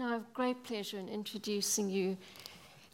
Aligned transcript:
now 0.00 0.08
I 0.08 0.12
have 0.12 0.32
great 0.32 0.64
pleasure 0.64 0.98
in 0.98 1.10
introducing 1.10 1.90
you 1.90 2.16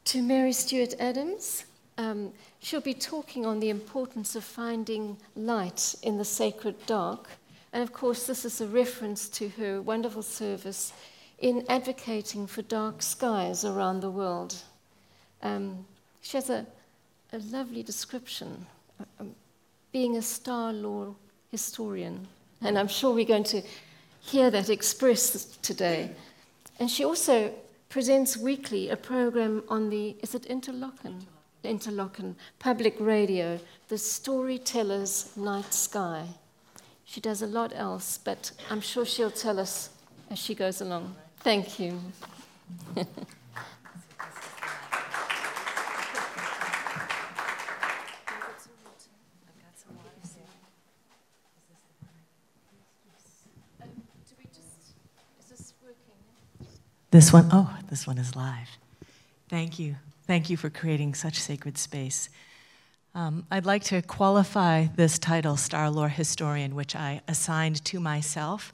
to 0.06 0.20
Mary 0.20 0.52
Stewart 0.52 0.92
Adams. 0.98 1.64
Um, 1.98 2.32
she'll 2.58 2.80
be 2.80 2.94
talking 2.94 3.46
on 3.46 3.60
the 3.60 3.70
importance 3.70 4.34
of 4.34 4.42
finding 4.42 5.16
light 5.36 5.94
in 6.02 6.18
the 6.18 6.24
sacred 6.24 6.74
dark. 6.86 7.28
And 7.72 7.80
of 7.80 7.92
course, 7.92 8.26
this 8.26 8.44
is 8.44 8.60
a 8.60 8.66
reference 8.66 9.28
to 9.28 9.50
her 9.50 9.80
wonderful 9.80 10.22
service 10.22 10.92
in 11.38 11.64
advocating 11.68 12.48
for 12.48 12.62
dark 12.62 13.00
skies 13.02 13.64
around 13.64 14.00
the 14.00 14.10
world. 14.10 14.56
Um, 15.44 15.86
she 16.22 16.36
has 16.36 16.50
a, 16.50 16.66
a 17.32 17.38
lovely 17.38 17.84
description, 17.84 18.66
um, 19.20 19.32
being 19.92 20.16
a 20.16 20.22
star 20.22 20.72
lore 20.72 21.14
historian. 21.52 22.26
And 22.62 22.76
I'm 22.76 22.88
sure 22.88 23.14
we're 23.14 23.26
going 23.26 23.44
to 23.44 23.62
hear 24.22 24.50
that 24.50 24.70
expressed 24.70 25.62
today. 25.62 26.10
And 26.78 26.90
she 26.90 27.04
also 27.04 27.52
presents 27.88 28.36
weekly 28.36 28.90
a 28.90 28.96
program 28.96 29.62
on 29.68 29.90
the, 29.90 30.16
is 30.22 30.34
it 30.34 30.42
Interlochen? 30.42 31.22
Interlochen 31.64 32.34
public 32.58 32.94
radio, 33.00 33.58
the 33.88 33.98
Storyteller's 33.98 35.36
Night 35.36 35.72
Sky. 35.72 36.26
She 37.04 37.20
does 37.20 37.42
a 37.42 37.46
lot 37.46 37.72
else, 37.74 38.18
but 38.18 38.52
I'm 38.70 38.80
sure 38.80 39.04
she'll 39.04 39.30
tell 39.30 39.58
us 39.58 39.90
as 40.30 40.38
she 40.38 40.54
goes 40.54 40.80
along. 40.80 41.16
Thank 41.38 41.78
you. 41.78 42.00
This 57.12 57.32
one, 57.32 57.48
oh, 57.52 57.76
this 57.88 58.06
one 58.06 58.18
is 58.18 58.34
live. 58.34 58.68
Thank 59.48 59.78
you. 59.78 59.96
Thank 60.26 60.50
you 60.50 60.56
for 60.56 60.70
creating 60.70 61.14
such 61.14 61.38
sacred 61.38 61.78
space. 61.78 62.28
Um, 63.14 63.46
I'd 63.48 63.64
like 63.64 63.84
to 63.84 64.02
qualify 64.02 64.86
this 64.96 65.18
title, 65.18 65.56
Star 65.56 65.88
Lore 65.88 66.08
Historian, 66.08 66.74
which 66.74 66.96
I 66.96 67.20
assigned 67.28 67.84
to 67.86 68.00
myself 68.00 68.72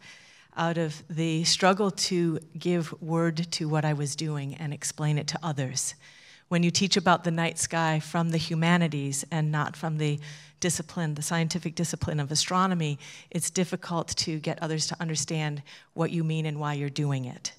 out 0.56 0.78
of 0.78 1.02
the 1.10 1.44
struggle 1.44 1.90
to 1.90 2.38
give 2.58 2.92
word 3.02 3.36
to 3.52 3.68
what 3.68 3.84
I 3.84 3.92
was 3.92 4.16
doing 4.16 4.54
and 4.54 4.72
explain 4.72 5.18
it 5.18 5.26
to 5.28 5.38
others. 5.42 5.94
When 6.48 6.62
you 6.62 6.70
teach 6.70 6.96
about 6.96 7.24
the 7.24 7.30
night 7.30 7.58
sky 7.58 8.00
from 8.00 8.30
the 8.30 8.38
humanities 8.38 9.24
and 9.30 9.52
not 9.52 9.76
from 9.76 9.98
the 9.98 10.18
discipline, 10.58 11.14
the 11.14 11.22
scientific 11.22 11.74
discipline 11.74 12.18
of 12.18 12.32
astronomy, 12.32 12.98
it's 13.30 13.50
difficult 13.50 14.08
to 14.08 14.38
get 14.38 14.62
others 14.62 14.86
to 14.86 14.96
understand 15.00 15.62
what 15.92 16.10
you 16.10 16.24
mean 16.24 16.46
and 16.46 16.58
why 16.58 16.72
you're 16.72 16.90
doing 16.90 17.26
it. 17.26 17.52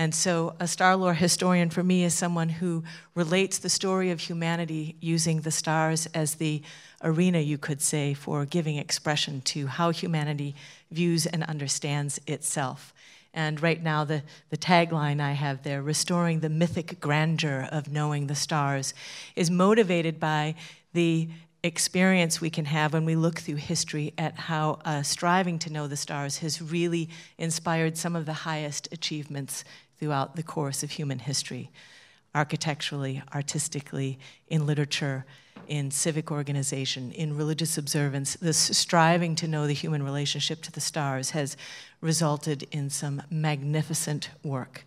And 0.00 0.14
so, 0.14 0.54
a 0.58 0.66
star 0.66 0.96
lore 0.96 1.12
historian 1.12 1.68
for 1.68 1.82
me 1.82 2.04
is 2.04 2.14
someone 2.14 2.48
who 2.48 2.84
relates 3.14 3.58
the 3.58 3.68
story 3.68 4.10
of 4.10 4.18
humanity 4.18 4.96
using 4.98 5.42
the 5.42 5.50
stars 5.50 6.06
as 6.14 6.36
the 6.36 6.62
arena, 7.02 7.40
you 7.40 7.58
could 7.58 7.82
say, 7.82 8.14
for 8.14 8.46
giving 8.46 8.78
expression 8.78 9.42
to 9.42 9.66
how 9.66 9.90
humanity 9.90 10.54
views 10.90 11.26
and 11.26 11.44
understands 11.44 12.18
itself. 12.26 12.94
And 13.34 13.62
right 13.62 13.82
now, 13.82 14.04
the, 14.04 14.22
the 14.48 14.56
tagline 14.56 15.20
I 15.20 15.32
have 15.32 15.64
there, 15.64 15.82
restoring 15.82 16.40
the 16.40 16.48
mythic 16.48 16.98
grandeur 16.98 17.68
of 17.70 17.92
knowing 17.92 18.26
the 18.26 18.34
stars, 18.34 18.94
is 19.36 19.50
motivated 19.50 20.18
by 20.18 20.54
the 20.94 21.28
experience 21.62 22.40
we 22.40 22.48
can 22.48 22.64
have 22.64 22.94
when 22.94 23.04
we 23.04 23.16
look 23.16 23.38
through 23.38 23.56
history 23.56 24.14
at 24.16 24.34
how 24.34 24.78
uh, 24.86 25.02
striving 25.02 25.58
to 25.58 25.70
know 25.70 25.86
the 25.86 25.94
stars 25.94 26.38
has 26.38 26.62
really 26.62 27.10
inspired 27.36 27.98
some 27.98 28.16
of 28.16 28.24
the 28.24 28.32
highest 28.32 28.88
achievements 28.92 29.62
throughout 30.00 30.34
the 30.34 30.42
course 30.42 30.82
of 30.82 30.92
human 30.92 31.18
history, 31.18 31.70
architecturally, 32.34 33.22
artistically, 33.34 34.18
in 34.48 34.66
literature, 34.66 35.26
in 35.68 35.90
civic 35.90 36.32
organization, 36.32 37.12
in 37.12 37.36
religious 37.36 37.76
observance. 37.76 38.34
This 38.40 38.56
striving 38.56 39.36
to 39.36 39.46
know 39.46 39.66
the 39.66 39.74
human 39.74 40.02
relationship 40.02 40.62
to 40.62 40.72
the 40.72 40.80
stars 40.80 41.30
has 41.30 41.56
resulted 42.00 42.66
in 42.72 42.88
some 42.88 43.22
magnificent 43.30 44.30
work. 44.42 44.84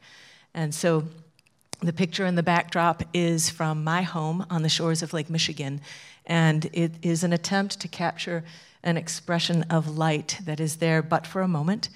And 0.54 0.74
so 0.74 1.06
the 1.82 1.94
picture 1.94 2.26
in 2.26 2.36
the 2.36 2.44
backdrop 2.44 3.04
is 3.14 3.50
from 3.50 3.84
my 3.84 4.02
home 4.02 4.46
on 4.50 4.64
the 4.64 4.70
shores 4.70 5.04
of 5.04 5.14
Lake 5.14 5.30
Michigan, 5.30 5.80
and 6.26 6.70
it 6.74 6.94
is 7.02 7.24
an 7.24 7.34
attempt 7.34 7.80
to 7.82 7.88
capture 7.88 8.44
an 8.84 8.98
expression 8.98 9.64
of 9.64 9.98
light 9.98 10.40
that 10.44 10.60
is 10.60 10.78
there 10.78 11.02
but 11.02 11.28
for 11.28 11.42
a 11.42 11.48
moment. 11.48 11.90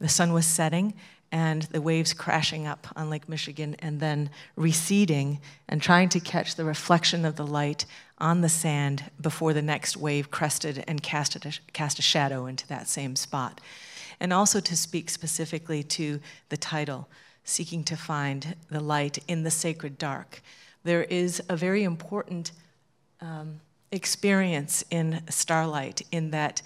The 0.00 0.08
sun 0.08 0.32
was 0.32 0.46
setting, 0.46 0.94
and 1.30 1.62
the 1.64 1.82
waves 1.82 2.14
crashing 2.14 2.66
up 2.66 2.86
on 2.96 3.10
Lake 3.10 3.28
Michigan 3.28 3.76
and 3.80 4.00
then 4.00 4.30
receding 4.56 5.40
and 5.68 5.82
trying 5.82 6.08
to 6.10 6.20
catch 6.20 6.54
the 6.54 6.64
reflection 6.64 7.24
of 7.24 7.36
the 7.36 7.46
light 7.46 7.84
on 8.18 8.40
the 8.40 8.48
sand 8.48 9.10
before 9.20 9.52
the 9.52 9.62
next 9.62 9.96
wave 9.96 10.30
crested 10.30 10.84
and 10.88 11.02
cast 11.02 11.36
a, 11.36 11.58
cast 11.72 11.98
a 11.98 12.02
shadow 12.02 12.46
into 12.46 12.66
that 12.68 12.88
same 12.88 13.14
spot. 13.14 13.60
And 14.20 14.32
also 14.32 14.60
to 14.60 14.76
speak 14.76 15.10
specifically 15.10 15.82
to 15.84 16.20
the 16.48 16.56
title, 16.56 17.08
Seeking 17.44 17.84
to 17.84 17.96
Find 17.96 18.56
the 18.70 18.80
Light 18.80 19.18
in 19.28 19.42
the 19.42 19.50
Sacred 19.50 19.98
Dark. 19.98 20.42
There 20.84 21.04
is 21.04 21.42
a 21.48 21.56
very 21.56 21.84
important 21.84 22.52
um, 23.20 23.60
experience 23.92 24.84
in 24.90 25.22
starlight 25.28 26.02
in 26.10 26.30
that 26.30 26.62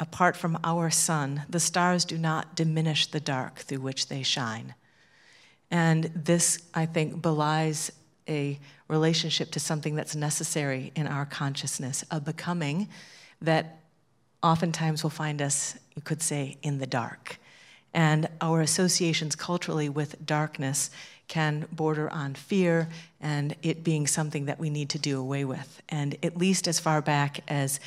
apart 0.00 0.36
from 0.36 0.58
our 0.64 0.90
sun, 0.90 1.44
the 1.48 1.60
stars 1.60 2.04
do 2.04 2.18
not 2.18 2.54
diminish 2.54 3.06
the 3.06 3.20
dark 3.20 3.58
through 3.58 3.80
which 3.80 4.08
they 4.08 4.22
shine. 4.22 4.74
And 5.70 6.10
this, 6.14 6.62
I 6.74 6.86
think, 6.86 7.22
belies 7.22 7.90
a 8.28 8.58
relationship 8.88 9.50
to 9.52 9.60
something 9.60 9.94
that's 9.94 10.14
necessary 10.14 10.92
in 10.94 11.06
our 11.06 11.24
consciousness, 11.24 12.04
a 12.10 12.20
becoming 12.20 12.88
that 13.40 13.80
oftentimes 14.42 15.02
will 15.02 15.10
find 15.10 15.40
us, 15.40 15.78
you 15.96 16.02
could 16.02 16.22
say, 16.22 16.56
in 16.62 16.78
the 16.78 16.86
dark. 16.86 17.38
And 17.94 18.28
our 18.40 18.60
associations 18.60 19.36
culturally 19.36 19.88
with 19.88 20.24
darkness 20.24 20.90
can 21.28 21.66
border 21.72 22.10
on 22.10 22.34
fear 22.34 22.88
and 23.20 23.54
it 23.62 23.84
being 23.84 24.06
something 24.06 24.46
that 24.46 24.58
we 24.58 24.70
need 24.70 24.90
to 24.90 24.98
do 24.98 25.20
away 25.20 25.44
with. 25.44 25.82
And 25.88 26.16
at 26.22 26.36
least 26.36 26.68
as 26.68 26.80
far 26.80 27.00
back 27.00 27.40
as 27.48 27.80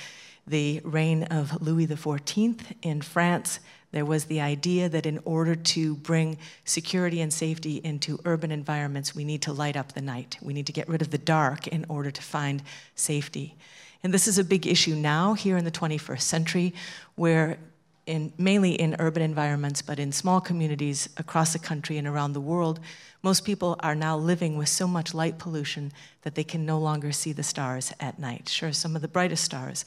the 0.48 0.82
reign 0.84 1.24
of 1.24 1.62
Louis 1.62 1.88
XIV 1.88 2.62
in 2.82 3.02
France, 3.02 3.60
there 3.92 4.06
was 4.06 4.26
the 4.26 4.42
idea 4.42 4.90
that 4.90 5.06
in 5.06 5.20
order 5.26 5.56
to 5.56 5.96
bring 5.96 6.38
security 6.66 7.22
and 7.22 7.32
safety 7.34 7.78
into 7.84 8.20
urban 8.26 8.52
environments, 8.52 9.16
we 9.16 9.24
need 9.24 9.42
to 9.44 9.54
light 9.54 9.78
up 9.78 9.94
the 9.94 10.02
night. 10.02 10.38
We 10.42 10.54
need 10.54 10.68
to 10.68 10.74
get 10.74 10.90
rid 10.90 11.02
of 11.02 11.12
the 11.12 11.18
dark 11.18 11.68
in 11.68 11.86
order 11.88 12.12
to 12.12 12.22
find 12.22 12.62
safety. 12.96 13.56
And 14.04 14.14
this 14.14 14.28
is 14.28 14.38
a 14.38 14.44
big 14.44 14.68
issue 14.68 14.96
now 14.96 15.34
here 15.34 15.58
in 15.58 15.66
the 15.66 15.72
21st 15.72 16.22
century, 16.22 16.74
where 17.16 17.58
in, 18.06 18.34
mainly 18.38 18.74
in 18.74 18.96
urban 19.00 19.24
environments, 19.24 19.82
but 19.82 19.98
in 19.98 20.12
small 20.12 20.40
communities 20.40 21.10
across 21.18 21.54
the 21.54 21.60
country 21.60 21.98
and 21.98 22.08
around 22.08 22.34
the 22.34 22.42
world, 22.42 22.80
most 23.24 23.46
people 23.46 23.78
are 23.80 23.96
now 23.96 24.16
living 24.16 24.58
with 24.58 24.70
so 24.70 24.88
much 24.88 25.14
light 25.14 25.40
pollution 25.40 25.92
that 26.22 26.36
they 26.36 26.44
can 26.44 26.66
no 26.66 26.78
longer 26.78 27.12
see 27.12 27.32
the 27.32 27.44
stars 27.44 27.94
at 28.00 28.20
night. 28.20 28.48
Sure, 28.48 28.72
some 28.72 28.96
of 28.96 29.02
the 29.02 29.08
brightest 29.08 29.44
stars, 29.44 29.86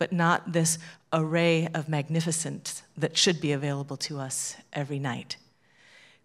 but 0.00 0.12
not 0.12 0.54
this 0.54 0.78
array 1.12 1.68
of 1.74 1.86
magnificence 1.86 2.82
that 2.96 3.18
should 3.18 3.38
be 3.38 3.52
available 3.52 3.98
to 3.98 4.18
us 4.18 4.56
every 4.72 4.98
night. 4.98 5.36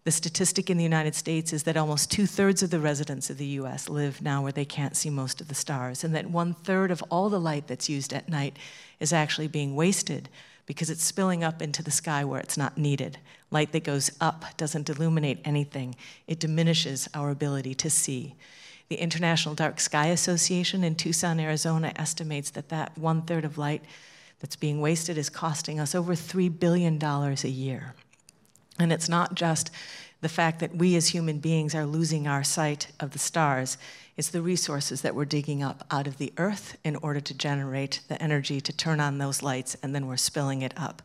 The 0.04 0.10
statistic 0.10 0.70
in 0.70 0.78
the 0.78 0.82
United 0.82 1.14
States 1.14 1.52
is 1.52 1.64
that 1.64 1.76
almost 1.76 2.10
two 2.10 2.26
thirds 2.26 2.62
of 2.62 2.70
the 2.70 2.80
residents 2.80 3.28
of 3.28 3.36
the 3.36 3.58
US 3.60 3.90
live 3.90 4.22
now 4.22 4.42
where 4.42 4.50
they 4.50 4.64
can't 4.64 4.96
see 4.96 5.10
most 5.10 5.42
of 5.42 5.48
the 5.48 5.54
stars, 5.54 6.04
and 6.04 6.14
that 6.14 6.30
one 6.30 6.54
third 6.54 6.90
of 6.90 7.02
all 7.10 7.28
the 7.28 7.38
light 7.38 7.66
that's 7.66 7.90
used 7.90 8.14
at 8.14 8.30
night 8.30 8.56
is 8.98 9.12
actually 9.12 9.48
being 9.48 9.76
wasted 9.76 10.30
because 10.64 10.88
it's 10.88 11.04
spilling 11.04 11.44
up 11.44 11.60
into 11.60 11.82
the 11.82 11.90
sky 11.90 12.24
where 12.24 12.40
it's 12.40 12.56
not 12.56 12.78
needed. 12.78 13.18
Light 13.50 13.72
that 13.72 13.84
goes 13.84 14.10
up 14.22 14.56
doesn't 14.56 14.88
illuminate 14.88 15.40
anything, 15.44 15.96
it 16.26 16.40
diminishes 16.40 17.10
our 17.12 17.28
ability 17.28 17.74
to 17.74 17.90
see. 17.90 18.36
The 18.88 18.96
International 18.96 19.54
Dark 19.54 19.80
Sky 19.80 20.06
Association 20.06 20.84
in 20.84 20.94
Tucson, 20.94 21.40
Arizona 21.40 21.92
estimates 21.96 22.50
that 22.50 22.68
that 22.68 22.96
one 22.96 23.22
third 23.22 23.44
of 23.44 23.58
light 23.58 23.82
that's 24.40 24.56
being 24.56 24.80
wasted 24.80 25.18
is 25.18 25.30
costing 25.30 25.80
us 25.80 25.94
over 25.94 26.14
$3 26.14 26.58
billion 26.58 27.02
a 27.02 27.48
year. 27.48 27.94
And 28.78 28.92
it's 28.92 29.08
not 29.08 29.34
just 29.34 29.70
the 30.20 30.28
fact 30.28 30.60
that 30.60 30.74
we 30.74 30.96
as 30.96 31.08
human 31.08 31.38
beings 31.38 31.74
are 31.74 31.86
losing 31.86 32.26
our 32.26 32.44
sight 32.44 32.88
of 33.00 33.10
the 33.10 33.18
stars, 33.18 33.76
it's 34.16 34.28
the 34.28 34.42
resources 34.42 35.02
that 35.02 35.14
we're 35.14 35.24
digging 35.24 35.62
up 35.62 35.84
out 35.90 36.06
of 36.06 36.18
the 36.18 36.32
earth 36.38 36.76
in 36.84 36.96
order 36.96 37.20
to 37.20 37.34
generate 37.34 38.00
the 38.08 38.20
energy 38.22 38.60
to 38.60 38.72
turn 38.72 39.00
on 39.00 39.18
those 39.18 39.42
lights, 39.42 39.76
and 39.82 39.94
then 39.94 40.06
we're 40.06 40.16
spilling 40.16 40.62
it 40.62 40.74
up. 40.76 41.02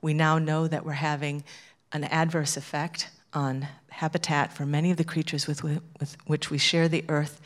We 0.00 0.14
now 0.14 0.38
know 0.38 0.66
that 0.66 0.84
we're 0.84 0.92
having 0.92 1.44
an 1.92 2.04
adverse 2.04 2.56
effect 2.56 3.10
on 3.32 3.68
habitat 3.90 4.52
for 4.52 4.64
many 4.64 4.90
of 4.90 4.96
the 4.96 5.04
creatures 5.04 5.46
with, 5.46 5.62
with 5.62 6.16
which 6.26 6.50
we 6.50 6.58
share 6.58 6.88
the 6.88 7.04
earth. 7.08 7.40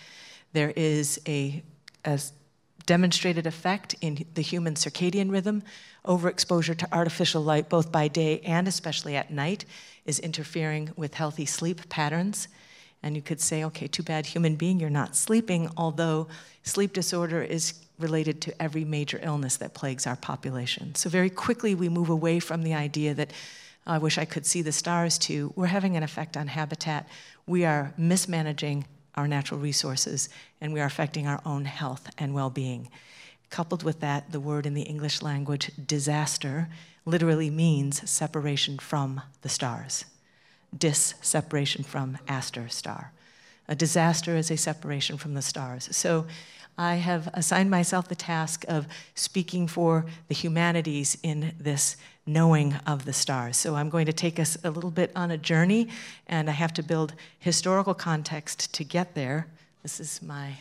There 0.52 0.72
is 0.76 1.20
a, 1.26 1.62
a 2.04 2.20
demonstrated 2.86 3.46
effect 3.46 3.94
in 4.00 4.26
the 4.34 4.42
human 4.42 4.74
circadian 4.74 5.30
rhythm. 5.30 5.62
Overexposure 6.04 6.76
to 6.76 6.94
artificial 6.94 7.42
light, 7.42 7.68
both 7.68 7.92
by 7.92 8.08
day 8.08 8.40
and 8.40 8.66
especially 8.66 9.16
at 9.16 9.30
night, 9.30 9.64
is 10.04 10.18
interfering 10.18 10.90
with 10.96 11.14
healthy 11.14 11.46
sleep 11.46 11.88
patterns. 11.88 12.48
And 13.02 13.16
you 13.16 13.22
could 13.22 13.40
say, 13.40 13.64
okay, 13.64 13.86
too 13.88 14.02
bad, 14.02 14.26
human 14.26 14.56
being, 14.56 14.78
you're 14.78 14.90
not 14.90 15.16
sleeping, 15.16 15.70
although 15.76 16.28
sleep 16.62 16.92
disorder 16.92 17.42
is 17.42 17.74
related 17.98 18.40
to 18.42 18.62
every 18.62 18.84
major 18.84 19.18
illness 19.22 19.56
that 19.56 19.74
plagues 19.74 20.06
our 20.06 20.16
population. 20.16 20.94
So, 20.94 21.08
very 21.08 21.30
quickly, 21.30 21.74
we 21.74 21.88
move 21.88 22.10
away 22.10 22.38
from 22.40 22.62
the 22.62 22.74
idea 22.74 23.14
that 23.14 23.32
I 23.86 23.98
wish 23.98 24.18
I 24.18 24.24
could 24.24 24.46
see 24.46 24.62
the 24.62 24.72
stars 24.72 25.18
too. 25.18 25.52
We're 25.56 25.66
having 25.66 25.96
an 25.96 26.02
effect 26.02 26.36
on 26.36 26.46
habitat. 26.46 27.08
We 27.46 27.64
are 27.64 27.92
mismanaging 27.96 28.86
our 29.14 29.28
natural 29.28 29.60
resources, 29.60 30.28
and 30.60 30.72
we 30.72 30.80
are 30.80 30.86
affecting 30.86 31.26
our 31.26 31.40
own 31.44 31.64
health 31.64 32.08
and 32.16 32.34
well 32.34 32.50
being. 32.50 32.88
Coupled 33.50 33.82
with 33.82 34.00
that, 34.00 34.32
the 34.32 34.40
word 34.40 34.64
in 34.64 34.74
the 34.74 34.82
English 34.82 35.20
language, 35.20 35.70
disaster, 35.86 36.68
literally 37.04 37.50
means 37.50 38.08
separation 38.08 38.78
from 38.78 39.20
the 39.42 39.48
stars. 39.48 40.04
Dis, 40.76 41.14
separation 41.20 41.84
from 41.84 42.16
aster, 42.28 42.68
star. 42.68 43.12
A 43.68 43.74
disaster 43.74 44.36
is 44.36 44.50
a 44.50 44.56
separation 44.56 45.18
from 45.18 45.34
the 45.34 45.42
stars. 45.42 45.94
So 45.94 46.26
I 46.78 46.94
have 46.94 47.28
assigned 47.34 47.70
myself 47.70 48.08
the 48.08 48.14
task 48.14 48.64
of 48.68 48.86
speaking 49.14 49.66
for 49.66 50.06
the 50.28 50.34
humanities 50.34 51.18
in 51.22 51.54
this 51.60 51.96
knowing 52.26 52.74
of 52.86 53.04
the 53.04 53.12
stars. 53.12 53.56
So 53.56 53.74
I'm 53.74 53.90
going 53.90 54.06
to 54.06 54.12
take 54.12 54.38
us 54.38 54.56
a 54.62 54.70
little 54.70 54.90
bit 54.90 55.10
on 55.16 55.30
a 55.30 55.38
journey, 55.38 55.88
and 56.26 56.48
I 56.48 56.52
have 56.52 56.72
to 56.74 56.82
build 56.82 57.14
historical 57.38 57.94
context 57.94 58.72
to 58.74 58.84
get 58.84 59.14
there. 59.14 59.48
This 59.82 59.98
is 59.98 60.22
my, 60.22 60.54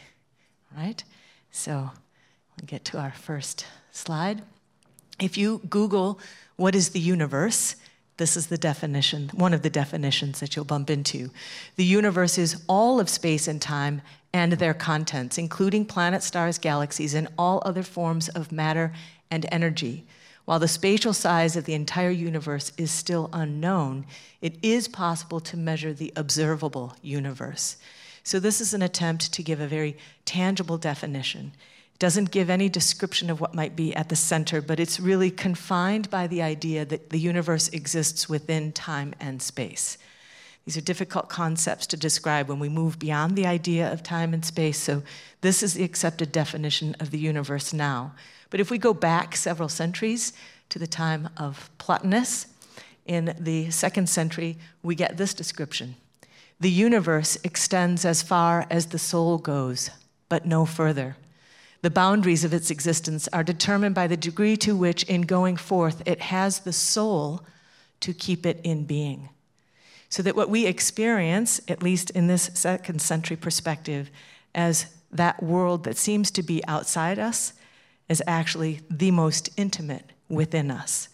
right? 0.75 1.03
So 1.51 1.73
I'll 1.73 2.65
get 2.65 2.83
to 2.85 2.99
our 2.99 3.11
first 3.11 3.65
slide. 3.91 4.41
If 5.19 5.37
you 5.37 5.61
Google 5.69 6.19
what 6.55 6.75
is 6.75 6.89
the 6.89 6.99
universe, 6.99 7.75
this 8.17 8.37
is 8.37 8.47
the 8.47 8.57
definition, 8.57 9.29
one 9.33 9.53
of 9.53 9.61
the 9.61 9.69
definitions 9.69 10.39
that 10.39 10.55
you'll 10.55 10.65
bump 10.65 10.89
into. 10.89 11.31
The 11.75 11.85
universe 11.85 12.37
is 12.37 12.63
all 12.67 12.99
of 12.99 13.09
space 13.09 13.47
and 13.47 13.61
time 13.61 14.01
and 14.33 14.53
their 14.53 14.73
contents, 14.73 15.37
including 15.37 15.85
planets, 15.85 16.25
stars, 16.25 16.57
galaxies, 16.57 17.13
and 17.13 17.27
all 17.37 17.61
other 17.65 17.83
forms 17.83 18.29
of 18.29 18.51
matter 18.51 18.93
and 19.29 19.45
energy. 19.51 20.05
While 20.45 20.59
the 20.59 20.67
spatial 20.67 21.13
size 21.13 21.55
of 21.55 21.65
the 21.65 21.73
entire 21.73 22.09
universe 22.09 22.71
is 22.77 22.91
still 22.91 23.29
unknown, 23.31 24.05
it 24.41 24.57
is 24.61 24.87
possible 24.87 25.39
to 25.41 25.57
measure 25.57 25.93
the 25.93 26.11
observable 26.15 26.95
universe. 27.01 27.77
So, 28.23 28.39
this 28.39 28.61
is 28.61 28.73
an 28.73 28.81
attempt 28.81 29.33
to 29.33 29.43
give 29.43 29.59
a 29.59 29.67
very 29.67 29.97
tangible 30.25 30.77
definition. 30.77 31.53
It 31.93 31.99
doesn't 31.99 32.31
give 32.31 32.49
any 32.49 32.69
description 32.69 33.29
of 33.29 33.41
what 33.41 33.55
might 33.55 33.75
be 33.75 33.95
at 33.95 34.09
the 34.09 34.15
center, 34.15 34.61
but 34.61 34.79
it's 34.79 34.99
really 34.99 35.31
confined 35.31 36.09
by 36.09 36.27
the 36.27 36.41
idea 36.41 36.85
that 36.85 37.09
the 37.09 37.19
universe 37.19 37.69
exists 37.69 38.29
within 38.29 38.71
time 38.71 39.13
and 39.19 39.41
space. 39.41 39.97
These 40.65 40.77
are 40.77 40.81
difficult 40.81 41.29
concepts 41.29 41.87
to 41.87 41.97
describe 41.97 42.47
when 42.47 42.59
we 42.59 42.69
move 42.69 42.99
beyond 42.99 43.35
the 43.35 43.47
idea 43.47 43.91
of 43.91 44.03
time 44.03 44.33
and 44.33 44.45
space, 44.45 44.77
so 44.77 45.01
this 45.41 45.63
is 45.63 45.73
the 45.73 45.83
accepted 45.83 46.31
definition 46.31 46.95
of 46.99 47.09
the 47.09 47.17
universe 47.17 47.73
now. 47.73 48.13
But 48.51 48.59
if 48.59 48.69
we 48.69 48.77
go 48.77 48.93
back 48.93 49.35
several 49.35 49.69
centuries 49.69 50.33
to 50.69 50.77
the 50.77 50.87
time 50.87 51.29
of 51.37 51.71
Plotinus, 51.79 52.45
in 53.05 53.35
the 53.39 53.71
second 53.71 54.07
century, 54.07 54.57
we 54.83 54.95
get 54.95 55.17
this 55.17 55.33
description 55.33 55.95
The 56.59 56.69
universe 56.69 57.37
extends 57.43 58.05
as 58.05 58.21
far 58.21 58.67
as 58.69 58.87
the 58.87 58.99
soul 58.99 59.39
goes, 59.39 59.89
but 60.29 60.45
no 60.45 60.65
further. 60.65 61.17
The 61.81 61.89
boundaries 61.89 62.43
of 62.43 62.53
its 62.53 62.69
existence 62.69 63.27
are 63.33 63.43
determined 63.43 63.95
by 63.95 64.05
the 64.05 64.15
degree 64.15 64.55
to 64.57 64.75
which, 64.75 65.03
in 65.03 65.23
going 65.23 65.57
forth, 65.57 66.03
it 66.05 66.21
has 66.21 66.59
the 66.59 66.73
soul 66.73 67.43
to 68.01 68.13
keep 68.13 68.45
it 68.45 68.61
in 68.63 68.83
being. 68.85 69.29
So 70.09 70.21
that 70.21 70.35
what 70.35 70.49
we 70.49 70.67
experience, 70.67 71.59
at 71.67 71.81
least 71.81 72.11
in 72.11 72.27
this 72.27 72.51
second 72.53 73.01
century 73.01 73.37
perspective, 73.37 74.11
as 74.53 74.85
that 75.11 75.41
world 75.41 75.83
that 75.85 75.97
seems 75.97 76.29
to 76.31 76.43
be 76.43 76.63
outside 76.67 77.17
us, 77.17 77.53
is 78.11 78.21
actually 78.27 78.81
the 78.89 79.09
most 79.09 79.49
intimate 79.55 80.11
within 80.27 80.69
us. 80.69 81.07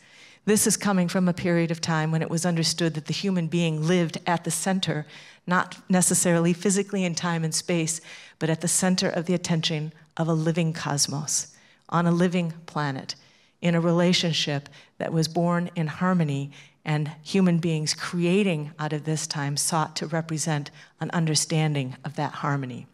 This 0.46 0.66
is 0.66 0.78
coming 0.78 1.08
from 1.08 1.28
a 1.28 1.34
period 1.34 1.70
of 1.70 1.80
time 1.80 2.12
when 2.12 2.24
it 2.24 2.30
was 2.30 2.44
understood 2.44 2.96
that 2.96 3.06
the 3.06 3.14
human 3.14 3.46
being 3.46 3.86
lived 3.86 4.18
at 4.26 4.46
the 4.46 4.50
center, 4.50 5.06
not 5.46 5.78
necessarily 5.88 6.54
physically 6.54 7.04
in 7.04 7.14
time 7.14 7.44
and 7.44 7.54
space, 7.54 8.02
but 8.40 8.50
at 8.50 8.62
the 8.62 8.68
center 8.68 9.10
of 9.10 9.26
the 9.26 9.36
attention 9.36 9.94
of 10.16 10.28
a 10.28 10.34
living 10.34 10.74
cosmos, 10.74 11.56
on 11.90 12.08
a 12.08 12.12
living 12.12 12.54
planet, 12.66 13.14
in 13.62 13.76
a 13.76 13.82
relationship 13.82 14.68
that 14.98 15.14
was 15.14 15.28
born 15.28 15.70
in 15.76 15.86
harmony, 15.86 16.50
and 16.84 17.12
human 17.22 17.60
beings 17.60 17.94
creating 17.94 18.72
out 18.80 18.94
of 18.94 19.04
this 19.04 19.28
time 19.28 19.56
sought 19.56 19.96
to 19.98 20.08
represent 20.08 20.72
an 21.00 21.12
understanding 21.12 21.96
of 22.04 22.16
that 22.16 22.32
harmony. 22.32 22.88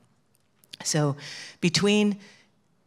So, 0.83 1.15
between 1.61 2.19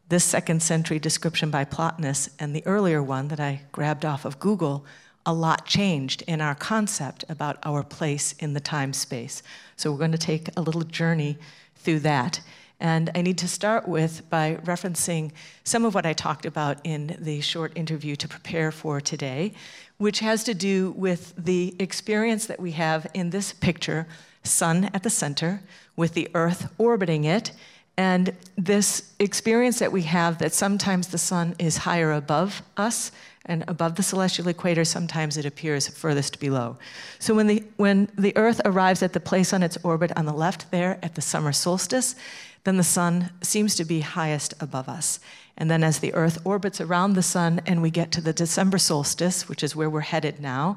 this 0.08 0.24
second 0.24 0.62
century 0.62 0.98
description 0.98 1.50
by 1.50 1.64
Plotinus 1.64 2.30
and 2.38 2.54
the 2.54 2.66
earlier 2.66 3.02
one 3.02 3.28
that 3.28 3.40
I 3.40 3.62
grabbed 3.72 4.04
off 4.04 4.24
of 4.24 4.38
Google, 4.38 4.84
a 5.24 5.32
lot 5.32 5.66
changed 5.66 6.22
in 6.28 6.40
our 6.40 6.54
concept 6.54 7.24
about 7.28 7.58
our 7.64 7.82
place 7.82 8.32
in 8.38 8.52
the 8.52 8.60
time 8.60 8.92
space. 8.92 9.42
So 9.74 9.90
we're 9.90 9.98
going 9.98 10.12
to 10.12 10.18
take 10.18 10.48
a 10.56 10.62
little 10.62 10.82
journey 10.82 11.38
through 11.74 12.00
that. 12.00 12.40
And 12.78 13.10
I 13.14 13.22
need 13.22 13.38
to 13.38 13.48
start 13.48 13.88
with 13.88 14.28
by 14.30 14.56
referencing 14.64 15.32
some 15.64 15.84
of 15.84 15.94
what 15.94 16.06
I 16.06 16.12
talked 16.12 16.46
about 16.46 16.78
in 16.84 17.16
the 17.18 17.40
short 17.40 17.72
interview 17.74 18.14
to 18.16 18.28
prepare 18.28 18.70
for 18.70 19.00
today, 19.00 19.54
which 19.96 20.20
has 20.20 20.44
to 20.44 20.54
do 20.54 20.92
with 20.92 21.34
the 21.36 21.74
experience 21.80 22.46
that 22.46 22.60
we 22.60 22.72
have 22.72 23.06
in 23.14 23.30
this 23.30 23.52
picture 23.52 24.06
sun 24.44 24.90
at 24.94 25.02
the 25.02 25.10
center, 25.10 25.62
with 25.96 26.12
the 26.14 26.28
earth 26.34 26.72
orbiting 26.78 27.24
it, 27.24 27.50
and 27.96 28.34
this 28.56 29.12
experience 29.18 29.78
that 29.78 29.92
we 29.92 30.02
have 30.02 30.38
that 30.38 30.52
sometimes 30.52 31.08
the 31.08 31.18
sun 31.18 31.54
is 31.58 31.78
higher 31.78 32.12
above 32.12 32.62
us 32.76 33.10
and 33.46 33.64
above 33.68 33.94
the 33.94 34.02
celestial 34.02 34.48
equator, 34.48 34.84
sometimes 34.84 35.36
it 35.36 35.46
appears 35.46 35.88
furthest 35.88 36.40
below. 36.40 36.76
So 37.18 37.34
when 37.34 37.46
the, 37.46 37.64
when 37.76 38.08
the 38.18 38.36
Earth 38.36 38.60
arrives 38.64 39.02
at 39.02 39.12
the 39.12 39.20
place 39.20 39.52
on 39.52 39.62
its 39.62 39.78
orbit 39.82 40.12
on 40.16 40.26
the 40.26 40.32
left 40.32 40.70
there 40.70 40.98
at 41.02 41.14
the 41.14 41.22
summer 41.22 41.52
solstice, 41.52 42.16
then 42.64 42.76
the 42.76 42.82
sun 42.82 43.30
seems 43.42 43.76
to 43.76 43.84
be 43.84 44.00
highest 44.00 44.52
above 44.60 44.88
us. 44.88 45.20
And 45.56 45.70
then 45.70 45.84
as 45.84 46.00
the 46.00 46.12
Earth 46.12 46.38
orbits 46.44 46.80
around 46.80 47.12
the 47.12 47.22
sun 47.22 47.60
and 47.64 47.80
we 47.80 47.90
get 47.90 48.10
to 48.12 48.20
the 48.20 48.32
December 48.32 48.78
solstice, 48.78 49.48
which 49.48 49.62
is 49.62 49.76
where 49.76 49.88
we're 49.88 50.00
headed 50.00 50.40
now, 50.40 50.76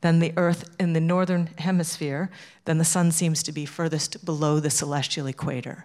then 0.00 0.20
the 0.20 0.32
Earth 0.36 0.74
in 0.78 0.92
the 0.92 1.00
northern 1.00 1.50
hemisphere, 1.58 2.30
then 2.64 2.78
the 2.78 2.84
sun 2.84 3.10
seems 3.10 3.42
to 3.42 3.52
be 3.52 3.66
furthest 3.66 4.24
below 4.24 4.60
the 4.60 4.70
celestial 4.70 5.26
equator. 5.26 5.84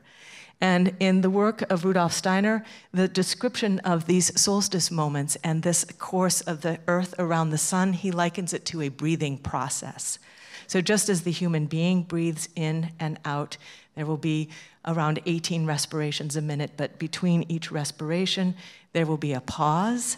And 0.62 0.96
in 1.00 1.22
the 1.22 1.30
work 1.30 1.62
of 1.72 1.86
Rudolf 1.86 2.12
Steiner, 2.12 2.66
the 2.94 3.08
description 3.08 3.80
of 3.80 4.06
these 4.06 4.40
solstice 4.40 4.92
moments 4.92 5.38
and 5.44 5.64
this 5.64 5.86
course 5.86 6.42
of 6.42 6.62
the 6.62 6.80
earth 6.88 7.16
around 7.18 7.50
the 7.50 7.58
sun, 7.58 7.94
he 7.94 8.12
likens 8.12 8.54
it 8.54 8.66
to 8.66 8.82
a 8.82 8.90
breathing 8.90 9.38
process. 9.38 10.20
So, 10.68 10.82
just 10.82 11.10
as 11.10 11.22
the 11.22 11.32
human 11.32 11.66
being 11.66 12.04
breathes 12.04 12.50
in 12.56 12.92
and 13.00 13.20
out, 13.26 13.58
there 13.96 14.06
will 14.06 14.18
be 14.18 14.50
around 14.86 15.20
18 15.26 15.66
respirations 15.66 16.36
a 16.36 16.42
minute, 16.42 16.72
but 16.78 17.00
between 17.00 17.46
each 17.50 17.72
respiration, 17.72 18.56
there 18.94 19.06
will 19.06 19.18
be 19.18 19.34
a 19.34 19.42
pause. 19.42 20.18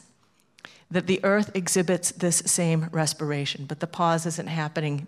That 0.90 1.08
the 1.08 1.24
earth 1.24 1.52
exhibits 1.56 2.12
this 2.12 2.38
same 2.46 2.90
respiration, 2.92 3.66
but 3.66 3.80
the 3.80 3.88
pause 3.88 4.26
isn't 4.26 4.48
happening 4.48 5.08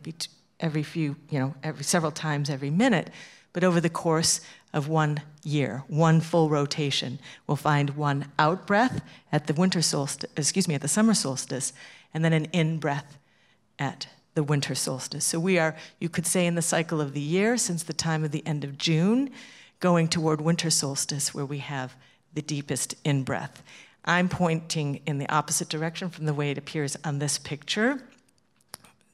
every 0.61 0.83
few, 0.83 1.17
you 1.29 1.39
know, 1.39 1.55
every 1.61 1.83
several 1.83 2.11
times 2.11 2.49
every 2.49 2.69
minute, 2.69 3.09
but 3.53 3.63
over 3.63 3.79
the 3.79 3.89
course 3.89 4.41
of 4.73 4.87
one 4.87 5.21
year, 5.43 5.83
one 5.87 6.19
full 6.19 6.49
rotation. 6.49 7.19
We'll 7.47 7.55
find 7.57 7.91
one 7.91 8.25
out 8.39 8.65
breath 8.65 9.01
at 9.31 9.47
the 9.47 9.53
winter 9.53 9.81
solstice, 9.81 10.29
excuse 10.35 10.67
me, 10.67 10.75
at 10.75 10.81
the 10.81 10.87
summer 10.87 11.13
solstice, 11.13 11.71
and 12.13 12.25
then 12.25 12.33
an 12.33 12.45
in 12.45 12.79
breath 12.79 13.17
at 13.77 14.07
the 14.33 14.43
winter 14.43 14.73
solstice. 14.73 15.25
So 15.25 15.39
we 15.39 15.59
are, 15.59 15.75
you 15.99 16.09
could 16.09 16.25
say, 16.25 16.47
in 16.47 16.55
the 16.55 16.61
cycle 16.61 16.99
of 16.99 17.13
the 17.13 17.21
year 17.21 17.57
since 17.57 17.83
the 17.83 17.93
time 17.93 18.23
of 18.23 18.31
the 18.31 18.45
end 18.47 18.63
of 18.63 18.77
June, 18.77 19.29
going 19.79 20.07
toward 20.07 20.41
winter 20.41 20.69
solstice 20.69 21.33
where 21.33 21.45
we 21.45 21.59
have 21.59 21.95
the 22.33 22.41
deepest 22.41 22.95
in 23.03 23.23
breath. 23.23 23.61
I'm 24.05 24.27
pointing 24.27 25.01
in 25.05 25.19
the 25.19 25.29
opposite 25.29 25.69
direction 25.69 26.09
from 26.09 26.25
the 26.25 26.33
way 26.33 26.49
it 26.51 26.57
appears 26.57 26.97
on 27.03 27.19
this 27.19 27.37
picture. 27.37 28.01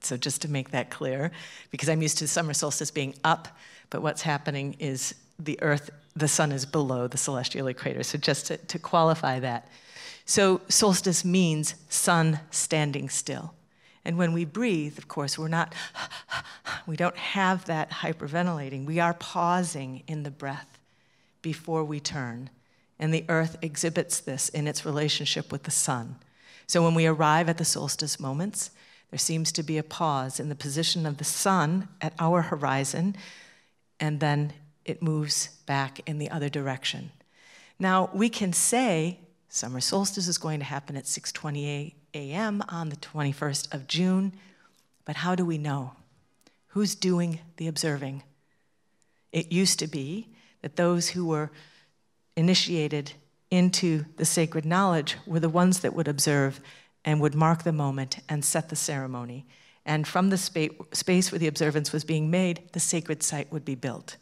So 0.02 0.16
just 0.16 0.42
to 0.44 0.48
make 0.50 0.72
that 0.72 0.90
clear, 0.90 1.32
because 1.70 1.90
I'm 1.90 2.02
used 2.02 2.20
to 2.20 2.28
summer 2.28 2.54
solstice 2.54 2.92
being 2.92 3.14
up, 3.24 3.50
but 3.90 4.02
what's 4.02 4.22
happening 4.22 4.76
is 4.80 5.16
the 5.38 5.62
Earth, 5.62 5.90
the 6.16 6.28
sun 6.28 6.52
is 6.52 6.66
below 6.66 7.08
the 7.08 7.18
celestial 7.18 7.68
equator. 7.68 8.04
So 8.04 8.18
just 8.18 8.48
to, 8.48 8.58
to 8.58 8.80
qualify 8.80 9.40
that. 9.40 9.68
So 10.26 10.62
solstice 10.68 11.26
means 11.26 11.76
sun 11.90 12.40
standing 12.52 13.10
still. 13.10 13.54
And 14.06 14.18
when 14.18 14.34
we 14.34 14.46
breathe, 14.46 14.98
of 14.98 15.08
course, 15.08 15.38
we're 15.38 15.48
not, 15.48 15.74
we 16.88 16.96
don't 16.96 17.18
have 17.18 17.66
that 17.66 17.90
hyperventilating. 17.90 18.86
We 18.86 19.00
are 19.00 19.14
pausing 19.14 20.04
in 20.08 20.24
the 20.24 20.32
breath 20.32 20.78
before 21.42 21.84
we 21.84 22.00
turn 22.00 22.50
and 23.00 23.14
the 23.14 23.24
earth 23.30 23.58
exhibits 23.62 24.20
this 24.20 24.50
in 24.50 24.68
its 24.68 24.86
relationship 24.86 25.52
with 25.52 25.64
the 25.64 25.72
sun. 25.72 26.18
So 26.68 26.84
when 26.84 26.94
we 26.94 27.08
arrive 27.08 27.50
at 27.50 27.58
the 27.58 27.66
solstice 27.66 28.20
moments, 28.20 28.72
there 29.10 29.18
seems 29.18 29.52
to 29.54 29.64
be 29.64 29.78
a 29.78 29.84
pause 29.84 30.40
in 30.40 30.50
the 30.50 30.56
position 30.56 31.06
of 31.06 31.18
the 31.18 31.24
sun 31.24 31.88
at 32.02 32.14
our 32.20 32.44
horizon, 32.44 33.16
and 34.00 34.20
then 34.20 34.54
it 34.86 35.02
moves 35.02 35.50
back 35.66 36.00
in 36.08 36.18
the 36.18 36.30
other 36.30 36.50
direction. 36.50 37.12
Now, 37.78 38.10
we 38.14 38.30
can 38.30 38.54
say 38.54 39.20
summer 39.50 39.80
solstice 39.80 40.28
is 40.28 40.38
going 40.38 40.60
to 40.60 40.66
happen 40.66 40.96
at 40.96 41.06
6:28 41.06 41.94
a.m. 42.14 42.64
on 42.70 42.90
the 42.90 42.96
21st 42.96 43.74
of 43.74 43.88
June, 43.88 44.34
but 45.06 45.18
how 45.18 45.36
do 45.36 45.46
we 45.46 45.58
know? 45.58 45.94
Who's 46.70 46.96
doing 46.96 47.40
the 47.58 47.68
observing? 47.68 48.24
It 49.32 49.52
used 49.52 49.80
to 49.80 49.88
be 49.88 50.28
that 50.62 50.76
those 50.76 51.10
who 51.10 51.26
were 51.26 51.52
initiated 52.36 53.14
into 53.52 54.06
the 54.18 54.26
sacred 54.26 54.66
knowledge 54.66 55.18
were 55.26 55.40
the 55.40 55.50
ones 55.50 55.80
that 55.80 55.94
would 55.94 56.08
observe 56.08 56.60
and 57.06 57.20
would 57.22 57.36
mark 57.36 57.64
the 57.64 57.72
moment 57.72 58.20
and 58.28 58.44
set 58.44 58.70
the 58.70 58.76
ceremony. 58.76 59.46
And 59.90 60.08
from 60.08 60.30
the 60.30 60.38
spa- 60.38 60.68
space 60.94 61.32
where 61.32 61.40
the 61.40 61.48
observance 61.48 61.92
was 61.92 62.04
being 62.04 62.30
made, 62.30 62.62
the 62.74 62.80
sacred 62.80 63.24
site 63.24 63.52
would 63.52 63.66
be 63.66 63.74
built. 63.74 64.18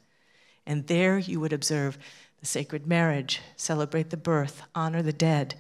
And 0.66 0.88
there 0.88 1.18
you 1.18 1.42
would 1.42 1.52
observe 1.52 1.98
the 2.40 2.46
sacred 2.46 2.88
marriage, 2.88 3.42
celebrate 3.58 4.10
the 4.10 4.16
birth, 4.16 4.62
honor 4.74 5.02
the 5.02 5.12
dead. 5.12 5.56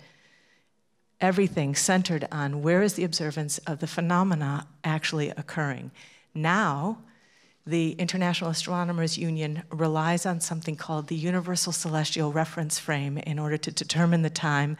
Everything 1.19 1.75
centered 1.75 2.25
on 2.31 2.61
where 2.61 2.81
is 2.81 2.93
the 2.93 3.03
observance 3.03 3.57
of 3.59 3.79
the 3.79 3.87
phenomena 3.87 4.67
actually 4.81 5.31
occurring. 5.31 5.91
Now, 6.33 6.99
the 7.65 7.91
International 7.93 8.49
Astronomers 8.49 9.17
Union 9.17 9.63
relies 9.69 10.25
on 10.25 10.39
something 10.39 10.77
called 10.77 11.07
the 11.07 11.17
Universal 11.17 11.73
Celestial 11.73 12.31
Reference 12.31 12.79
Frame 12.79 13.17
in 13.17 13.37
order 13.37 13.57
to 13.57 13.71
determine 13.71 14.21
the 14.21 14.29
time 14.29 14.77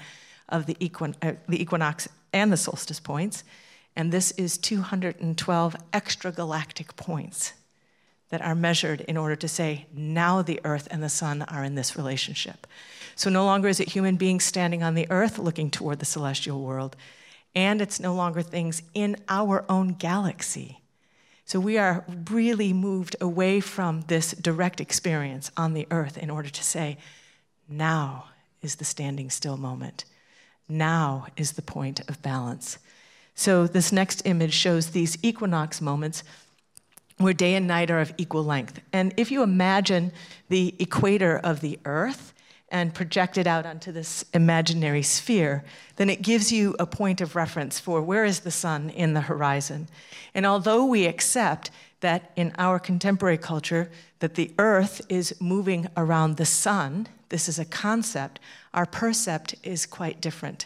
of 0.48 0.68
the, 0.68 0.76
equin- 0.76 1.16
uh, 1.22 1.34
the 1.50 1.62
equinox 1.62 2.08
and 2.32 2.50
the 2.50 2.56
solstice 2.56 3.02
points. 3.02 3.44
And 3.98 4.14
this 4.14 4.32
is 4.32 4.58
212 4.58 5.76
extragalactic 5.92 6.96
points 6.96 7.52
that 8.30 8.42
are 8.42 8.56
measured 8.56 9.02
in 9.02 9.18
order 9.18 9.36
to 9.36 9.48
say, 9.50 9.88
now 9.94 10.42
the 10.42 10.62
earth 10.64 10.88
and 10.90 11.04
the 11.04 11.10
sun 11.10 11.42
are 11.42 11.66
in 11.66 11.76
this 11.76 11.98
relationship. 11.98 12.66
So 13.16 13.30
no 13.30 13.44
longer 13.44 13.68
is 13.68 13.82
it 13.82 13.90
human 13.90 14.16
beings 14.16 14.46
standing 14.46 14.84
on 14.84 14.96
the 14.96 15.08
earth 15.10 15.38
looking 15.38 15.70
toward 15.70 16.00
the 16.00 16.06
celestial 16.06 16.62
world, 16.62 16.96
and 17.54 17.82
it's 17.82 18.00
no 18.00 18.14
longer 18.14 18.42
things 18.42 18.82
in 18.94 19.18
our 19.28 19.66
own 19.68 19.90
galaxy 19.90 20.80
so 21.48 21.62
we 21.62 21.78
are 21.78 22.04
really 22.30 22.74
moved 22.74 23.16
away 23.22 23.62
from 23.62 24.02
this 24.08 24.34
direct 24.34 24.82
experience 24.82 25.50
on 25.56 25.74
the 25.74 25.88
earth 25.92 26.18
in 26.18 26.30
order 26.30 26.50
to 26.50 26.64
say, 26.64 26.98
now 27.70 28.26
is 28.62 28.76
the 28.76 28.84
standing 28.84 29.30
still 29.30 29.56
moment. 29.56 30.04
Now 30.68 31.28
is 31.38 31.54
the 31.54 31.62
point 31.62 32.02
of 32.10 32.22
balance. 32.22 32.80
So 33.38 33.68
this 33.68 33.92
next 33.92 34.24
image 34.26 34.52
shows 34.52 34.90
these 34.90 35.18
equinox 35.22 35.80
moments 35.80 36.24
where 37.20 37.34
day 37.34 37.54
and 37.54 37.68
night 37.68 37.92
are 37.92 38.02
of 38.02 38.12
equal 38.18 38.44
length. 38.44 38.82
And 38.92 39.14
if 39.16 39.32
you 39.32 39.44
imagine 39.44 40.12
the 40.50 40.74
equator 40.80 41.38
of 41.38 41.62
the 41.62 41.80
earth, 41.86 42.34
and 42.70 42.94
project 42.94 43.38
it 43.38 43.48
out 43.48 43.66
onto 43.66 43.92
this 43.92 44.26
imaginary 44.34 45.02
sphere, 45.02 45.64
then 45.96 46.10
it 46.10 46.22
gives 46.22 46.52
you 46.52 46.76
a 46.80 46.86
point 46.86 47.22
of 47.22 47.36
reference 47.36 47.80
for 47.80 48.02
where 48.02 48.26
is 48.26 48.42
the 48.42 48.52
sun 48.52 48.90
in 48.90 49.14
the 49.14 49.22
horizon. 49.22 49.88
And 50.34 50.46
although 50.46 50.84
we 50.84 51.06
accept 51.06 51.72
that 52.02 52.32
in 52.36 52.54
our 52.58 52.78
contemporary 52.78 53.38
culture 53.38 53.90
that 54.20 54.36
the 54.36 54.52
earth 54.60 55.02
is 55.08 55.34
moving 55.40 55.88
around 55.96 56.36
the 56.36 56.46
sun, 56.46 57.08
this 57.30 57.48
is 57.48 57.58
a 57.58 57.66
concept, 57.66 58.40
our 58.74 58.86
percept 58.86 59.56
is 59.64 59.86
quite 59.86 60.20
different. 60.20 60.66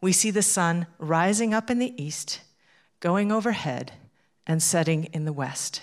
We 0.00 0.12
see 0.12 0.30
the 0.30 0.42
sun 0.42 0.86
rising 0.98 1.54
up 1.54 1.70
in 1.70 1.78
the 1.78 2.00
east, 2.02 2.40
going 3.00 3.32
overhead, 3.32 3.92
and 4.46 4.62
setting 4.62 5.04
in 5.04 5.24
the 5.24 5.32
west. 5.32 5.82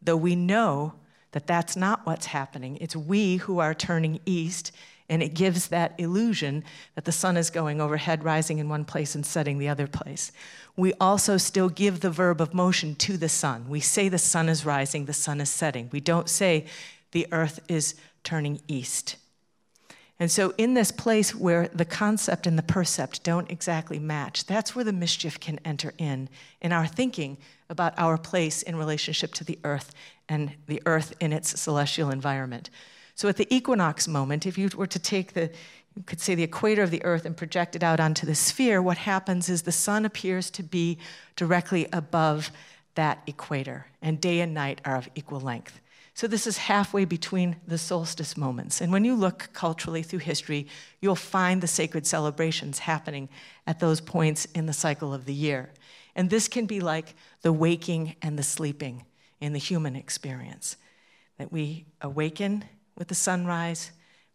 Though 0.00 0.16
we 0.16 0.36
know 0.36 0.94
that 1.32 1.46
that's 1.46 1.76
not 1.76 2.06
what's 2.06 2.26
happening. 2.26 2.76
It's 2.80 2.94
we 2.94 3.36
who 3.36 3.58
are 3.58 3.74
turning 3.74 4.20
east, 4.24 4.70
and 5.08 5.22
it 5.22 5.34
gives 5.34 5.68
that 5.68 5.94
illusion 5.98 6.62
that 6.94 7.04
the 7.04 7.12
sun 7.12 7.36
is 7.36 7.50
going 7.50 7.80
overhead, 7.80 8.22
rising 8.22 8.58
in 8.58 8.68
one 8.68 8.84
place 8.84 9.14
and 9.14 9.26
setting 9.26 9.58
the 9.58 9.68
other 9.68 9.86
place. 9.86 10.30
We 10.76 10.92
also 10.94 11.36
still 11.38 11.68
give 11.68 12.00
the 12.00 12.10
verb 12.10 12.40
of 12.40 12.54
motion 12.54 12.94
to 12.96 13.16
the 13.16 13.28
sun. 13.28 13.68
We 13.68 13.80
say 13.80 14.08
the 14.08 14.18
sun 14.18 14.48
is 14.48 14.64
rising, 14.64 15.06
the 15.06 15.12
sun 15.12 15.40
is 15.40 15.50
setting. 15.50 15.88
We 15.90 16.00
don't 16.00 16.28
say 16.28 16.66
the 17.10 17.26
earth 17.32 17.60
is 17.68 17.94
turning 18.24 18.60
east. 18.68 19.16
And 20.18 20.30
so, 20.30 20.54
in 20.56 20.74
this 20.74 20.92
place 20.92 21.34
where 21.34 21.68
the 21.68 21.84
concept 21.84 22.46
and 22.46 22.56
the 22.56 22.62
percept 22.62 23.24
don't 23.24 23.50
exactly 23.50 23.98
match, 23.98 24.46
that's 24.46 24.74
where 24.74 24.84
the 24.84 24.92
mischief 24.92 25.40
can 25.40 25.58
enter 25.64 25.92
in, 25.98 26.28
in 26.60 26.72
our 26.72 26.86
thinking 26.86 27.38
about 27.68 27.94
our 27.98 28.16
place 28.18 28.62
in 28.62 28.76
relationship 28.76 29.32
to 29.34 29.44
the 29.44 29.58
earth 29.64 29.92
and 30.28 30.52
the 30.66 30.82
earth 30.86 31.14
in 31.20 31.32
its 31.32 31.58
celestial 31.60 32.10
environment. 32.10 32.70
So, 33.14 33.28
at 33.28 33.36
the 33.36 33.52
equinox 33.52 34.06
moment, 34.06 34.46
if 34.46 34.56
you 34.56 34.70
were 34.76 34.86
to 34.86 34.98
take 34.98 35.32
the 35.32 35.50
you 35.96 36.02
could 36.04 36.20
say 36.20 36.34
the 36.34 36.42
equator 36.42 36.82
of 36.82 36.90
the 36.90 37.04
earth 37.04 37.26
and 37.26 37.36
project 37.36 37.76
it 37.76 37.82
out 37.82 38.00
onto 38.00 38.26
the 38.26 38.34
sphere, 38.34 38.80
what 38.80 38.98
happens 38.98 39.48
is 39.48 39.62
the 39.62 39.72
sun 39.72 40.04
appears 40.04 40.50
to 40.52 40.62
be 40.62 40.98
directly 41.36 41.86
above 41.92 42.50
that 42.94 43.22
equator, 43.26 43.86
and 44.00 44.20
day 44.20 44.40
and 44.40 44.54
night 44.54 44.80
are 44.84 44.96
of 44.96 45.08
equal 45.14 45.40
length. 45.40 45.80
So, 46.14 46.26
this 46.26 46.46
is 46.46 46.58
halfway 46.58 47.06
between 47.06 47.56
the 47.66 47.78
solstice 47.78 48.36
moments. 48.36 48.80
And 48.80 48.92
when 48.92 49.04
you 49.04 49.14
look 49.14 49.48
culturally 49.54 50.02
through 50.02 50.18
history, 50.18 50.66
you'll 51.00 51.16
find 51.16 51.60
the 51.62 51.66
sacred 51.66 52.06
celebrations 52.06 52.80
happening 52.80 53.30
at 53.66 53.80
those 53.80 54.00
points 54.00 54.44
in 54.54 54.66
the 54.66 54.74
cycle 54.74 55.14
of 55.14 55.24
the 55.24 55.32
year. 55.32 55.70
And 56.14 56.28
this 56.28 56.48
can 56.48 56.66
be 56.66 56.80
like 56.80 57.14
the 57.40 57.52
waking 57.52 58.16
and 58.20 58.38
the 58.38 58.42
sleeping 58.42 59.06
in 59.40 59.54
the 59.54 59.58
human 59.58 59.96
experience. 59.96 60.76
That 61.38 61.50
we 61.50 61.86
awaken 62.02 62.64
with 62.96 63.08
the 63.08 63.14
sunrise, 63.14 63.90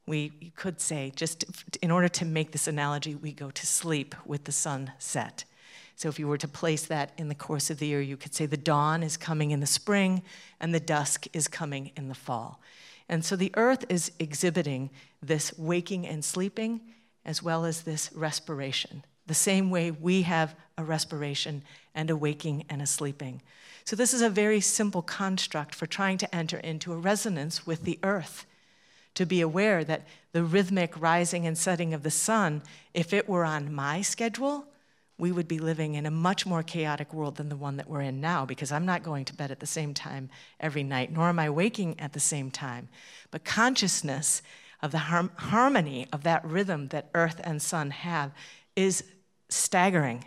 we 0.07 0.31
you 0.39 0.51
could 0.55 0.81
say, 0.81 1.11
just 1.15 1.45
in 1.83 1.91
order 1.91 2.07
to 2.09 2.25
make 2.25 2.53
this 2.53 2.67
analogy, 2.67 3.13
we 3.13 3.31
go 3.33 3.51
to 3.51 3.67
sleep 3.67 4.15
with 4.25 4.45
the 4.45 4.51
sun 4.51 4.93
set. 4.97 5.45
So 5.97 6.09
if 6.09 6.19
you 6.19 6.27
were 6.27 6.37
to 6.37 6.47
place 6.47 6.85
that 6.85 7.11
in 7.17 7.27
the 7.27 7.33
course 7.33 7.71
of 7.71 7.79
the 7.79 7.87
year, 7.87 8.01
you 8.01 8.17
could 8.17 8.35
say 8.35 8.45
the 8.45 8.55
dawn 8.55 9.01
is 9.01 9.17
coming 9.17 9.49
in 9.49 9.61
the 9.61 9.65
spring 9.65 10.21
and 10.59 10.73
the 10.73 10.79
dusk 10.79 11.25
is 11.33 11.47
coming 11.47 11.91
in 11.97 12.07
the 12.07 12.13
fall. 12.13 12.61
And 13.09 13.25
so 13.25 13.35
the 13.35 13.51
earth 13.55 13.83
is 13.89 14.11
exhibiting 14.19 14.91
this 15.23 15.57
waking 15.57 16.05
and 16.05 16.23
sleeping 16.23 16.81
as 17.25 17.41
well 17.41 17.65
as 17.65 17.81
this 17.81 18.11
respiration, 18.13 19.05
the 19.25 19.33
same 19.33 19.71
way 19.71 19.89
we 19.89 20.21
have 20.21 20.55
a 20.77 20.83
respiration 20.83 21.63
and 21.95 22.11
a 22.11 22.15
waking 22.15 22.65
and 22.69 22.79
a 22.79 22.85
sleeping. 22.85 23.41
So 23.83 23.95
this 23.95 24.13
is 24.13 24.21
a 24.21 24.29
very 24.29 24.61
simple 24.61 25.01
construct 25.01 25.73
for 25.73 25.87
trying 25.87 26.19
to 26.19 26.35
enter 26.35 26.57
into 26.57 26.93
a 26.93 26.97
resonance 26.97 27.65
with 27.65 27.85
the 27.85 27.97
earth 28.03 28.45
to 29.15 29.25
be 29.25 29.41
aware 29.41 29.83
that 29.83 30.05
the 30.31 30.43
rhythmic 30.43 31.01
rising 31.01 31.47
and 31.47 31.57
setting 31.57 31.95
of 31.95 32.03
the 32.03 32.11
sun, 32.11 32.61
if 32.93 33.13
it 33.13 33.27
were 33.27 33.43
on 33.43 33.73
my 33.73 34.03
schedule, 34.03 34.67
we 35.17 35.31
would 35.31 35.47
be 35.47 35.59
living 35.59 35.95
in 35.95 36.05
a 36.05 36.11
much 36.11 36.45
more 36.45 36.61
chaotic 36.61 37.13
world 37.13 37.35
than 37.35 37.49
the 37.49 37.55
one 37.55 37.77
that 37.77 37.89
we're 37.89 38.01
in 38.01 38.21
now 38.21 38.45
because 38.45 38.71
I'm 38.71 38.85
not 38.85 39.03
going 39.03 39.25
to 39.25 39.33
bed 39.33 39.49
at 39.49 39.59
the 39.59 39.65
same 39.65 39.93
time 39.93 40.29
every 40.59 40.83
night, 40.83 41.11
nor 41.11 41.29
am 41.29 41.39
I 41.39 41.49
waking 41.49 41.99
at 41.99 42.13
the 42.13 42.19
same 42.19 42.51
time. 42.51 42.89
But 43.31 43.43
consciousness 43.43 44.41
of 44.81 44.91
the 44.91 44.99
har- 44.99 45.31
harmony 45.35 46.07
of 46.13 46.23
that 46.23 46.45
rhythm 46.45 46.89
that 46.89 47.09
earth 47.15 47.41
and 47.43 47.61
sun 47.61 47.91
have 47.91 48.31
is 48.75 49.03
staggering. 49.49 50.25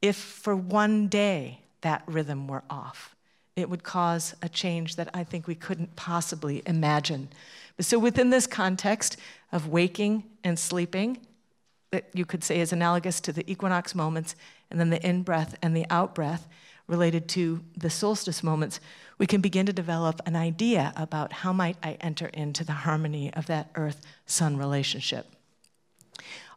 If 0.00 0.16
for 0.16 0.54
one 0.54 1.08
day 1.08 1.60
that 1.80 2.02
rhythm 2.06 2.46
were 2.46 2.62
off, 2.70 3.16
it 3.56 3.70
would 3.70 3.82
cause 3.82 4.34
a 4.42 4.48
change 4.48 4.96
that 4.96 5.08
I 5.14 5.24
think 5.24 5.46
we 5.46 5.54
couldn't 5.54 5.96
possibly 5.96 6.62
imagine. 6.66 7.28
So, 7.80 7.98
within 7.98 8.30
this 8.30 8.46
context 8.46 9.16
of 9.50 9.68
waking 9.68 10.24
and 10.44 10.58
sleeping, 10.58 11.26
that 11.96 12.10
you 12.12 12.26
could 12.26 12.44
say 12.44 12.60
is 12.60 12.74
analogous 12.74 13.20
to 13.22 13.32
the 13.32 13.50
equinox 13.50 13.94
moments, 13.94 14.36
and 14.70 14.78
then 14.78 14.90
the 14.90 15.04
in 15.04 15.22
breath 15.22 15.56
and 15.62 15.74
the 15.74 15.86
out 15.88 16.14
breath 16.14 16.46
related 16.86 17.26
to 17.26 17.64
the 17.74 17.88
solstice 17.88 18.42
moments, 18.42 18.80
we 19.16 19.26
can 19.26 19.40
begin 19.40 19.64
to 19.64 19.72
develop 19.72 20.20
an 20.26 20.36
idea 20.36 20.92
about 20.94 21.32
how 21.32 21.54
might 21.54 21.78
I 21.82 21.92
enter 22.02 22.26
into 22.26 22.64
the 22.64 22.72
harmony 22.72 23.32
of 23.32 23.46
that 23.46 23.70
earth 23.76 24.02
sun 24.26 24.58
relationship. 24.58 25.26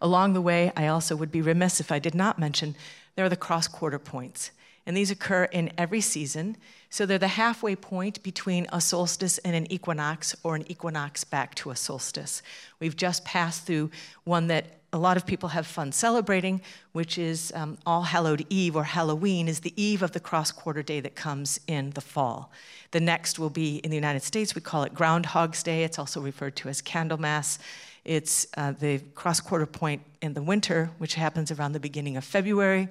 Along 0.02 0.34
the 0.34 0.42
way, 0.42 0.74
I 0.76 0.88
also 0.88 1.16
would 1.16 1.32
be 1.32 1.42
remiss 1.42 1.80
if 1.80 1.90
I 1.90 2.00
did 2.00 2.14
not 2.14 2.38
mention 2.38 2.76
there 3.16 3.26
are 3.26 3.30
the 3.30 3.38
cross 3.38 3.70
quarter 3.70 4.00
points. 4.00 4.52
And 4.86 4.98
these 4.98 5.12
occur 5.12 5.44
in 5.46 5.72
every 5.78 6.02
season. 6.02 6.58
So 6.90 7.06
they're 7.06 7.18
the 7.18 7.28
halfway 7.28 7.76
point 7.76 8.24
between 8.24 8.68
a 8.74 8.82
solstice 8.82 9.38
and 9.40 9.56
an 9.56 9.72
equinox, 9.72 10.36
or 10.44 10.56
an 10.56 10.70
equinox 10.70 11.24
back 11.24 11.54
to 11.56 11.70
a 11.70 11.76
solstice. 11.76 12.42
We've 12.80 12.96
just 12.96 13.24
passed 13.24 13.66
through 13.66 13.92
one 14.24 14.48
that 14.48 14.79
a 14.92 14.98
lot 14.98 15.18
of 15.18 15.26
people 15.26 15.50
have 15.50 15.68
fun 15.68 15.92
celebrating, 15.92 16.62
which 16.94 17.18
is 17.18 17.52
um, 17.56 17.78
All 17.86 18.02
Hallowed 18.02 18.46
Eve 18.50 18.76
or 18.76 18.84
Halloween, 18.84 19.48
is 19.48 19.60
the 19.60 19.74
eve 19.82 20.02
of 20.02 20.14
the 20.14 20.20
cross 20.20 20.52
quarter 20.52 20.82
day 20.82 21.00
that 21.00 21.16
comes 21.16 21.60
in 21.68 21.92
the 21.92 22.02
fall. 22.02 22.52
The 22.92 23.00
next 23.00 23.38
will 23.38 23.52
be 23.52 23.78
in 23.78 23.92
the 23.92 23.96
United 23.96 24.24
States, 24.24 24.56
we 24.56 24.62
call 24.62 24.84
it 24.84 24.94
Groundhog's 24.96 25.62
Day. 25.62 25.84
It's 25.84 26.00
also 26.00 26.22
referred 26.22 26.56
to 26.58 26.70
as 26.70 26.82
Candlemas. 26.82 27.60
It's 28.04 28.48
uh, 28.58 28.72
the 28.72 29.00
cross 29.14 29.40
quarter 29.40 29.68
point 29.68 30.02
in 30.22 30.34
the 30.34 30.42
winter, 30.42 30.90
which 30.98 31.14
happens 31.14 31.52
around 31.52 31.74
the 31.74 31.80
beginning 31.80 32.18
of 32.18 32.24
February. 32.24 32.88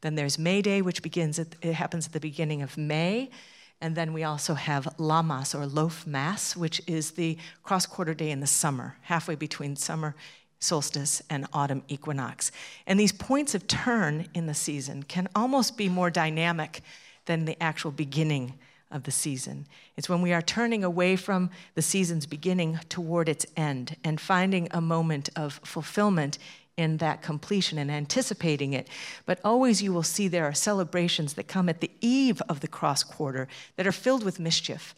Then 0.00 0.16
there's 0.16 0.38
May 0.38 0.62
Day, 0.62 0.82
which 0.82 1.02
begins 1.02 1.38
at, 1.38 1.54
it 1.62 1.74
happens 1.74 2.06
at 2.06 2.12
the 2.12 2.20
beginning 2.20 2.62
of 2.62 2.76
May. 2.76 3.30
And 3.80 3.94
then 3.94 4.12
we 4.12 4.24
also 4.24 4.54
have 4.54 4.88
Lammas 4.98 5.54
or 5.54 5.66
Loaf 5.66 6.06
Mass, 6.06 6.56
which 6.56 6.80
is 6.86 7.12
the 7.12 7.36
cross 7.62 7.86
quarter 7.86 8.14
day 8.14 8.30
in 8.30 8.40
the 8.40 8.46
summer, 8.46 8.96
halfway 9.02 9.34
between 9.34 9.76
summer 9.76 10.16
solstice 10.58 11.22
and 11.28 11.46
autumn 11.52 11.82
equinox. 11.88 12.50
And 12.86 12.98
these 12.98 13.12
points 13.12 13.54
of 13.54 13.66
turn 13.66 14.26
in 14.34 14.46
the 14.46 14.54
season 14.54 15.02
can 15.02 15.28
almost 15.34 15.76
be 15.76 15.88
more 15.88 16.10
dynamic 16.10 16.82
than 17.26 17.44
the 17.44 17.60
actual 17.62 17.90
beginning 17.90 18.54
of 18.90 19.02
the 19.02 19.10
season. 19.10 19.66
It's 19.96 20.08
when 20.08 20.22
we 20.22 20.32
are 20.32 20.42
turning 20.42 20.84
away 20.84 21.16
from 21.16 21.50
the 21.74 21.82
season's 21.82 22.26
beginning 22.26 22.78
toward 22.88 23.28
its 23.28 23.44
end 23.56 23.96
and 24.04 24.20
finding 24.20 24.68
a 24.70 24.80
moment 24.80 25.28
of 25.36 25.60
fulfillment 25.64 26.38
in 26.76 26.98
that 26.98 27.22
completion 27.22 27.78
and 27.78 27.90
anticipating 27.90 28.72
it. 28.74 28.86
But 29.24 29.40
always 29.44 29.82
you 29.82 29.92
will 29.92 30.02
see 30.02 30.28
there 30.28 30.44
are 30.44 30.54
celebrations 30.54 31.34
that 31.34 31.48
come 31.48 31.68
at 31.68 31.80
the 31.80 31.90
eve 32.00 32.40
of 32.48 32.60
the 32.60 32.68
cross 32.68 33.02
quarter 33.02 33.48
that 33.76 33.86
are 33.86 33.92
filled 33.92 34.24
with 34.24 34.38
mischief 34.38 34.94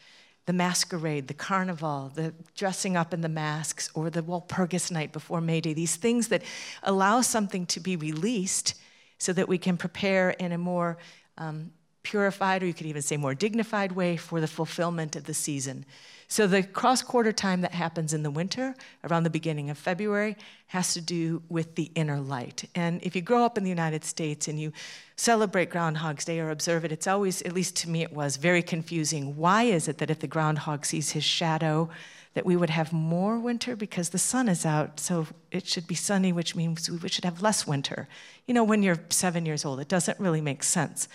the 0.49 0.53
masquerade, 0.55 1.29
the 1.29 1.35
carnival, 1.35 2.11
the 2.15 2.33
dressing 2.55 2.97
up 2.97 3.13
in 3.13 3.21
the 3.21 3.29
masks, 3.29 3.91
or 3.93 4.09
the 4.09 4.23
Walpurgis 4.23 4.91
night 4.91 5.13
before 5.13 5.43
May 5.43 5.61
Day, 5.61 5.75
these 5.75 5.97
things 5.97 6.29
that 6.29 6.43
allow 6.83 7.21
something 7.21 7.67
to 7.67 7.81
be 7.81 7.97
released 7.97 8.73
so 9.19 9.35
that 9.35 9.47
we 9.47 9.59
can 9.59 9.77
prepare 9.77 10.31
in 10.31 10.53
a 10.53 10.57
more 10.57 10.97
um, 11.37 11.71
purified, 12.03 12.63
or 12.63 12.67
you 12.67 12.73
could 12.73 12.87
even 12.87 13.03
say 13.03 13.19
more 13.19 13.35
dignified 13.35 13.93
way 13.93 14.17
for 14.17 14.41
the 14.41 14.47
fulfillment 14.47 15.17
of 15.17 15.25
the 15.25 15.35
season. 15.35 15.85
So 16.31 16.47
the 16.47 16.63
cross 16.63 17.03
quarter 17.03 17.33
time 17.33 17.63
that 17.63 17.73
happens 17.73 18.13
in 18.13 18.23
the 18.23 18.31
winter, 18.31 18.75
around 19.03 19.23
the 19.23 19.31
beginning 19.31 19.71
of 19.71 19.79
February, 19.79 20.37
has 20.67 20.93
to 20.93 21.01
do 21.01 21.43
with 21.49 21.75
the 21.75 21.91
inner 21.95 22.21
light. 22.21 22.69
And 22.75 23.03
if 23.03 23.17
you 23.17 23.23
grow 23.23 23.47
up 23.47 23.57
in 23.57 23.65
the 23.65 23.71
United 23.71 24.05
States 24.05 24.47
and 24.47 24.61
you 24.61 24.73
celebrate 25.17 25.71
Groundhog's 25.71 26.27
Day 26.27 26.39
or 26.39 26.51
observe 26.51 26.85
it, 26.85 26.93
it's 26.93 27.07
always, 27.07 27.41
at 27.43 27.55
least 27.55 27.77
to 27.77 27.89
me 27.89 28.03
it 28.03 28.13
was, 28.13 28.37
very 28.37 28.63
confusing. 28.63 29.37
Why 29.37 29.63
is 29.63 29.89
it 29.89 29.97
that 29.99 30.11
if 30.11 30.19
the 30.19 30.27
groundhog 30.27 30.85
sees 30.85 31.13
his 31.13 31.25
shadow, 31.25 31.89
that 32.35 32.45
we 32.45 32.57
would 32.57 32.71
have 32.71 32.93
more 32.93 33.39
winter 33.39 33.75
because 33.75 34.11
the 34.11 34.19
sun 34.19 34.51
is 34.51 34.67
out, 34.67 35.01
so 35.01 35.27
it 35.51 35.67
should 35.67 35.87
be 35.87 35.95
sunny, 35.95 36.31
which 36.31 36.55
means 36.55 36.91
we 36.91 37.09
should 37.09 37.25
have 37.25 37.41
less 37.41 37.67
winter. 37.67 38.07
You 38.47 38.53
know, 38.53 38.65
when 38.65 38.83
you're 38.83 39.01
seven 39.09 39.47
years 39.47 39.65
old, 39.65 39.81
it 39.81 39.89
doesn't 39.89 40.21
really 40.21 40.43
make 40.43 40.63
sense. 40.63 41.09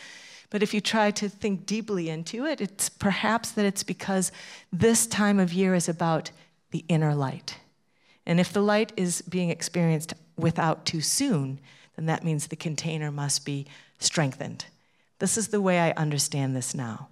But 0.54 0.62
if 0.62 0.72
you 0.72 0.82
try 0.82 1.10
to 1.10 1.30
think 1.30 1.66
deeply 1.66 2.10
into 2.10 2.46
it, 2.46 2.62
it's 2.62 2.88
perhaps 2.88 3.50
that 3.54 3.66
it's 3.66 3.82
because 3.82 4.32
this 4.72 5.08
time 5.08 5.40
of 5.40 5.52
year 5.52 5.74
is 5.74 5.90
about 5.90 6.30
the 6.70 6.86
inner 6.88 7.16
light. 7.16 7.58
And 8.28 8.40
if 8.40 8.54
the 8.54 8.62
light 8.62 8.94
is 8.96 9.24
being 9.24 9.50
experienced 9.50 10.14
without 10.38 10.86
too 10.86 11.02
soon, 11.02 11.60
then 11.96 12.06
that 12.06 12.24
means 12.24 12.46
the 12.46 12.56
container 12.56 13.12
must 13.12 13.46
be 13.46 13.66
strengthened. 13.98 14.66
This 15.18 15.40
is 15.40 15.48
the 15.48 15.60
way 15.60 15.80
I 15.80 15.90
understand 15.94 16.56
this 16.56 16.76
now. 16.76 17.08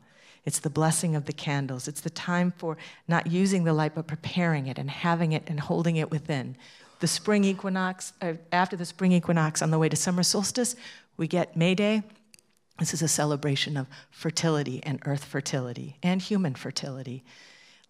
It's 0.45 0.59
the 0.59 0.69
blessing 0.69 1.15
of 1.15 1.25
the 1.25 1.33
candles. 1.33 1.87
It's 1.87 2.01
the 2.01 2.11
time 2.11 2.53
for 2.55 2.77
not 3.07 3.25
using 3.25 3.63
the 3.63 3.73
light, 3.73 3.95
but 3.95 4.05
preparing 4.05 4.67
it 4.67 4.77
and 4.77 4.91
having 4.91 5.31
it 5.31 5.45
and 5.47 5.59
holding 5.59 5.95
it 5.95 6.11
within. 6.11 6.57
The 6.99 7.07
spring 7.07 7.43
equinox, 7.43 8.13
uh, 8.21 8.33
after 8.51 8.75
the 8.75 8.85
spring 8.85 9.13
equinox 9.13 9.63
on 9.63 9.71
the 9.71 9.79
way 9.79 9.89
to 9.89 9.95
summer 9.95 10.21
solstice, 10.21 10.75
we 11.17 11.27
get 11.27 11.57
May 11.57 11.73
Day, 11.73 12.03
this 12.81 12.95
is 12.95 13.03
a 13.03 13.07
celebration 13.07 13.77
of 13.77 13.85
fertility 14.09 14.81
and 14.83 14.99
earth 15.05 15.23
fertility 15.23 15.97
and 16.01 16.19
human 16.19 16.55
fertility. 16.55 17.23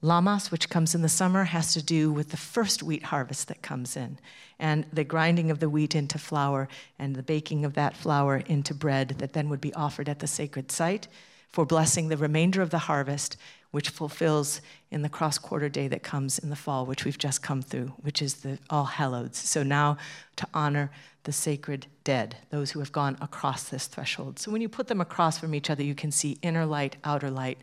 Lammas, 0.03 0.51
which 0.51 0.69
comes 0.69 0.93
in 0.93 1.01
the 1.01 1.07
summer, 1.07 1.45
has 1.45 1.73
to 1.73 1.81
do 1.81 2.11
with 2.11 2.31
the 2.31 2.37
first 2.37 2.83
wheat 2.83 3.03
harvest 3.03 3.47
that 3.47 3.61
comes 3.61 3.95
in 3.95 4.19
and 4.59 4.85
the 4.91 5.05
grinding 5.05 5.49
of 5.49 5.59
the 5.59 5.69
wheat 5.69 5.95
into 5.95 6.19
flour 6.19 6.67
and 6.99 7.15
the 7.15 7.23
baking 7.23 7.63
of 7.63 7.73
that 7.75 7.95
flour 7.95 8.37
into 8.47 8.73
bread 8.73 9.09
that 9.19 9.31
then 9.31 9.47
would 9.47 9.61
be 9.61 9.73
offered 9.75 10.09
at 10.09 10.19
the 10.19 10.27
sacred 10.27 10.71
site 10.71 11.07
for 11.47 11.65
blessing 11.65 12.09
the 12.09 12.17
remainder 12.17 12.61
of 12.61 12.69
the 12.69 12.79
harvest, 12.79 13.37
which 13.71 13.89
fulfills 13.89 14.59
in 14.89 15.03
the 15.03 15.09
cross 15.09 15.37
quarter 15.37 15.69
day 15.69 15.87
that 15.87 16.03
comes 16.03 16.37
in 16.39 16.49
the 16.49 16.55
fall, 16.55 16.85
which 16.85 17.05
we've 17.05 17.17
just 17.17 17.41
come 17.41 17.61
through, 17.61 17.93
which 18.01 18.21
is 18.21 18.35
the 18.35 18.57
All 18.69 18.85
Hallows. 18.85 19.37
So 19.37 19.63
now 19.63 19.97
to 20.35 20.47
honor 20.53 20.91
the 21.23 21.31
sacred 21.31 21.87
dead, 22.03 22.37
those 22.49 22.71
who 22.71 22.79
have 22.79 22.91
gone 22.91 23.17
across 23.21 23.63
this 23.69 23.87
threshold. 23.87 24.39
So 24.39 24.51
when 24.51 24.61
you 24.61 24.69
put 24.69 24.87
them 24.87 25.01
across 25.01 25.37
from 25.37 25.53
each 25.53 25.69
other, 25.69 25.83
you 25.83 25.95
can 25.95 26.11
see 26.11 26.39
inner 26.41 26.65
light, 26.65 26.95
outer 27.03 27.29
light, 27.29 27.59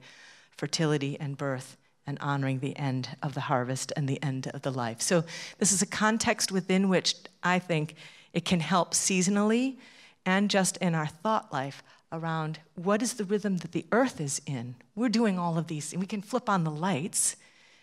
fertility 0.57 1.16
and 1.18 1.37
birth, 1.37 1.77
and 2.07 2.18
honoring 2.21 2.61
the 2.61 2.77
end 2.77 3.16
of 3.23 3.35
the 3.35 3.42
harvest 3.42 3.92
and 3.97 4.09
the 4.09 4.23
end 4.23 4.47
of 4.49 4.62
the 4.62 4.71
life. 4.71 5.03
So 5.03 5.25
this 5.59 5.73
is 5.73 5.83
a 5.83 5.87
context 5.87 6.51
within 6.51 6.88
which 6.88 7.14
I 7.42 7.59
think 7.59 7.94
it 8.33 8.44
can 8.44 8.61
help 8.61 8.94
seasonally 8.94 9.77
and 10.25 10.51
just 10.51 10.77
in 10.79 10.94
our 10.94 11.07
thought 11.07 11.53
life 11.53 11.83
around 12.11 12.61
what 12.75 13.03
is 13.03 13.14
the 13.14 13.25
rhythm 13.25 13.59
that 13.59 13.73
the 13.73 13.87
earth 13.92 14.21
is 14.21 14.40
in. 14.47 14.77
We're 14.94 15.09
doing 15.09 15.38
all 15.38 15.59
of 15.59 15.66
these, 15.66 15.92
and 15.92 16.01
we 16.01 16.07
can 16.07 16.23
flip 16.23 16.49
on 16.49 16.64
the 16.64 16.71
lights 16.71 17.37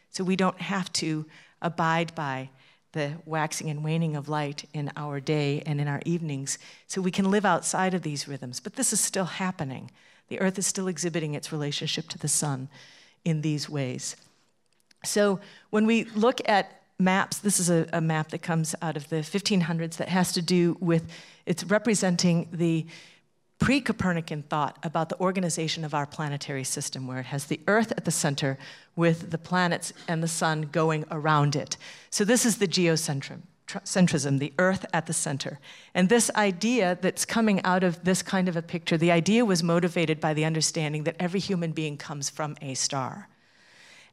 so 0.09 0.23
we 0.23 0.35
don't 0.35 0.59
have 0.61 0.91
to 0.93 1.25
abide 1.61 2.15
by 2.15 2.49
the 2.95 3.11
waxing 3.25 3.69
and 3.69 3.83
waning 3.83 4.15
of 4.15 4.29
light 4.29 4.63
in 4.73 4.89
our 4.95 5.19
day 5.19 5.61
and 5.65 5.81
in 5.81 5.87
our 5.87 6.01
evenings 6.05 6.57
so 6.87 7.01
we 7.01 7.11
can 7.11 7.29
live 7.29 7.45
outside 7.45 7.93
of 7.93 8.01
these 8.01 8.25
rhythms. 8.25 8.61
But 8.61 8.77
this 8.77 8.93
is 8.93 9.01
still 9.01 9.25
happening. 9.25 9.91
The 10.29 10.39
earth 10.39 10.57
is 10.57 10.65
still 10.65 10.87
exhibiting 10.87 11.35
its 11.35 11.51
relationship 11.51 12.07
to 12.07 12.17
the 12.17 12.29
sun 12.29 12.69
in 13.25 13.41
these 13.41 13.69
ways. 13.69 14.15
So 15.03 15.41
when 15.71 15.85
we 15.85 16.05
look 16.05 16.39
at 16.47 16.81
maps, 16.97 17.39
this 17.39 17.59
is 17.59 17.69
a, 17.69 17.85
a 17.91 17.99
map 17.99 18.29
that 18.29 18.41
comes 18.41 18.73
out 18.81 18.95
of 18.95 19.09
the 19.09 19.17
1500s 19.17 19.97
that 19.97 20.07
has 20.07 20.31
to 20.31 20.41
do 20.41 20.77
with 20.79 21.11
it's 21.45 21.65
representing 21.65 22.47
the 22.53 22.87
pre 23.59 23.81
Copernican 23.81 24.43
thought 24.43 24.77
about 24.83 25.09
the 25.09 25.19
organization 25.19 25.85
of 25.85 25.93
our 25.93 26.05
planetary 26.05 26.63
system, 26.63 27.07
where 27.07 27.19
it 27.19 27.27
has 27.27 27.45
the 27.45 27.59
Earth 27.67 27.91
at 27.91 28.05
the 28.05 28.11
center 28.11 28.57
with 28.95 29.31
the 29.31 29.37
planets 29.37 29.93
and 30.07 30.21
the 30.21 30.27
sun 30.27 30.63
going 30.71 31.05
around 31.11 31.55
it. 31.55 31.77
So, 32.09 32.23
this 32.25 32.45
is 32.45 32.57
the 32.57 32.67
geocentrism, 32.67 34.39
the 34.39 34.53
Earth 34.59 34.85
at 34.93 35.05
the 35.05 35.13
center. 35.13 35.59
And 35.93 36.09
this 36.09 36.29
idea 36.35 36.97
that's 37.01 37.25
coming 37.25 37.63
out 37.63 37.83
of 37.83 38.03
this 38.03 38.21
kind 38.21 38.49
of 38.49 38.55
a 38.55 38.61
picture, 38.61 38.97
the 38.97 39.11
idea 39.11 39.45
was 39.45 39.63
motivated 39.63 40.19
by 40.19 40.33
the 40.33 40.45
understanding 40.45 41.03
that 41.05 41.15
every 41.19 41.39
human 41.39 41.71
being 41.71 41.97
comes 41.97 42.29
from 42.29 42.57
a 42.61 42.73
star. 42.73 43.29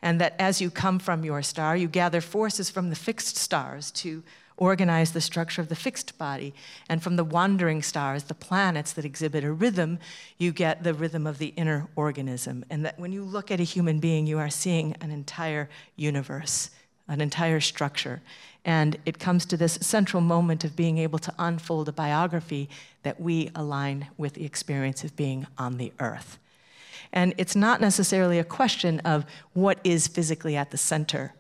And 0.05 0.21
that 0.21 0.35
as 0.39 0.61
you 0.61 0.69
come 0.69 0.99
from 0.99 1.25
your 1.25 1.43
star, 1.43 1.77
you 1.77 1.87
gather 1.87 2.21
forces 2.21 2.71
from 2.71 2.91
the 2.91 2.97
fixed 2.97 3.37
stars 3.37 3.93
to 3.93 4.25
organize 4.63 5.11
the 5.11 5.21
structure 5.21 5.61
of 5.61 5.69
the 5.69 5.75
fixed 5.75 6.17
body. 6.19 6.55
And 6.89 7.03
from 7.03 7.17
the 7.17 7.25
wandering 7.25 7.83
stars, 7.83 8.25
the 8.25 8.35
planets 8.35 8.93
that 8.93 9.05
exhibit 9.05 9.43
a 9.43 9.51
rhythm, 9.51 9.99
you 10.39 10.53
get 10.53 10.85
the 10.85 10.95
rhythm 10.95 11.27
of 11.27 11.39
the 11.39 11.53
inner 11.57 11.89
organism. 11.97 12.65
And 12.71 12.85
that 12.85 12.97
when 12.97 13.11
you 13.11 13.25
look 13.25 13.51
at 13.51 13.59
a 13.59 13.65
human 13.65 13.99
being, 13.99 14.25
you 14.25 14.39
are 14.39 14.49
seeing 14.49 14.95
an 15.01 15.11
entire 15.11 15.69
universe, 15.97 16.71
an 17.09 17.21
entire 17.21 17.59
structure. 17.59 18.23
And 18.65 18.99
it 19.05 19.19
comes 19.19 19.45
to 19.47 19.57
this 19.57 19.81
central 19.83 20.21
moment 20.21 20.63
of 20.63 20.77
being 20.77 20.97
able 20.99 21.19
to 21.19 21.35
unfold 21.41 21.89
a 21.89 21.93
biography 21.93 22.69
that 23.03 23.21
we 23.21 23.51
align 23.57 24.07
with 24.17 24.35
the 24.35 24.45
experience 24.45 25.03
of 25.03 25.17
being 25.17 25.45
on 25.59 25.79
the 25.79 25.93
earth. 25.99 26.39
And 27.13 27.35
it's 27.37 27.57
not 27.57 27.81
necessarily 27.81 28.39
a 28.39 28.45
question 28.45 29.01
of 29.01 29.27
what 29.55 29.81
is 29.83 30.07
physically 30.07 30.55
at 30.55 30.71
the 30.71 30.79
center, 30.79 31.35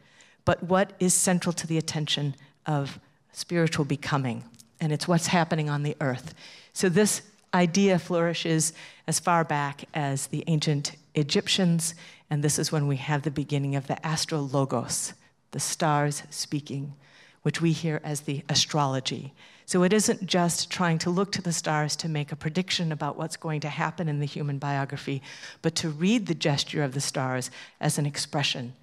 but 0.44 0.60
what 0.64 0.92
is 0.98 1.14
central 1.14 1.52
to 1.52 1.68
the 1.68 1.78
attention 1.78 2.34
of 2.66 2.98
spiritual 3.32 3.84
becoming, 3.84 4.44
and 4.80 4.92
it's 4.92 5.08
what's 5.08 5.28
happening 5.28 5.68
on 5.68 5.82
the 5.82 5.96
earth. 6.00 6.34
So 6.72 6.88
this 6.88 7.22
idea 7.54 7.98
flourishes 7.98 8.72
as 9.06 9.20
far 9.20 9.44
back 9.44 9.84
as 9.94 10.28
the 10.28 10.44
ancient 10.46 10.92
Egyptians, 11.14 11.94
and 12.30 12.42
this 12.42 12.58
is 12.58 12.72
when 12.72 12.86
we 12.86 12.96
have 12.96 13.22
the 13.22 13.30
beginning 13.30 13.76
of 13.76 13.86
the 13.86 13.98
astrologos, 14.06 15.12
the 15.50 15.60
stars 15.60 16.22
speaking, 16.30 16.94
which 17.42 17.60
we 17.60 17.72
hear 17.72 18.00
as 18.04 18.22
the 18.22 18.42
astrology. 18.48 19.32
So 19.66 19.82
it 19.82 19.92
isn't 19.92 20.26
just 20.26 20.70
trying 20.70 20.98
to 20.98 21.10
look 21.10 21.32
to 21.32 21.42
the 21.42 21.52
stars 21.52 21.96
to 21.96 22.08
make 22.08 22.32
a 22.32 22.36
prediction 22.36 22.92
about 22.92 23.16
what's 23.16 23.36
going 23.36 23.60
to 23.60 23.68
happen 23.68 24.08
in 24.08 24.18
the 24.18 24.26
human 24.26 24.58
biography, 24.58 25.22
but 25.60 25.74
to 25.76 25.88
read 25.88 26.26
the 26.26 26.34
gesture 26.34 26.82
of 26.82 26.94
the 26.94 27.00
stars 27.00 27.50
as 27.80 27.98
an 27.98 28.06
expression 28.06 28.74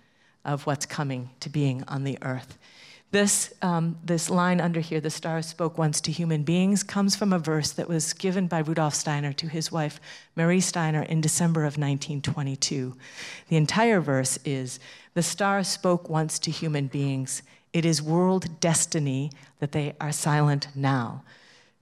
of 0.46 0.66
what's 0.66 0.86
coming 0.86 1.30
to 1.42 1.50
being 1.50 1.84
on 1.88 2.04
the 2.04 2.18
earth. 2.22 2.58
This, 3.12 3.52
um, 3.64 3.98
this 4.04 4.30
line 4.30 4.62
under 4.62 4.82
here, 4.82 5.02
the 5.02 5.10
stars 5.10 5.48
spoke 5.48 5.80
once 5.80 6.00
to 6.02 6.12
human 6.12 6.44
beings, 6.44 6.84
comes 6.84 7.16
from 7.16 7.34
a 7.34 7.40
verse 7.40 7.72
that 7.72 7.90
was 7.90 8.14
given 8.14 8.46
by 8.46 8.60
Rudolf 8.60 8.94
Steiner 8.94 9.34
to 9.34 9.48
his 9.48 9.72
wife, 9.72 10.00
Marie 10.36 10.62
Steiner, 10.62 11.02
in 11.02 11.20
December 11.20 11.62
of 11.62 11.78
1922. 11.78 12.96
The 13.48 13.58
entire 13.58 14.00
verse 14.00 14.38
is 14.46 14.80
The 15.16 15.24
stars 15.24 15.68
spoke 15.68 16.08
once 16.08 16.38
to 16.40 16.52
human 16.52 16.86
beings, 16.86 17.42
It 17.74 17.84
is 17.84 18.02
world 18.02 18.60
destiny 18.60 19.32
that 19.58 19.72
they 19.72 19.96
are 20.00 20.12
silent 20.12 20.68
now. 20.76 21.24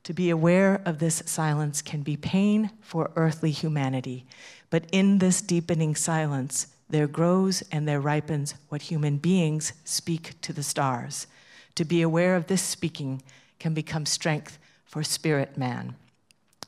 To 0.03 0.13
be 0.13 0.29
aware 0.29 0.81
of 0.85 0.99
this 0.99 1.23
silence 1.25 1.81
can 1.81 2.03
be 2.03 2.15
pain 2.15 2.71
for 2.79 3.11
earthly 3.17 3.51
humanity, 3.51 4.25
but 4.69 4.85
in 4.93 5.17
this 5.17 5.41
deepening 5.41 5.95
silence, 5.95 6.67
there 6.89 7.07
grows 7.07 7.63
and 7.71 7.87
there 7.87 7.99
ripens 7.99 8.55
what 8.69 8.83
human 8.83 9.17
beings 9.17 9.73
speak 9.83 10.39
to 10.41 10.53
the 10.53 10.63
stars. 10.63 11.27
To 11.75 11.85
be 11.85 12.01
aware 12.01 12.35
of 12.35 12.47
this 12.47 12.61
speaking 12.61 13.21
can 13.59 13.73
become 13.73 14.05
strength 14.05 14.57
for 14.85 15.03
spirit 15.03 15.57
man. 15.57 15.95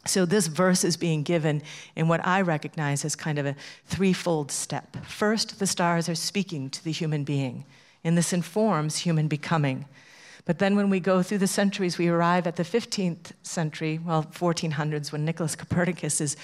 So, 0.06 0.26
this 0.26 0.48
verse 0.48 0.84
is 0.84 0.98
being 0.98 1.24
given 1.24 1.62
in 1.96 2.08
what 2.08 2.26
I 2.26 2.42
recognize 2.42 3.04
as 3.04 3.16
kind 3.16 3.38
of 3.38 3.46
a 3.46 3.56
threefold 3.86 4.52
step. 4.52 5.06
First, 5.06 5.60
the 5.60 5.68
stars 5.68 6.08
are 6.08 6.16
speaking 6.16 6.70
to 6.70 6.84
the 6.84 6.92
human 6.92 7.24
being, 7.24 7.66
and 8.04 8.18
this 8.18 8.32
informs 8.32 9.00
human 9.00 9.28
becoming. 9.28 9.86
But 10.46 10.60
then, 10.60 10.76
when 10.76 10.90
we 10.90 11.00
go 11.00 11.22
through 11.22 11.40
the 11.40 11.48
centuries, 11.48 11.98
we 11.98 12.08
arrive 12.08 12.48
at 12.48 12.56
the 12.56 12.64
15th 12.64 13.34
century, 13.44 14.00
well, 14.04 14.24
1400s, 14.24 15.12
when 15.12 15.26
Nicholas 15.26 15.56
Copernicus 15.56 16.22
is 16.22 16.38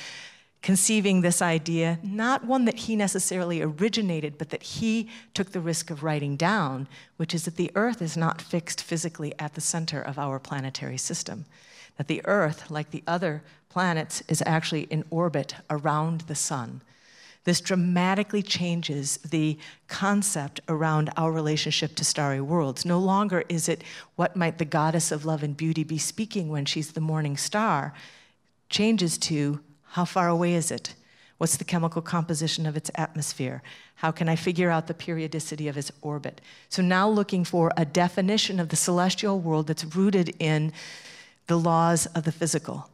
conceiving 0.66 1.22
this 1.22 1.44
idea, 1.44 2.00
not 2.02 2.44
one 2.44 2.66
that 2.66 2.80
he 2.80 2.96
necessarily 2.96 3.62
originated, 3.62 4.36
but 4.36 4.50
that 4.50 4.64
he 4.64 5.08
took 5.36 5.52
the 5.52 5.60
risk 5.60 5.92
of 5.92 6.02
writing 6.02 6.36
down, 6.36 6.88
which 7.18 7.36
is 7.36 7.46
that 7.46 7.56
the 7.56 7.70
Earth 7.76 8.02
is 8.02 8.18
not 8.18 8.42
fixed 8.42 8.82
physically 8.82 9.32
at 9.38 9.54
the 9.54 9.62
center 9.62 10.02
of 10.02 10.18
our 10.18 10.40
planetary 10.40 10.98
system. 10.98 11.46
That 11.98 12.08
the 12.08 12.26
Earth, 12.26 12.72
like 12.72 12.90
the 12.90 13.04
other 13.06 13.44
planets, 13.70 14.24
is 14.28 14.42
actually 14.44 14.86
in 14.86 15.06
orbit 15.12 15.54
around 15.70 16.22
the 16.22 16.34
Sun. 16.34 16.82
This 17.44 17.62
dramatically 17.62 18.42
changes 18.42 19.18
the 19.18 19.60
concept 19.88 20.62
around 20.68 21.12
our 21.16 21.32
relationship 21.32 21.94
to 21.98 22.04
starry 22.04 22.42
worlds. 22.42 22.86
No 22.86 22.98
longer 22.98 23.44
is 23.50 23.70
it 23.70 23.84
what 24.16 24.36
might 24.36 24.58
the 24.58 24.66
goddess 24.66 25.12
of 25.12 25.26
love 25.26 25.44
and 25.44 25.56
beauty 25.56 25.84
be 25.84 26.00
speaking 26.00 26.50
when 26.50 26.66
she's 26.66 26.94
the 26.94 27.02
morning 27.02 27.38
star, 27.38 27.94
changes 28.68 29.20
to 29.20 29.60
how 29.96 30.04
far 30.04 30.28
away 30.28 30.56
is 30.56 30.72
it? 30.72 30.94
What's 31.38 31.56
the 31.56 31.64
chemical 31.64 32.02
composition 32.02 32.66
of 32.66 32.76
its 32.76 32.92
atmosphere? 32.96 33.64
How 33.96 34.12
can 34.12 34.28
I 34.28 34.36
figure 34.36 34.70
out 34.70 34.88
the 34.88 34.94
periodicity 34.94 35.70
of 35.70 35.78
its 35.78 35.90
orbit? 36.02 36.42
So 36.68 36.82
now 36.82 37.08
looking 37.08 37.46
for 37.46 37.72
a 37.78 37.86
definition 37.86 38.60
of 38.60 38.68
the 38.68 38.76
celestial 38.76 39.40
world 39.40 39.68
that's 39.68 39.96
rooted 39.96 40.36
in 40.38 40.74
the 41.48 41.58
laws 41.58 42.08
of 42.08 42.26
the 42.26 42.34
physical, 42.34 42.90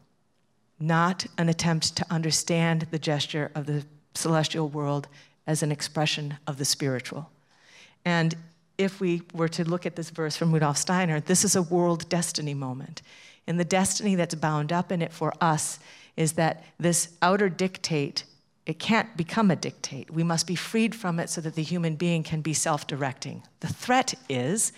not 0.80 1.26
an 1.40 1.50
attempt 1.50 1.96
to 1.96 2.06
understand 2.12 2.86
the 2.92 3.00
gesture 3.00 3.50
of 3.56 3.66
the 3.66 3.84
celestial 4.14 4.70
world 4.70 5.08
as 5.48 5.64
an 5.64 5.72
expression 5.72 6.38
of 6.46 6.60
the 6.60 6.66
spiritual. 6.66 7.32
And 8.06 8.36
if 8.78 9.02
we 9.02 9.24
were 9.34 9.50
to 9.50 9.64
look 9.64 9.88
at 9.88 9.96
this 9.96 10.12
verse 10.12 10.38
from 10.38 10.52
Rudolf 10.52 10.78
Steiner, 10.78 11.20
this 11.20 11.44
is 11.44 11.56
a 11.56 11.64
world 11.64 12.08
destiny 12.10 12.54
moment. 12.54 13.02
And 13.48 13.60
the 13.60 13.66
destiny 13.66 14.14
that's 14.14 14.36
bound 14.36 14.72
up 14.72 14.92
in 14.92 15.02
it 15.02 15.12
for 15.12 15.34
us 15.42 15.80
is 16.22 16.34
that 16.34 16.64
this 16.80 17.10
outer 17.22 17.50
dictate 17.50 18.24
it 18.68 18.78
can't 18.78 19.18
become 19.18 19.50
a 19.50 19.56
dictate. 19.56 20.12
We 20.12 20.22
must 20.22 20.46
be 20.46 20.56
freed 20.56 20.94
from 20.94 21.20
it 21.20 21.32
so 21.32 21.42
that 21.42 21.56
the 21.56 21.64
human 21.64 21.96
being 21.96 22.22
can 22.22 22.42
be 22.42 22.54
self 22.54 22.86
directing. 22.86 23.42
The 23.60 23.74
threat 23.74 24.14
is 24.30 24.72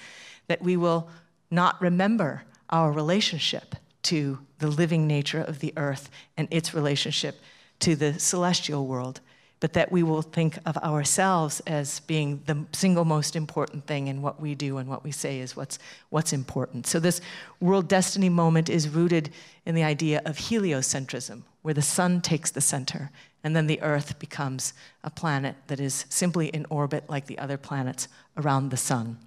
that 0.47 0.61
we 0.61 0.77
will 0.77 1.09
not 1.51 1.81
remember 1.81 2.43
our 2.69 2.93
relationship 2.93 3.75
to 4.03 4.39
the 4.59 4.67
living 4.67 5.05
nature 5.05 5.41
of 5.41 5.59
the 5.59 5.73
earth 5.75 6.09
and 6.37 6.47
its 6.49 6.73
relationship 6.73 7.41
to 7.79 7.97
the 7.97 8.17
celestial 8.17 8.87
world 8.87 9.19
but 9.63 9.71
that 9.71 9.93
we 9.93 10.03
will 10.03 10.21
think 10.21 10.57
of 10.65 10.75
ourselves 10.79 11.61
as 11.65 12.01
being 12.01 12.43
the 12.47 12.65
single 12.73 13.05
most 13.05 13.33
important 13.33 13.87
thing 13.87 14.07
in 14.07 14.21
what 14.21 14.41
we 14.41 14.53
do 14.53 14.77
and 14.77 14.89
what 14.89 15.05
we 15.05 15.11
say 15.11 15.39
is 15.39 15.55
what's, 15.55 15.79
what's 16.09 16.33
important. 16.33 16.85
So, 16.85 16.99
this 16.99 17.21
world 17.61 17.87
destiny 17.87 18.27
moment 18.27 18.67
is 18.67 18.89
rooted 18.89 19.29
in 19.65 19.73
the 19.73 19.85
idea 19.85 20.21
of 20.25 20.35
heliocentrism, 20.35 21.43
where 21.61 21.73
the 21.73 21.81
sun 21.81 22.19
takes 22.19 22.51
the 22.51 22.59
center, 22.59 23.09
and 23.41 23.55
then 23.55 23.67
the 23.67 23.81
earth 23.81 24.19
becomes 24.19 24.73
a 25.01 25.09
planet 25.09 25.55
that 25.67 25.79
is 25.79 26.07
simply 26.09 26.47
in 26.47 26.65
orbit 26.69 27.09
like 27.09 27.27
the 27.27 27.39
other 27.39 27.55
planets 27.55 28.09
around 28.35 28.67
the 28.67 28.75
sun. 28.75 29.17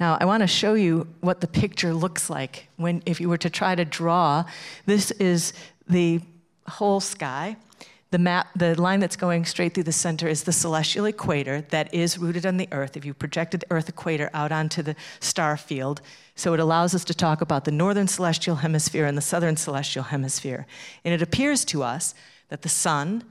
Now, 0.00 0.18
I 0.20 0.24
want 0.24 0.40
to 0.40 0.48
show 0.48 0.74
you 0.74 1.06
what 1.20 1.40
the 1.40 1.46
picture 1.46 1.94
looks 1.94 2.28
like 2.28 2.66
when, 2.76 3.04
if 3.06 3.20
you 3.20 3.28
were 3.28 3.38
to 3.38 3.50
try 3.50 3.76
to 3.76 3.84
draw. 3.84 4.46
This 4.84 5.12
is 5.12 5.52
the 5.86 6.22
whole 6.66 6.98
sky, 6.98 7.56
the 8.14 8.18
map, 8.20 8.46
the 8.54 8.80
line 8.80 9.00
that's 9.00 9.16
going 9.16 9.44
straight 9.44 9.74
through 9.74 9.82
the 9.82 9.90
center 9.90 10.28
is 10.28 10.44
the 10.44 10.52
celestial 10.52 11.06
equator 11.06 11.62
that 11.70 11.92
is 11.92 12.16
rooted 12.16 12.46
on 12.46 12.58
the 12.58 12.68
Earth. 12.70 12.96
If 12.96 13.04
you 13.04 13.12
projected 13.12 13.62
the 13.62 13.72
Earth 13.72 13.88
equator 13.88 14.30
out 14.32 14.52
onto 14.52 14.82
the 14.82 14.94
star 15.18 15.56
field, 15.56 16.00
so 16.36 16.54
it 16.54 16.60
allows 16.60 16.94
us 16.94 17.02
to 17.06 17.12
talk 17.14 17.40
about 17.40 17.64
the 17.64 17.72
northern 17.72 18.06
celestial 18.06 18.54
hemisphere 18.54 19.04
and 19.04 19.18
the 19.18 19.20
southern 19.20 19.56
celestial 19.56 20.04
hemisphere. 20.04 20.64
And 21.04 21.12
it 21.12 21.22
appears 21.22 21.64
to 21.64 21.82
us 21.82 22.14
that 22.50 22.62
the 22.62 22.68
sun, 22.68 23.24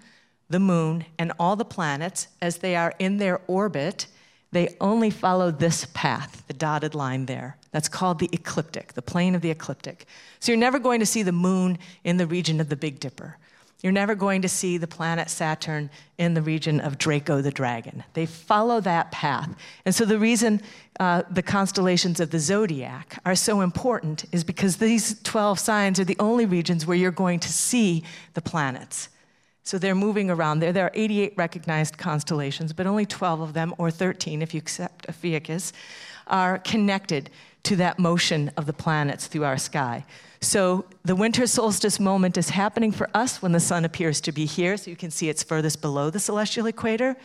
the 0.50 0.60
moon, 0.60 1.06
and 1.17 1.32
all 1.39 1.56
the 1.56 1.63
planets, 1.63 2.28
as 2.41 2.58
they 2.58 2.76
are 2.76 2.93
in 3.00 3.19
their 3.19 3.39
orbit, 3.48 4.08
they 4.52 4.76
only 4.82 5.10
follow 5.10 5.50
this 5.50 5.88
path, 5.93 6.43
the 6.48 6.54
dotted 6.54 6.93
line 6.93 7.26
there. 7.26 7.56
That's 7.72 7.88
called 7.88 8.19
the 8.19 8.30
ecliptic, 8.34 8.96
the 8.96 9.02
plane 9.02 9.34
of 9.34 9.41
the 9.41 9.50
ecliptic. 9.50 10.08
So 10.41 10.52
you're 10.52 10.60
never 10.60 10.78
going 10.78 11.00
to 11.00 11.06
see 11.06 11.24
the 11.24 11.32
moon 11.32 11.78
in 12.04 12.17
the 12.17 12.28
region 12.28 12.60
of 12.60 12.67
the 12.67 12.76
Big 12.76 13.00
Dipper. 13.00 13.38
You're 13.84 13.91
never 13.91 14.15
going 14.15 14.41
to 14.43 14.50
see 14.50 14.78
the 14.78 14.88
planet 14.88 15.30
Saturn 15.30 15.89
in 16.17 16.34
the 16.34 16.41
region 16.41 16.80
of 16.80 16.98
Draco 16.98 17.41
the 17.41 17.52
dragon. 17.52 18.06
They 18.13 18.26
follow 18.26 18.80
that 18.80 19.12
path. 19.12 19.54
And 19.86 19.93
so 19.93 20.06
the 20.06 20.17
reason 20.17 20.62
uh, 21.02 21.24
the 21.30 21.41
constellations 21.41 22.22
of 22.22 22.32
the 22.32 22.39
zodiac 22.39 23.19
are 23.26 23.36
so 23.36 23.60
important 23.60 24.24
is 24.32 24.46
because 24.46 24.78
these 24.78 25.22
12 25.24 25.60
signs 25.60 26.00
are 26.00 26.06
the 26.06 26.15
only 26.17 26.46
regions 26.46 26.88
where 26.88 26.96
you're 26.96 27.12
going 27.12 27.41
to 27.41 27.52
see 27.52 28.04
the 28.36 28.41
planets. 28.41 29.10
So 29.63 29.78
they're 29.78 29.96
moving 29.96 30.30
around 30.30 30.60
there. 30.60 30.72
There 30.72 30.86
are 30.86 30.91
88 30.93 31.34
recognized 31.36 31.98
constellations, 31.98 32.72
but 32.72 32.88
only 32.88 33.06
12 33.06 33.41
of 33.41 33.54
them, 33.54 33.76
or 33.78 33.91
13 33.91 34.41
if 34.41 34.54
you 34.54 34.60
accept 34.60 35.08
Ophiuchus, 35.10 35.74
are 36.28 36.58
connected 36.60 37.30
to 37.63 37.76
that 37.78 38.00
motion 38.00 38.52
of 38.56 38.65
the 38.65 38.74
planets 38.74 39.28
through 39.28 39.43
our 39.46 39.58
sky. 39.58 40.06
So 40.43 40.84
the 41.06 41.15
winter 41.15 41.47
solstice 41.47 42.01
moment 42.01 42.38
is 42.38 42.49
happening 42.49 42.91
for 42.91 43.10
us 43.13 43.41
when 43.41 43.53
the 43.53 43.62
sun 43.62 43.86
appears 43.86 44.19
to 44.21 44.34
be 44.34 44.45
here, 44.45 44.75
so 44.75 44.89
you 44.89 44.97
can 44.97 45.10
see 45.10 45.29
it's 45.29 45.41
furthest 45.41 45.82
below 45.82 46.10
the 46.10 46.19
celestial 46.19 46.65
equator. 46.65 47.15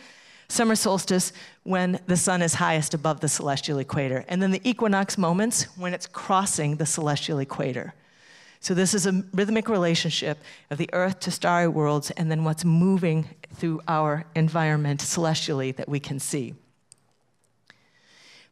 Summer 0.47 0.73
solstice 0.73 1.33
when 1.63 1.99
the 2.07 2.15
sun 2.15 2.41
is 2.41 2.55
highest 2.55 2.93
above 2.93 3.19
the 3.19 3.27
celestial 3.27 3.77
equator. 3.79 4.23
And 4.29 4.41
then 4.41 4.51
the 4.51 4.61
equinox 4.67 5.17
moments 5.17 5.63
when 5.77 5.93
it's 5.93 6.07
crossing 6.07 6.77
the 6.77 6.85
celestial 6.85 7.39
equator. 7.39 7.93
So 8.61 8.73
this 8.73 8.93
is 8.93 9.05
a 9.05 9.23
rhythmic 9.33 9.67
relationship 9.67 10.39
of 10.71 10.77
the 10.77 10.89
earth 10.93 11.19
to 11.21 11.31
starry 11.31 11.67
worlds 11.67 12.11
and 12.11 12.31
then 12.31 12.45
what's 12.45 12.63
moving 12.63 13.27
through 13.53 13.81
our 13.89 14.25
environment 14.33 15.01
celestially 15.01 15.73
that 15.73 15.89
we 15.89 15.99
can 15.99 16.19
see. 16.19 16.55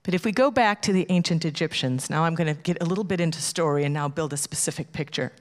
But 0.08 0.13
if 0.13 0.24
we 0.24 0.32
go 0.32 0.50
back 0.50 0.82
to 0.84 0.93
the 0.93 1.06
ancient 1.10 1.43
Egyptians, 1.43 2.10
now 2.10 2.24
I'm 2.24 2.34
going 2.34 2.48
to 2.48 2.62
get 2.62 2.82
a 2.82 2.86
little 2.86 3.04
bit 3.04 3.20
into 3.20 3.41
story 3.41 3.84
and 3.84 3.93
now 3.93 4.08
build 4.08 4.32
a 4.32 4.38
specific 4.38 4.93
picture. 4.93 5.34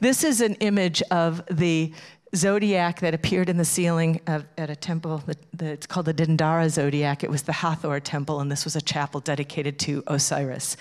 This 0.00 0.24
is 0.24 0.40
an 0.40 0.54
image 0.60 1.02
of 1.10 1.44
the 1.50 1.92
zodiac 2.34 3.00
that 3.00 3.12
appeared 3.12 3.50
in 3.50 3.58
the 3.58 3.66
ceiling 3.66 4.22
of, 4.26 4.46
at 4.56 4.70
a 4.70 4.76
temple. 4.76 5.22
it's 5.60 5.86
called 5.86 6.06
the 6.06 6.14
Dendera 6.14 6.70
zodiac. 6.70 7.22
It 7.22 7.30
was 7.30 7.42
the 7.42 7.52
Hathor 7.52 8.00
temple, 8.00 8.40
and 8.40 8.50
this 8.50 8.64
was 8.64 8.74
a 8.76 8.80
chapel 8.80 9.20
dedicated 9.20 9.78
to 9.80 10.02
Osiris. 10.06 10.78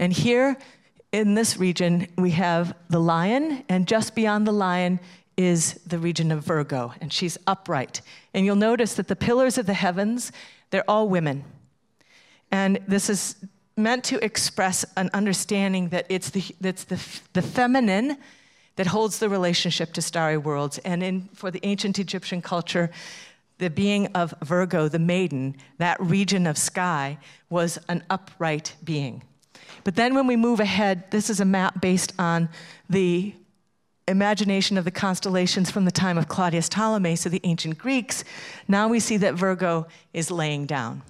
And 0.00 0.12
here 0.12 0.58
in 1.12 1.34
this 1.34 1.58
region, 1.58 2.08
we 2.18 2.32
have 2.32 2.74
the 2.90 2.98
lion, 2.98 3.62
and 3.68 3.86
just 3.86 4.16
beyond 4.16 4.48
the 4.48 4.52
lion 4.52 4.98
is 5.36 5.74
the 5.86 6.00
region 6.00 6.32
of 6.32 6.42
Virgo, 6.42 6.92
and 7.00 7.12
she's 7.12 7.38
upright. 7.46 8.00
And 8.34 8.44
you'll 8.44 8.56
notice 8.56 8.94
that 8.94 9.06
the 9.06 9.14
pillars 9.14 9.58
of 9.58 9.66
the 9.66 9.74
heavens, 9.74 10.32
they're 10.70 10.90
all 10.90 11.08
women. 11.08 11.44
And 12.50 12.80
this 12.86 13.10
is 13.10 13.36
meant 13.76 14.04
to 14.04 14.22
express 14.24 14.84
an 14.96 15.10
understanding 15.14 15.88
that 15.90 16.06
it's 16.08 16.30
the, 16.30 16.42
the, 16.60 16.72
the 17.32 17.42
feminine 17.42 18.18
that 18.76 18.86
holds 18.86 19.18
the 19.18 19.28
relationship 19.28 19.92
to 19.92 20.02
starry 20.02 20.36
worlds. 20.36 20.78
And 20.78 21.02
in, 21.02 21.28
for 21.34 21.50
the 21.50 21.60
ancient 21.62 21.98
Egyptian 21.98 22.42
culture, 22.42 22.90
the 23.58 23.70
being 23.70 24.06
of 24.08 24.34
Virgo, 24.42 24.88
the 24.88 24.98
maiden, 24.98 25.56
that 25.78 26.00
region 26.00 26.46
of 26.46 26.56
sky, 26.56 27.18
was 27.50 27.78
an 27.88 28.04
upright 28.08 28.76
being. 28.84 29.22
But 29.84 29.96
then 29.96 30.14
when 30.14 30.26
we 30.26 30.36
move 30.36 30.60
ahead, 30.60 31.10
this 31.10 31.28
is 31.30 31.40
a 31.40 31.44
map 31.44 31.80
based 31.80 32.12
on 32.18 32.48
the 32.88 33.34
imagination 34.06 34.78
of 34.78 34.84
the 34.84 34.90
constellations 34.90 35.70
from 35.70 35.84
the 35.84 35.90
time 35.90 36.16
of 36.16 36.28
Claudius 36.28 36.68
Ptolemy, 36.68 37.16
so 37.16 37.28
the 37.28 37.40
ancient 37.44 37.78
Greeks. 37.78 38.24
Now 38.66 38.88
we 38.88 39.00
see 39.00 39.16
that 39.18 39.34
Virgo 39.34 39.86
is 40.14 40.30
laying 40.30 40.66
down. 40.66 41.02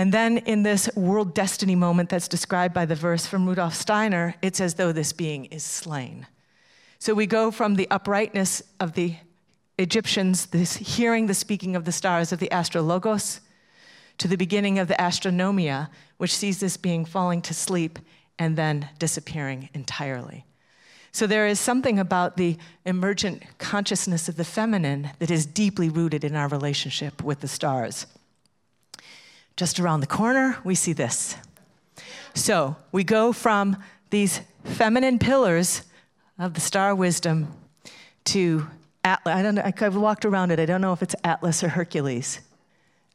And 0.00 0.14
then 0.14 0.38
in 0.38 0.62
this 0.62 0.88
world 0.96 1.34
destiny 1.34 1.74
moment 1.74 2.08
that's 2.08 2.26
described 2.26 2.72
by 2.72 2.86
the 2.86 2.94
verse 2.94 3.26
from 3.26 3.46
Rudolf 3.46 3.74
Steiner, 3.74 4.34
it's 4.40 4.58
as 4.58 4.76
though 4.76 4.92
this 4.92 5.12
being 5.12 5.44
is 5.44 5.62
slain. 5.62 6.26
So 6.98 7.12
we 7.12 7.26
go 7.26 7.50
from 7.50 7.74
the 7.74 7.86
uprightness 7.90 8.62
of 8.80 8.94
the 8.94 9.16
Egyptians, 9.76 10.46
this 10.46 10.76
hearing 10.76 11.26
the 11.26 11.34
speaking 11.34 11.76
of 11.76 11.84
the 11.84 11.92
stars 11.92 12.32
of 12.32 12.38
the 12.38 12.48
astrologos, 12.50 13.42
to 14.16 14.26
the 14.26 14.38
beginning 14.38 14.78
of 14.78 14.88
the 14.88 14.94
astronomia, 14.94 15.90
which 16.16 16.34
sees 16.34 16.60
this 16.60 16.78
being 16.78 17.04
falling 17.04 17.42
to 17.42 17.52
sleep 17.52 17.98
and 18.38 18.56
then 18.56 18.88
disappearing 18.98 19.68
entirely. 19.74 20.46
So 21.12 21.26
there 21.26 21.46
is 21.46 21.60
something 21.60 21.98
about 21.98 22.38
the 22.38 22.56
emergent 22.86 23.42
consciousness 23.58 24.30
of 24.30 24.36
the 24.36 24.44
feminine 24.44 25.10
that 25.18 25.30
is 25.30 25.44
deeply 25.44 25.90
rooted 25.90 26.24
in 26.24 26.36
our 26.36 26.48
relationship 26.48 27.22
with 27.22 27.40
the 27.40 27.48
stars. 27.48 28.06
Just 29.60 29.78
around 29.78 30.00
the 30.00 30.06
corner, 30.06 30.56
we 30.64 30.74
see 30.74 30.94
this. 30.94 31.36
So 32.32 32.76
we 32.92 33.04
go 33.04 33.30
from 33.30 33.76
these 34.08 34.40
feminine 34.64 35.18
pillars 35.18 35.82
of 36.38 36.54
the 36.54 36.62
star 36.62 36.94
wisdom 36.94 37.52
to 38.24 38.66
Atlas. 39.04 39.34
I 39.34 39.42
don't 39.42 39.56
know, 39.56 39.62
I've 39.62 39.96
walked 39.96 40.24
around 40.24 40.50
it. 40.50 40.58
I 40.58 40.64
don't 40.64 40.80
know 40.80 40.94
if 40.94 41.02
it's 41.02 41.14
Atlas 41.24 41.62
or 41.62 41.68
Hercules. 41.68 42.40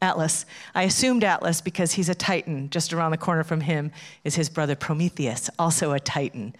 Atlas. 0.00 0.46
I 0.72 0.84
assumed 0.84 1.24
Atlas 1.24 1.60
because 1.60 1.94
he's 1.94 2.08
a 2.08 2.14
Titan. 2.14 2.70
Just 2.70 2.92
around 2.92 3.10
the 3.10 3.16
corner 3.16 3.42
from 3.42 3.62
him 3.62 3.90
is 4.22 4.36
his 4.36 4.48
brother 4.48 4.76
Prometheus, 4.76 5.50
also 5.58 5.94
a 5.94 5.98
Titan. 5.98 6.54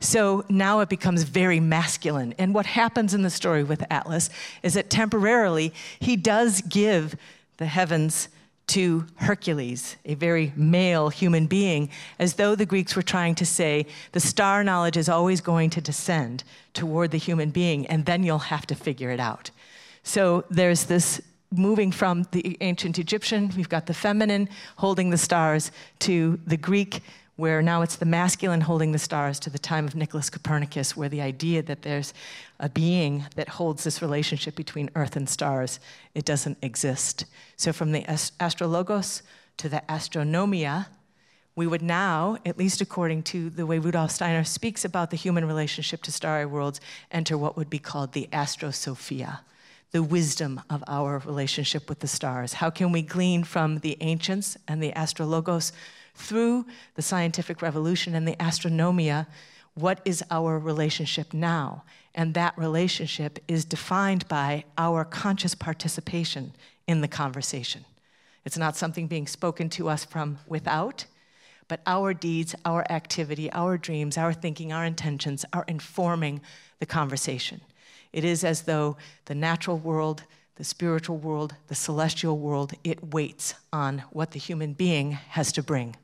So 0.00 0.46
now 0.48 0.80
it 0.80 0.88
becomes 0.88 1.24
very 1.24 1.60
masculine. 1.60 2.34
And 2.38 2.54
what 2.54 2.64
happens 2.64 3.12
in 3.12 3.20
the 3.20 3.28
story 3.28 3.64
with 3.64 3.84
Atlas 3.90 4.30
is 4.62 4.72
that 4.72 4.88
temporarily 4.88 5.74
he 6.00 6.16
does 6.16 6.62
give 6.62 7.16
the 7.58 7.66
heavens 7.66 8.30
to 8.68 9.06
Hercules, 9.16 9.96
a 10.04 10.14
very 10.14 10.52
male 10.56 11.08
human 11.08 11.46
being, 11.46 11.88
as 12.18 12.34
though 12.34 12.54
the 12.54 12.66
Greeks 12.66 12.96
were 12.96 13.02
trying 13.02 13.34
to 13.36 13.46
say 13.46 13.86
the 14.12 14.20
star 14.20 14.64
knowledge 14.64 14.96
is 14.96 15.08
always 15.08 15.40
going 15.40 15.70
to 15.70 15.80
descend 15.80 16.42
toward 16.74 17.10
the 17.10 17.18
human 17.18 17.50
being, 17.50 17.86
and 17.86 18.06
then 18.06 18.24
you'll 18.24 18.38
have 18.38 18.66
to 18.66 18.74
figure 18.74 19.10
it 19.10 19.20
out. 19.20 19.50
So 20.02 20.44
there's 20.50 20.84
this 20.84 21.20
moving 21.52 21.92
from 21.92 22.26
the 22.32 22.56
ancient 22.60 22.98
Egyptian, 22.98 23.52
we've 23.56 23.68
got 23.68 23.86
the 23.86 23.94
feminine 23.94 24.48
holding 24.76 25.10
the 25.10 25.18
stars, 25.18 25.70
to 26.00 26.38
the 26.46 26.56
Greek 26.56 27.02
where 27.36 27.60
now 27.60 27.82
it's 27.82 27.96
the 27.96 28.06
masculine 28.06 28.62
holding 28.62 28.92
the 28.92 28.98
stars 28.98 29.38
to 29.40 29.50
the 29.50 29.58
time 29.58 29.86
of 29.86 29.94
Nicholas 29.94 30.30
Copernicus, 30.30 30.96
where 30.96 31.08
the 31.08 31.20
idea 31.20 31.62
that 31.62 31.82
there's 31.82 32.14
a 32.58 32.68
being 32.68 33.26
that 33.36 33.48
holds 33.50 33.84
this 33.84 34.00
relationship 34.00 34.56
between 34.56 34.90
Earth 34.94 35.16
and 35.16 35.28
stars, 35.28 35.78
it 36.14 36.24
doesn't 36.24 36.56
exist. 36.62 37.26
So 37.56 37.72
from 37.72 37.92
the 37.92 38.04
astrologos 38.40 39.22
to 39.58 39.68
the 39.68 39.82
astronomia, 39.88 40.86
we 41.54 41.66
would 41.66 41.82
now, 41.82 42.36
at 42.44 42.58
least 42.58 42.80
according 42.80 43.22
to 43.24 43.48
the 43.50 43.66
way 43.66 43.78
Rudolf 43.78 44.10
Steiner 44.10 44.44
speaks 44.44 44.84
about 44.84 45.10
the 45.10 45.16
human 45.16 45.46
relationship 45.46 46.02
to 46.02 46.12
starry 46.12 46.46
worlds, 46.46 46.80
enter 47.10 47.36
what 47.38 47.56
would 47.56 47.70
be 47.70 47.78
called 47.78 48.12
the 48.12 48.28
astrosophia, 48.32 49.40
the 49.90 50.02
wisdom 50.02 50.60
of 50.68 50.84
our 50.86 51.18
relationship 51.24 51.88
with 51.88 52.00
the 52.00 52.08
stars. 52.08 52.54
How 52.54 52.68
can 52.68 52.92
we 52.92 53.00
glean 53.00 53.44
from 53.44 53.78
the 53.78 53.96
ancients 54.00 54.58
and 54.68 54.82
the 54.82 54.92
astrologos 54.92 55.72
through 56.16 56.66
the 56.94 57.02
scientific 57.02 57.62
revolution 57.62 58.14
and 58.14 58.26
the 58.26 58.36
astronomia, 58.36 59.26
what 59.74 60.00
is 60.04 60.24
our 60.30 60.58
relationship 60.58 61.34
now? 61.34 61.84
And 62.14 62.32
that 62.34 62.56
relationship 62.56 63.38
is 63.46 63.64
defined 63.64 64.26
by 64.26 64.64
our 64.78 65.04
conscious 65.04 65.54
participation 65.54 66.52
in 66.86 67.02
the 67.02 67.08
conversation. 67.08 67.84
It's 68.44 68.56
not 68.56 68.76
something 68.76 69.06
being 69.06 69.26
spoken 69.26 69.68
to 69.70 69.88
us 69.88 70.04
from 70.04 70.38
without, 70.46 71.04
but 71.68 71.80
our 71.86 72.14
deeds, 72.14 72.54
our 72.64 72.86
activity, 72.90 73.50
our 73.52 73.76
dreams, 73.76 74.16
our 74.16 74.32
thinking, 74.32 74.72
our 74.72 74.84
intentions 74.84 75.44
are 75.52 75.64
informing 75.68 76.40
the 76.78 76.86
conversation. 76.86 77.60
It 78.12 78.24
is 78.24 78.44
as 78.44 78.62
though 78.62 78.96
the 79.26 79.34
natural 79.34 79.76
world, 79.76 80.22
the 80.54 80.64
spiritual 80.64 81.18
world, 81.18 81.54
the 81.68 81.74
celestial 81.74 82.38
world, 82.38 82.72
it 82.82 83.12
waits 83.12 83.54
on 83.72 84.04
what 84.10 84.30
the 84.30 84.38
human 84.38 84.72
being 84.72 85.12
has 85.12 85.52
to 85.52 85.62
bring. 85.62 85.96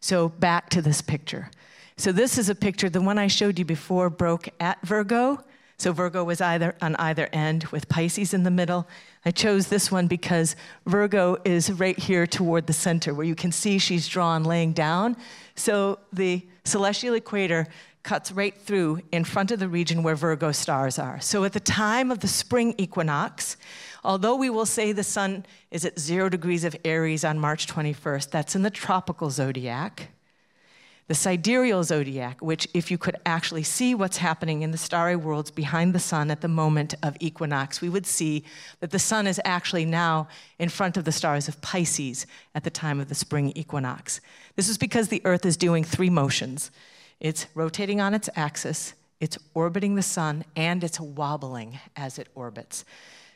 So 0.00 0.28
back 0.28 0.70
to 0.70 0.82
this 0.82 1.00
picture. 1.02 1.50
So 1.96 2.12
this 2.12 2.38
is 2.38 2.48
a 2.48 2.54
picture, 2.54 2.88
the 2.88 3.02
one 3.02 3.18
I 3.18 3.26
showed 3.26 3.58
you 3.58 3.64
before 3.64 4.08
broke 4.08 4.48
at 4.58 4.80
Virgo. 4.86 5.44
So 5.76 5.92
Virgo 5.92 6.24
was 6.24 6.40
either 6.40 6.74
on 6.82 6.96
either 6.96 7.28
end 7.32 7.64
with 7.66 7.88
Pisces 7.88 8.34
in 8.34 8.42
the 8.42 8.50
middle. 8.50 8.86
I 9.24 9.30
chose 9.30 9.68
this 9.68 9.90
one 9.90 10.06
because 10.06 10.56
Virgo 10.86 11.36
is 11.44 11.72
right 11.72 11.98
here 11.98 12.26
toward 12.26 12.66
the 12.66 12.72
center 12.72 13.14
where 13.14 13.26
you 13.26 13.34
can 13.34 13.52
see 13.52 13.78
she's 13.78 14.08
drawn 14.08 14.44
laying 14.44 14.72
down. 14.72 15.16
So 15.54 15.98
the 16.12 16.46
celestial 16.64 17.14
equator 17.14 17.66
cuts 18.02 18.32
right 18.32 18.56
through 18.56 19.00
in 19.12 19.24
front 19.24 19.50
of 19.50 19.58
the 19.58 19.68
region 19.68 20.02
where 20.02 20.14
Virgo 20.14 20.52
stars 20.52 20.98
are. 20.98 21.20
So 21.20 21.44
at 21.44 21.52
the 21.52 21.60
time 21.60 22.10
of 22.10 22.20
the 22.20 22.28
spring 22.28 22.74
equinox, 22.78 23.56
Although 24.02 24.36
we 24.36 24.50
will 24.50 24.66
say 24.66 24.92
the 24.92 25.04
sun 25.04 25.44
is 25.70 25.84
at 25.84 25.98
zero 25.98 26.28
degrees 26.28 26.64
of 26.64 26.76
Aries 26.84 27.24
on 27.24 27.38
March 27.38 27.66
21st, 27.66 28.30
that's 28.30 28.56
in 28.56 28.62
the 28.62 28.70
tropical 28.70 29.30
zodiac. 29.30 30.08
The 31.08 31.14
sidereal 31.14 31.82
zodiac, 31.82 32.40
which, 32.40 32.68
if 32.72 32.90
you 32.90 32.96
could 32.96 33.16
actually 33.26 33.64
see 33.64 33.96
what's 33.96 34.18
happening 34.18 34.62
in 34.62 34.70
the 34.70 34.78
starry 34.78 35.16
worlds 35.16 35.50
behind 35.50 35.92
the 35.92 35.98
sun 35.98 36.30
at 36.30 36.40
the 36.40 36.48
moment 36.48 36.94
of 37.02 37.16
equinox, 37.18 37.80
we 37.80 37.88
would 37.88 38.06
see 38.06 38.44
that 38.78 38.92
the 38.92 38.98
sun 38.98 39.26
is 39.26 39.40
actually 39.44 39.84
now 39.84 40.28
in 40.60 40.68
front 40.68 40.96
of 40.96 41.04
the 41.04 41.12
stars 41.12 41.48
of 41.48 41.60
Pisces 41.60 42.26
at 42.54 42.62
the 42.62 42.70
time 42.70 43.00
of 43.00 43.08
the 43.08 43.16
spring 43.16 43.52
equinox. 43.56 44.20
This 44.54 44.68
is 44.68 44.78
because 44.78 45.08
the 45.08 45.20
Earth 45.24 45.44
is 45.44 45.56
doing 45.56 45.82
three 45.82 46.10
motions 46.10 46.70
it's 47.20 47.46
rotating 47.54 48.00
on 48.00 48.14
its 48.14 48.30
axis, 48.34 48.94
it's 49.20 49.38
orbiting 49.52 49.94
the 49.94 50.02
sun, 50.02 50.44
and 50.56 50.82
it's 50.82 50.98
wobbling 50.98 51.78
as 51.94 52.18
it 52.18 52.28
orbits. 52.34 52.86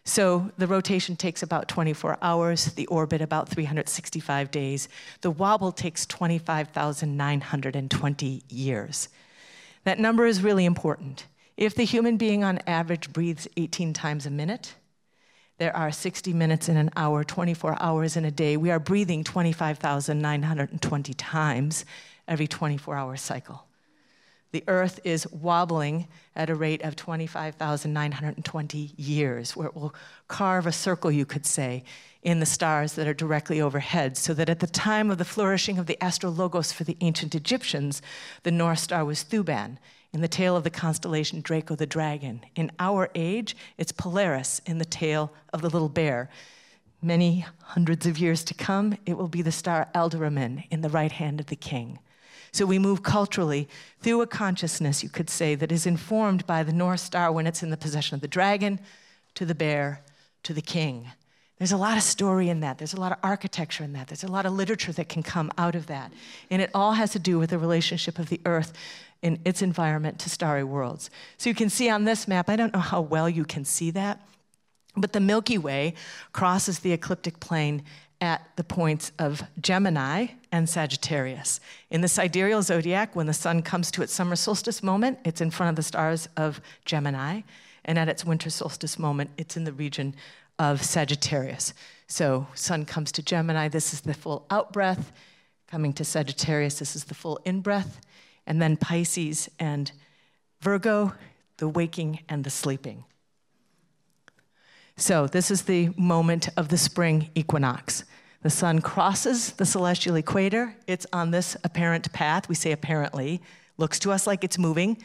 So 0.05 0.51
the 0.59 0.67
rotation 0.67 1.15
takes 1.17 1.43
about 1.43 1.69
24 1.69 2.19
hours, 2.21 2.75
the 2.75 2.87
orbit 2.87 3.23
about 3.23 3.49
365 3.49 4.51
days. 4.51 4.89
The 5.23 5.31
wobble 5.31 5.73
takes 5.73 6.05
25,920 6.07 8.43
years. 8.49 9.09
That 9.85 9.99
number 9.99 10.27
is 10.27 10.43
really 10.43 10.67
important. 10.67 11.27
If 11.57 11.75
the 11.75 11.85
human 11.85 12.17
being 12.17 12.45
on 12.45 12.61
average 12.67 13.13
breathes 13.13 13.49
18 13.57 13.93
times 13.93 14.27
a 14.27 14.31
minute, 14.31 14.75
there 15.59 15.77
are 15.77 15.93
60 15.93 16.33
minutes 16.33 16.69
in 16.69 16.77
an 16.77 16.91
hour, 16.97 17.23
24 17.23 17.81
hours 17.81 18.17
in 18.17 18.25
a 18.25 18.31
day. 18.31 18.57
We 18.57 18.71
are 18.71 18.81
breathing 18.81 19.25
25,920 19.25 21.15
times 21.15 21.85
every 22.27 22.47
24 22.47 22.97
hour 22.97 23.17
cycle 23.17 23.67
the 24.55 24.65
Earth 24.69 25.01
is 25.03 25.27
wobbling 25.33 26.07
at 26.37 26.49
a 26.49 26.55
rate 26.55 26.81
of 26.83 26.95
25,920 26.95 28.93
years, 28.97 29.57
where 29.57 29.67
it 29.67 29.75
will 29.75 29.93
carve 30.29 30.65
a 30.65 30.71
circle, 30.71 31.11
you 31.11 31.27
could 31.27 31.45
say, 31.45 31.83
in 32.23 32.39
the 32.39 32.47
stars 32.47 32.93
that 32.93 33.09
are 33.09 33.15
directly 33.15 33.61
overhead, 33.61 34.17
so 34.17 34.33
that 34.33 34.49
at 34.49 34.61
the 34.61 34.69
time 34.69 35.11
of 35.11 35.19
the 35.19 35.25
flourishing 35.25 35.77
of 35.77 35.87
the 35.87 35.99
astrologos 36.01 36.71
for 36.71 36.85
the 36.85 36.97
ancient 37.01 37.35
Egyptians, 37.35 38.01
the 38.45 38.53
North 38.53 38.79
Star 38.79 39.05
was 39.05 39.25
Thuban, 39.25 39.77
in 40.13 40.21
the 40.21 40.29
tail 40.29 40.57
of 40.57 40.63
the 40.63 40.71
constellation 40.71 41.41
Draco 41.41 41.75
the 41.75 41.85
dragon. 41.85 42.41
In 42.55 42.71
our 42.79 43.11
age, 43.17 43.57
it's 43.77 43.91
Polaris 43.91 44.61
in 44.67 44.79
the 44.79 44.85
tail 44.85 45.33
of 45.53 45.63
the 45.63 45.69
little 45.69 45.89
bear. 45.89 46.31
Many 47.03 47.45
hundreds 47.61 48.07
of 48.07 48.19
years 48.19 48.45
to 48.45 48.55
come, 48.55 48.97
it 49.05 49.19
will 49.19 49.27
be 49.27 49.43
the 49.43 49.51
star 49.51 49.89
Alderamin 49.97 50.63
in 50.71 50.81
the 50.81 50.89
right 50.91 51.11
hand 51.11 51.41
of 51.41 51.47
the 51.47 51.57
king. 51.57 51.99
So 52.55 52.67
we 52.67 52.79
move 52.79 53.03
culturally 53.03 53.69
through 53.99 54.23
a 54.23 54.29
consciousness, 54.29 55.03
you 55.03 55.09
could 55.09 55.29
say, 55.29 55.57
that 55.57 55.73
is 55.73 55.87
informed 55.87 56.47
by 56.47 56.63
the 56.63 56.73
North 56.73 57.01
Star 57.01 57.33
when 57.33 57.49
it's 57.49 57.65
in 57.65 57.71
the 57.71 57.77
possession 57.77 58.15
of 58.15 58.21
the 58.21 58.29
dragon, 58.29 58.79
to 59.35 59.45
the 59.45 59.57
bear, 59.57 60.03
to 60.45 60.55
the 60.55 60.63
king. 60.63 61.11
There's 61.59 61.73
a 61.73 61.77
lot 61.77 61.97
of 61.97 62.05
story 62.05 62.49
in 62.49 62.61
that. 62.61 62.79
There's 62.79 62.95
a 62.95 63.01
lot 63.01 63.11
of 63.11 63.19
architecture 63.25 63.83
in 63.83 63.93
that. 63.95 64.07
There's 64.07 64.23
a 64.23 64.31
lot 64.31 64.47
of 64.47 64.53
literature 64.53 64.93
that 64.93 65.09
can 65.09 65.25
come 65.25 65.51
out 65.59 65.75
of 65.75 65.89
that. 65.89 66.13
And 66.49 66.63
it 66.63 66.71
all 66.73 66.93
has 66.93 67.11
to 67.13 67.19
do 67.19 67.41
with 67.41 67.51
the 67.51 67.59
relationship 67.59 68.21
of 68.21 68.29
the 68.29 68.41
earth 68.47 68.73
and 69.21 69.41
its 69.45 69.61
environment 69.61 70.21
to 70.21 70.31
starry 70.31 70.63
worlds. 70.63 71.11
So 71.39 71.51
you 71.51 71.57
can 71.57 71.71
see 71.71 71.91
on 71.91 72.05
this 72.05 72.29
map, 72.29 72.49
I 72.49 72.55
don't 72.55 72.73
know 72.73 72.79
how 72.79 73.01
well 73.01 73.29
you 73.29 73.45
can 73.45 73.65
see 73.65 73.91
that, 73.91 74.21
but 74.97 75.13
the 75.13 75.19
Milky 75.19 75.59
Way 75.59 75.95
crosses 76.33 76.79
the 76.79 76.93
ecliptic 76.93 77.41
plane 77.41 77.83
at 78.25 78.57
the 78.57 78.65
points 78.65 79.13
of 79.19 79.43
Gemini 79.61 80.29
and 80.51 80.69
Sagittarius. 80.69 81.61
In 81.91 82.01
the 82.01 82.09
sidereal 82.09 82.63
zodiac, 82.63 83.15
when 83.15 83.27
the 83.27 83.35
sun 83.35 83.63
comes 83.63 83.91
to 83.93 84.03
its 84.03 84.13
summer 84.13 84.35
solstice 84.35 84.83
moment, 84.83 85.19
it's 85.25 85.41
in 85.41 85.51
front 85.51 85.71
of 85.71 85.77
the 85.77 85.83
stars 85.83 86.29
of 86.37 86.61
Gemini, 86.85 87.43
and 87.85 87.99
at 87.99 88.09
its 88.09 88.25
winter 88.25 88.51
solstice 88.51 88.99
moment, 88.99 89.31
it's 89.37 89.57
in 89.57 89.65
the 89.65 89.73
region 89.73 90.15
of 90.59 90.83
Sagittarius. 90.83 91.75
So, 92.07 92.47
sun 92.55 92.87
comes 92.87 93.13
to 93.13 93.23
Gemini, 93.23 93.69
this 93.69 93.93
is 93.93 94.01
the 94.01 94.15
full 94.15 94.47
out 94.51 94.73
breath. 94.73 95.13
Coming 95.69 95.93
to 95.95 96.05
Sagittarius, 96.05 96.79
this 96.79 96.97
is 96.97 97.05
the 97.05 97.15
full 97.15 97.39
in 97.45 97.61
breath. 97.61 98.01
And 98.47 98.61
then 98.61 98.77
Pisces 98.77 99.51
and 99.59 99.93
Virgo, 100.61 101.13
the 101.59 101.69
waking 101.69 102.21
and 102.29 102.45
the 102.45 102.51
sleeping. 102.51 103.05
So, 104.97 105.27
this 105.27 105.51
is 105.51 105.63
the 105.63 105.91
moment 105.97 106.49
of 106.57 106.69
the 106.69 106.79
spring 106.79 107.29
equinox. 107.35 108.05
The 108.43 108.51
sun 108.51 108.81
crosses 108.81 109.53
the 109.53 109.67
celestial 109.67 110.15
equator. 110.15 110.77
It's 110.87 111.07
on 111.13 111.33
this 111.33 111.57
apparent 111.65 112.13
path. 112.13 112.49
We 112.49 112.55
say 112.55 112.71
apparently, 112.71 113.43
looks 113.77 113.99
to 114.01 114.13
us 114.13 114.25
like 114.25 114.45
it's 114.45 114.57
moving, 114.57 114.99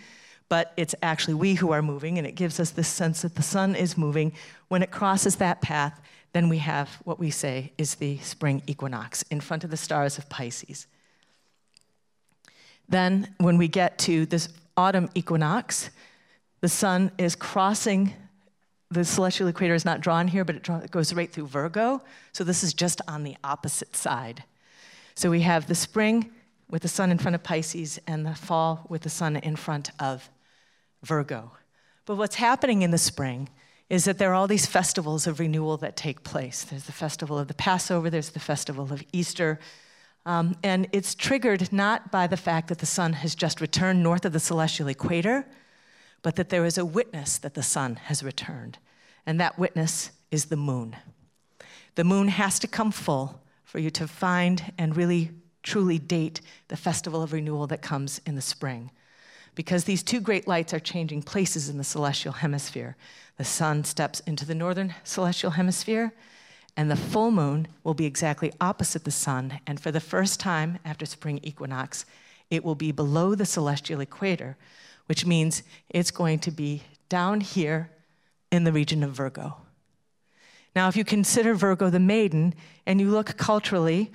but 0.48 0.74
it's 0.78 0.94
actually 1.02 1.34
we 1.34 1.56
who 1.56 1.72
are 1.72 1.82
moving, 1.82 2.20
and 2.20 2.28
it 2.28 2.34
gives 2.34 2.60
us 2.60 2.70
this 2.70 2.88
sense 2.88 3.24
that 3.24 3.34
the 3.34 3.42
sun 3.42 3.76
is 3.76 3.98
moving. 3.98 4.32
When 4.68 4.84
it 4.84 4.92
crosses 4.92 5.38
that 5.38 5.60
path, 5.62 6.00
then 6.34 6.50
we 6.50 6.60
have 6.60 6.90
what 7.04 7.18
we 7.18 7.32
say 7.32 7.74
is 7.80 7.96
the 7.96 8.20
spring 8.20 8.62
equinox 8.68 9.24
in 9.32 9.42
front 9.42 9.64
of 9.64 9.72
the 9.72 9.78
stars 9.78 10.20
of 10.20 10.30
Pisces. 10.30 10.86
Then, 12.88 13.34
when 13.40 13.58
we 13.58 13.68
get 13.68 13.98
to 14.00 14.28
this 14.28 14.50
autumn 14.78 15.10
equinox, 15.16 15.90
the 16.62 16.70
sun 16.70 17.12
is 17.18 17.36
crossing 17.36 18.14
the 18.92 19.06
celestial 19.06 19.48
equator 19.48 19.76
is 19.76 19.86
not 19.86 20.02
drawn 20.02 20.28
here, 20.28 20.44
but 20.44 20.56
it, 20.56 20.64
draw, 20.64 20.78
it, 20.78 20.92
goes 20.92 21.14
right 21.14 21.32
through 21.32 21.48
Virgo. 21.48 22.02
So 22.32 22.44
this 22.44 22.64
is 22.64 22.74
just 22.74 23.02
on 23.08 23.24
the 23.24 23.38
opposite 23.44 23.96
side. 23.96 24.44
So 25.16 25.30
we 25.30 25.42
have 25.42 25.68
the 25.68 25.76
spring 25.76 26.32
with 26.70 26.82
the 26.82 26.88
sun 26.88 27.12
in 27.12 27.18
front 27.18 27.36
of 27.36 27.44
Pisces 27.44 28.00
and 28.08 28.26
the 28.26 28.36
fall 28.36 28.86
with 28.90 29.02
the 29.04 29.10
sun 29.10 29.36
in 29.36 29.56
front 29.56 29.92
of 30.00 30.30
Virgo. 31.04 31.52
But 32.06 32.16
what's 32.16 32.36
happening 32.36 32.82
in 32.82 32.92
the 32.92 32.98
spring 32.98 33.50
is 33.90 34.06
that 34.06 34.18
there 34.18 34.32
are 34.32 34.36
all 34.36 34.48
these 34.48 34.66
festivals 34.66 35.28
of 35.28 35.40
renewal 35.40 35.78
that 35.78 35.96
take 35.96 36.24
place. 36.24 36.64
There's 36.64 36.86
the 36.86 36.92
festival 36.92 37.38
of 37.38 37.48
the 37.48 37.54
Passover, 37.54 38.10
there's 38.10 38.30
the 38.30 38.40
festival 38.40 38.92
of 38.92 39.04
Easter. 39.12 39.60
Um, 40.26 40.56
and 40.64 40.88
it's 40.92 41.16
triggered 41.16 41.72
not 41.72 42.12
by 42.12 42.28
the 42.28 42.38
fact 42.38 42.68
that 42.68 42.80
the 42.80 42.86
sun 42.86 43.14
has 43.14 43.34
just 43.36 43.62
returned 43.62 44.04
north 44.04 44.26
of 44.26 44.34
the 44.34 44.40
celestial 44.40 44.88
equator, 44.88 45.46
but 46.22 46.36
that 46.36 46.50
there 46.50 46.66
is 46.66 46.78
a 46.78 46.86
witness 46.86 47.38
that 47.38 47.54
the 47.54 47.64
sun 47.64 47.96
has 47.96 48.24
returned. 48.24 48.78
And 49.26 49.40
that 49.40 49.60
witness 49.60 50.12
is 50.32 50.46
the 50.46 50.58
moon. 50.58 50.96
The 51.96 52.04
moon 52.04 52.30
has 52.30 52.60
to 52.60 52.68
come 52.68 52.92
full 52.92 53.42
for 53.64 53.80
you 53.80 53.90
to 53.92 54.08
find 54.08 54.74
and 54.78 54.96
really 54.96 55.32
truly 55.64 56.00
date 56.00 56.42
the 56.70 56.78
festival 56.78 57.22
of 57.22 57.34
renewal 57.34 57.68
that 57.68 57.82
comes 57.82 58.22
in 58.26 58.36
the 58.36 58.42
spring 58.42 58.92
because 59.60 59.84
these 59.84 60.04
two 60.04 60.22
great 60.22 60.48
lights 60.48 60.74
are 60.74 60.80
changing 60.80 61.22
places 61.22 61.68
in 61.68 61.78
the 61.78 61.84
celestial 61.84 62.32
hemisphere. 62.32 62.96
The 63.36 63.44
sun 63.44 63.84
steps 63.84 64.22
into 64.22 64.46
the 64.46 64.56
northern 64.56 64.96
celestial 65.04 65.52
hemisphere, 65.52 66.14
and 66.78 66.90
the 66.90 66.96
full 66.96 67.30
moon 67.30 67.68
will 67.84 67.94
be 67.94 68.06
exactly 68.06 68.54
opposite 68.62 69.04
the 69.04 69.12
sun. 69.12 69.60
And 69.68 69.78
for 69.78 69.92
the 69.92 70.00
first 70.00 70.40
time 70.40 70.80
after 70.86 71.06
spring 71.06 71.42
equinox, 71.44 72.06
it 72.50 72.64
will 72.64 72.76
be 72.76 72.94
below 72.94 73.36
the 73.36 73.46
celestial 73.46 74.00
equator, 74.00 74.56
which 75.10 75.26
means 75.26 75.64
it's 75.90 76.12
going 76.12 76.38
to 76.38 76.52
be 76.52 76.84
down 77.10 77.42
here 77.42 77.90
in 78.52 78.64
the 78.64 78.72
region 78.72 79.02
of 79.02 79.14
Virgo. 79.14 79.58
Now, 80.76 80.88
if 80.88 80.96
you 80.96 81.04
consider 81.04 81.56
Virgo 81.56 81.90
the 81.90 82.00
maiden 82.00 82.54
and 82.86 83.02
you 83.02 83.10
look 83.10 83.36
culturally, 83.36 84.12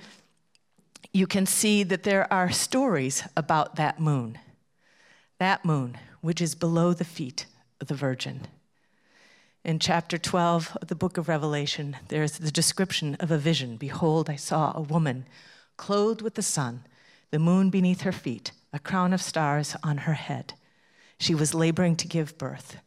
you 1.11 1.27
can 1.27 1.45
see 1.45 1.83
that 1.83 2.03
there 2.03 2.31
are 2.31 2.49
stories 2.49 3.27
about 3.35 3.75
that 3.75 3.99
moon 3.99 4.39
that 5.37 5.65
moon, 5.65 5.97
which 6.21 6.39
is 6.39 6.55
below 6.55 6.93
the 6.93 7.03
feet 7.03 7.45
of 7.81 7.87
the 7.87 7.93
Virgin. 7.93 8.47
In 9.65 9.79
chapter 9.79 10.17
12 10.17 10.77
of 10.81 10.87
the 10.87 10.95
book 10.95 11.17
of 11.17 11.27
Revelation, 11.27 11.97
there 12.07 12.23
is 12.23 12.37
the 12.37 12.51
description 12.51 13.15
of 13.15 13.31
a 13.31 13.37
vision. 13.37 13.75
Behold, 13.75 14.29
I 14.29 14.37
saw 14.37 14.71
a 14.73 14.81
woman 14.81 15.25
clothed 15.75 16.21
with 16.21 16.35
the 16.35 16.41
sun, 16.41 16.85
the 17.31 17.39
moon 17.39 17.69
beneath 17.69 18.01
her 18.01 18.13
feet, 18.13 18.53
a 18.71 18.79
crown 18.79 19.11
of 19.11 19.21
stars 19.21 19.75
on 19.83 19.97
her 19.99 20.13
head. 20.13 20.53
She 21.17 21.35
was 21.35 21.53
laboring 21.53 21.95
to 21.97 22.07
give 22.07 22.37
birth. 22.37 22.77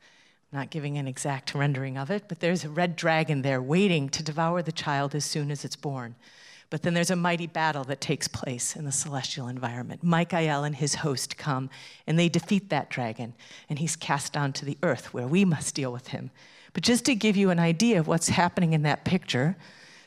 I'm 0.53 0.61
not 0.61 0.71
giving 0.71 0.97
an 0.97 1.07
exact 1.09 1.55
rendering 1.55 1.99
of 1.99 2.11
it, 2.11 2.25
but 2.29 2.41
there's 2.41 2.65
a 2.65 2.71
red 2.71 2.97
dragon 2.97 3.43
there 3.43 3.61
waiting 3.61 4.09
to 4.11 4.23
devour 4.23 4.63
the 4.63 4.73
child 4.73 5.15
as 5.15 5.25
soon 5.25 5.51
as 5.51 5.65
it's 5.65 5.77
born. 5.77 6.15
But 6.71 6.83
then 6.83 6.93
there's 6.93 7.11
a 7.11 7.17
mighty 7.17 7.47
battle 7.47 7.85
that 7.85 8.01
takes 8.01 8.29
place 8.29 8.77
in 8.77 8.85
the 8.85 8.93
celestial 8.93 9.49
environment. 9.49 10.03
Michael 10.03 10.65
and 10.65 10.77
his 10.77 10.97
host 10.97 11.39
come, 11.39 11.71
and 12.07 12.19
they 12.19 12.29
defeat 12.29 12.69
that 12.69 12.91
dragon, 12.91 13.35
and 13.71 13.79
he's 13.79 13.97
cast 13.97 14.35
down 14.35 14.53
to 14.55 14.65
the 14.65 14.77
earth 14.83 15.15
where 15.15 15.27
we 15.27 15.45
must 15.45 15.75
deal 15.75 15.93
with 15.93 16.09
him. 16.09 16.31
But 16.75 16.83
just 16.83 17.07
to 17.07 17.15
give 17.15 17.37
you 17.37 17.51
an 17.51 17.59
idea 17.59 17.99
of 17.99 18.07
what's 18.07 18.29
happening 18.29 18.75
in 18.75 18.83
that 18.83 19.05
picture, 19.05 19.57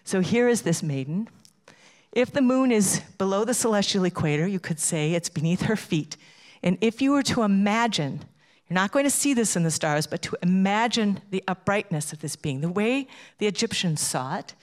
so 0.04 0.20
here 0.20 0.48
is 0.48 0.62
this 0.62 0.84
maiden. 0.84 1.30
If 2.12 2.32
the 2.32 2.42
moon 2.42 2.72
is 2.72 3.02
below 3.18 3.44
the 3.44 3.54
celestial 3.54 4.06
equator, 4.06 4.46
you 4.46 4.60
could 4.60 4.80
say 4.80 5.14
it's 5.14 5.30
beneath 5.30 5.64
her 5.64 5.76
feet. 5.76 6.16
And 6.64 6.78
if 6.82 7.02
you 7.02 7.12
were 7.12 7.24
to 7.24 7.44
imagine, 7.44 8.24
you're 8.68 8.76
not 8.76 8.92
going 8.92 9.06
to 9.06 9.12
see 9.12 9.34
this 9.34 9.56
in 9.56 9.64
the 9.64 9.72
stars, 9.72 10.08
but 10.08 10.22
to 10.24 10.38
imagine 10.42 11.22
the 11.30 11.44
uprightness 11.48 12.14
of 12.14 12.20
this 12.20 12.36
being, 12.36 12.62
the 12.62 12.70
way 12.70 13.08
the 13.38 13.48
Egyptians 13.48 14.02
saw 14.02 14.38
it, 14.38 14.54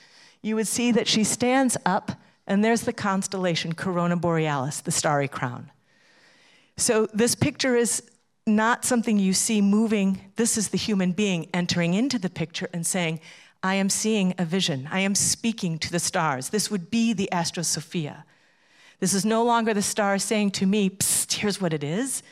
you 0.41 0.55
would 0.55 0.69
see 0.69 0.93
that 0.93 1.09
she 1.09 1.25
stands 1.25 1.77
up, 1.85 2.13
and 2.47 2.65
there's 2.65 2.83
the 2.83 2.93
constellation 2.93 3.75
Corona 3.75 4.17
Borealis, 4.17 4.81
the 4.81 4.93
starry 4.93 5.29
crown. 5.29 5.71
So 6.77 7.07
this 7.13 7.35
picture 7.35 7.75
is 7.75 8.03
not 8.47 8.85
something 8.85 9.19
you 9.19 9.35
see 9.35 9.61
moving. 9.61 10.21
This 10.37 10.57
is 10.57 10.69
the 10.69 10.79
human 10.79 11.13
being 11.13 11.49
entering 11.53 11.95
into 11.95 12.19
the 12.19 12.31
picture 12.31 12.69
and 12.73 12.87
saying, 12.87 13.21
I 13.63 13.75
am 13.75 13.91
seeing 13.91 14.35
a 14.39 14.45
vision. 14.45 14.89
I 14.91 15.01
am 15.01 15.15
speaking 15.15 15.79
to 15.81 15.91
the 15.91 15.99
stars. 15.99 16.51
This 16.51 16.71
would 16.71 16.91
be 16.91 17.13
the 17.13 17.31
Astro 17.33 17.65
Sophia. 17.65 18.25
This 19.01 19.15
is 19.15 19.25
no 19.25 19.45
longer 19.45 19.73
the 19.75 19.83
star 19.83 20.19
saying 20.19 20.53
to 20.53 20.67
me, 20.67 20.91
psst, 20.91 21.35
here's 21.35 21.61
what 21.61 21.73
it 21.73 21.85
is, 21.85 22.23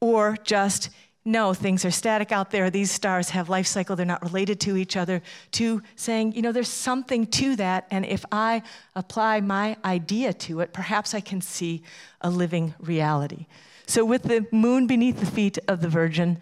or 0.00 0.36
just, 0.44 0.90
no, 1.24 1.54
things 1.54 1.84
are 1.84 1.90
static 1.90 2.32
out 2.32 2.50
there. 2.50 2.70
These 2.70 2.90
stars 2.90 3.30
have 3.30 3.48
life 3.48 3.66
cycle. 3.66 3.96
They're 3.96 4.06
not 4.06 4.22
related 4.22 4.60
to 4.60 4.76
each 4.76 4.96
other. 4.96 5.22
To 5.52 5.82
saying, 5.96 6.32
you 6.34 6.42
know, 6.42 6.52
there's 6.52 6.68
something 6.68 7.26
to 7.28 7.56
that. 7.56 7.86
And 7.90 8.04
if 8.04 8.24
I 8.30 8.62
apply 8.94 9.40
my 9.40 9.76
idea 9.84 10.32
to 10.34 10.60
it, 10.60 10.72
perhaps 10.72 11.14
I 11.14 11.20
can 11.20 11.40
see 11.40 11.82
a 12.20 12.30
living 12.30 12.74
reality. 12.78 13.46
So, 13.86 14.04
with 14.04 14.22
the 14.22 14.46
moon 14.50 14.86
beneath 14.86 15.20
the 15.20 15.26
feet 15.26 15.58
of 15.68 15.80
the 15.80 15.88
Virgin, 15.88 16.38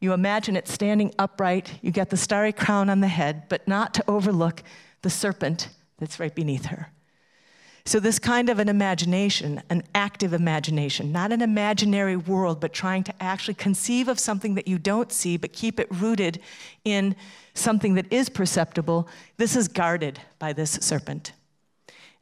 you 0.00 0.14
imagine 0.14 0.56
it 0.56 0.66
standing 0.66 1.14
upright. 1.18 1.78
You 1.82 1.90
get 1.90 2.08
the 2.08 2.16
starry 2.16 2.52
crown 2.52 2.88
on 2.88 3.00
the 3.00 3.08
head, 3.08 3.44
but 3.50 3.68
not 3.68 3.92
to 3.94 4.04
overlook 4.08 4.62
the 5.02 5.10
serpent 5.10 5.68
that's 5.98 6.18
right 6.18 6.34
beneath 6.34 6.66
her. 6.66 6.90
So, 7.84 7.98
this 7.98 8.18
kind 8.18 8.48
of 8.50 8.58
an 8.58 8.68
imagination, 8.68 9.62
an 9.70 9.82
active 9.94 10.32
imagination, 10.32 11.12
not 11.12 11.32
an 11.32 11.40
imaginary 11.40 12.16
world, 12.16 12.60
but 12.60 12.72
trying 12.72 13.04
to 13.04 13.22
actually 13.22 13.54
conceive 13.54 14.08
of 14.08 14.18
something 14.18 14.54
that 14.54 14.68
you 14.68 14.78
don't 14.78 15.10
see, 15.10 15.36
but 15.36 15.52
keep 15.52 15.80
it 15.80 15.88
rooted 15.90 16.40
in 16.84 17.16
something 17.54 17.94
that 17.94 18.12
is 18.12 18.28
perceptible, 18.28 19.08
this 19.38 19.56
is 19.56 19.68
guarded 19.68 20.20
by 20.38 20.52
this 20.52 20.72
serpent. 20.72 21.32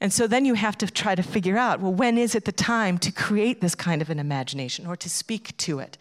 And 0.00 0.12
so 0.12 0.26
then 0.26 0.44
you 0.44 0.54
have 0.54 0.78
to 0.78 0.86
try 0.90 1.14
to 1.14 1.22
figure 1.22 1.58
out 1.58 1.80
well, 1.80 1.92
when 1.92 2.18
is 2.18 2.34
it 2.34 2.44
the 2.44 2.52
time 2.52 2.98
to 2.98 3.10
create 3.10 3.60
this 3.60 3.74
kind 3.74 4.00
of 4.00 4.10
an 4.10 4.18
imagination 4.18 4.86
or 4.86 4.96
to 4.96 5.10
speak 5.10 5.56
to 5.58 5.80
it? 5.80 5.98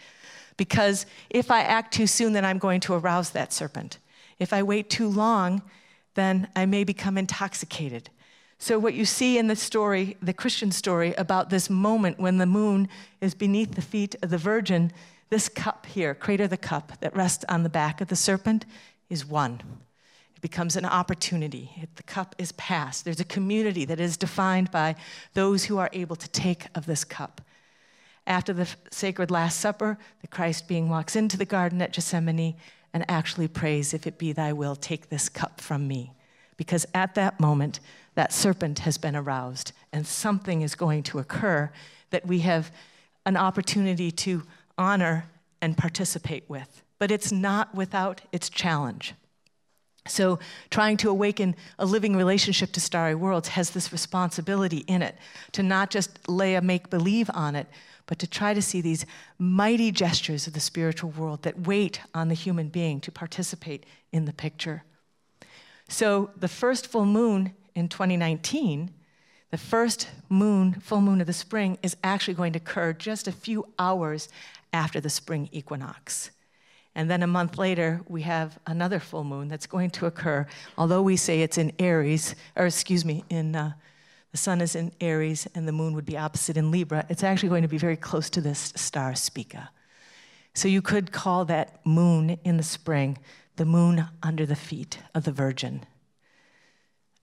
Because 0.55 1.05
if 1.29 1.51
I 1.51 1.61
act 1.61 1.93
too 1.93 2.07
soon, 2.07 2.33
then 2.33 2.45
I'm 2.45 2.57
going 2.57 2.79
to 2.81 2.93
arouse 2.93 3.31
that 3.31 3.53
serpent. 3.53 3.97
If 4.39 4.53
I 4.53 4.63
wait 4.63 4.89
too 4.89 5.07
long, 5.07 5.61
then 6.15 6.47
I 6.55 6.65
may 6.65 6.83
become 6.83 7.17
intoxicated. 7.17 8.09
So, 8.59 8.79
what 8.79 8.95
you 8.95 9.05
see 9.05 9.37
in 9.37 9.47
the 9.47 9.55
story, 9.55 10.17
the 10.21 10.33
Christian 10.33 10.71
story, 10.71 11.13
about 11.13 11.49
this 11.49 11.69
moment 11.69 12.19
when 12.19 12.37
the 12.37 12.45
moon 12.45 12.89
is 13.21 13.35
beneath 13.35 13.75
the 13.75 13.81
feet 13.81 14.15
of 14.23 14.29
the 14.29 14.37
Virgin, 14.37 14.91
this 15.29 15.47
cup 15.47 15.85
here, 15.85 16.15
crater 16.15 16.47
the 16.47 16.57
cup 16.57 16.93
that 17.01 17.15
rests 17.15 17.45
on 17.49 17.63
the 17.63 17.69
back 17.69 18.01
of 18.01 18.07
the 18.07 18.15
serpent, 18.15 18.65
is 19.09 19.25
one. 19.25 19.61
It 20.35 20.41
becomes 20.41 20.75
an 20.75 20.85
opportunity. 20.85 21.87
The 21.95 22.03
cup 22.03 22.35
is 22.37 22.51
passed. 22.53 23.05
There's 23.05 23.19
a 23.19 23.25
community 23.25 23.85
that 23.85 23.99
is 23.99 24.17
defined 24.17 24.71
by 24.71 24.95
those 25.33 25.65
who 25.65 25.77
are 25.77 25.89
able 25.93 26.15
to 26.15 26.29
take 26.29 26.65
of 26.75 26.85
this 26.85 27.03
cup. 27.03 27.41
After 28.25 28.53
the 28.53 28.67
sacred 28.91 29.31
Last 29.31 29.59
Supper, 29.59 29.97
the 30.21 30.27
Christ 30.27 30.67
being 30.67 30.89
walks 30.89 31.15
into 31.15 31.37
the 31.37 31.45
garden 31.45 31.81
at 31.81 31.93
Gethsemane 31.93 32.55
and 32.93 33.05
actually 33.09 33.47
prays, 33.47 33.93
If 33.93 34.05
it 34.05 34.17
be 34.17 34.31
thy 34.31 34.53
will, 34.53 34.75
take 34.75 35.09
this 35.09 35.29
cup 35.29 35.61
from 35.61 35.87
me. 35.87 36.11
Because 36.57 36.85
at 36.93 37.15
that 37.15 37.39
moment, 37.39 37.79
that 38.17 38.33
serpent 38.33 38.79
has 38.79 38.97
been 38.97 39.15
aroused 39.15 39.73
and 39.93 40.07
something 40.07 40.63
is 40.63 40.73
going 40.73 41.03
to 41.03 41.19
occur 41.19 41.71
that 42.09 42.25
we 42.25 42.39
have 42.39 42.71
an 43.27 43.37
opportunity 43.37 44.09
to 44.09 44.41
honor 44.75 45.29
and 45.61 45.77
participate 45.77 46.43
with. 46.49 46.81
But 46.97 47.11
it's 47.11 47.31
not 47.31 47.75
without 47.75 48.21
its 48.31 48.49
challenge. 48.49 49.13
So, 50.07 50.39
trying 50.71 50.97
to 50.97 51.11
awaken 51.11 51.55
a 51.77 51.85
living 51.85 52.15
relationship 52.15 52.71
to 52.71 52.81
starry 52.81 53.13
worlds 53.13 53.49
has 53.49 53.69
this 53.69 53.91
responsibility 53.91 54.77
in 54.87 55.03
it 55.03 55.15
to 55.51 55.61
not 55.61 55.91
just 55.91 56.27
lay 56.27 56.55
a 56.55 56.61
make 56.61 56.89
believe 56.89 57.29
on 57.35 57.55
it, 57.55 57.67
but 58.07 58.17
to 58.17 58.25
try 58.25 58.55
to 58.55 58.63
see 58.63 58.81
these 58.81 59.05
mighty 59.37 59.91
gestures 59.91 60.47
of 60.47 60.53
the 60.53 60.59
spiritual 60.59 61.11
world 61.11 61.43
that 61.43 61.67
wait 61.67 62.01
on 62.15 62.29
the 62.29 62.33
human 62.33 62.69
being 62.69 62.99
to 63.01 63.11
participate 63.11 63.85
in 64.11 64.25
the 64.25 64.33
picture. 64.33 64.83
So, 65.87 66.31
the 66.35 66.47
first 66.47 66.87
full 66.87 67.05
moon 67.05 67.53
in 67.77 67.87
2019, 67.87 68.89
the 69.51 69.57
first 69.57 70.09
moon, 70.29 70.73
full 70.73 70.99
moon 70.99 71.21
of 71.21 71.27
the 71.27 71.31
spring, 71.31 71.77
is 71.83 71.95
actually 72.03 72.33
going 72.33 72.51
to 72.53 72.57
occur 72.57 72.91
just 72.91 73.27
a 73.27 73.31
few 73.31 73.67
hours 73.77 74.29
after 74.73 74.99
the 74.99 75.11
spring 75.11 75.47
equinox. 75.51 76.31
And 76.95 77.07
then 77.07 77.21
a 77.21 77.27
month 77.27 77.59
later, 77.59 78.01
we 78.07 78.23
have 78.23 78.57
another 78.65 78.99
full 78.99 79.23
moon 79.23 79.47
that's 79.47 79.67
going 79.67 79.91
to 79.91 80.07
occur, 80.07 80.47
although 80.75 81.03
we 81.03 81.17
say 81.17 81.41
it's 81.41 81.59
in 81.59 81.71
Aries, 81.77 82.33
or 82.55 82.65
excuse 82.65 83.05
me, 83.05 83.23
in 83.29 83.55
uh, 83.55 83.73
the 84.31 84.37
sun 84.37 84.59
is 84.59 84.75
in 84.75 84.91
Aries 84.99 85.47
and 85.53 85.67
the 85.67 85.71
moon 85.71 85.93
would 85.93 86.03
be 86.03 86.17
opposite 86.17 86.57
in 86.57 86.71
Libra, 86.71 87.05
it's 87.09 87.23
actually 87.23 87.49
going 87.49 87.61
to 87.61 87.67
be 87.67 87.77
very 87.77 87.95
close 87.95 88.27
to 88.31 88.41
this 88.41 88.73
star 88.75 89.13
Spica. 89.13 89.69
So 90.55 90.67
you 90.67 90.81
could 90.81 91.11
call 91.11 91.45
that 91.45 91.85
moon 91.85 92.39
in 92.43 92.57
the 92.57 92.63
spring 92.63 93.19
the 93.55 93.65
moon 93.65 94.07
under 94.23 94.47
the 94.47 94.55
feet 94.55 94.97
of 95.13 95.25
the 95.25 95.31
Virgin. 95.31 95.85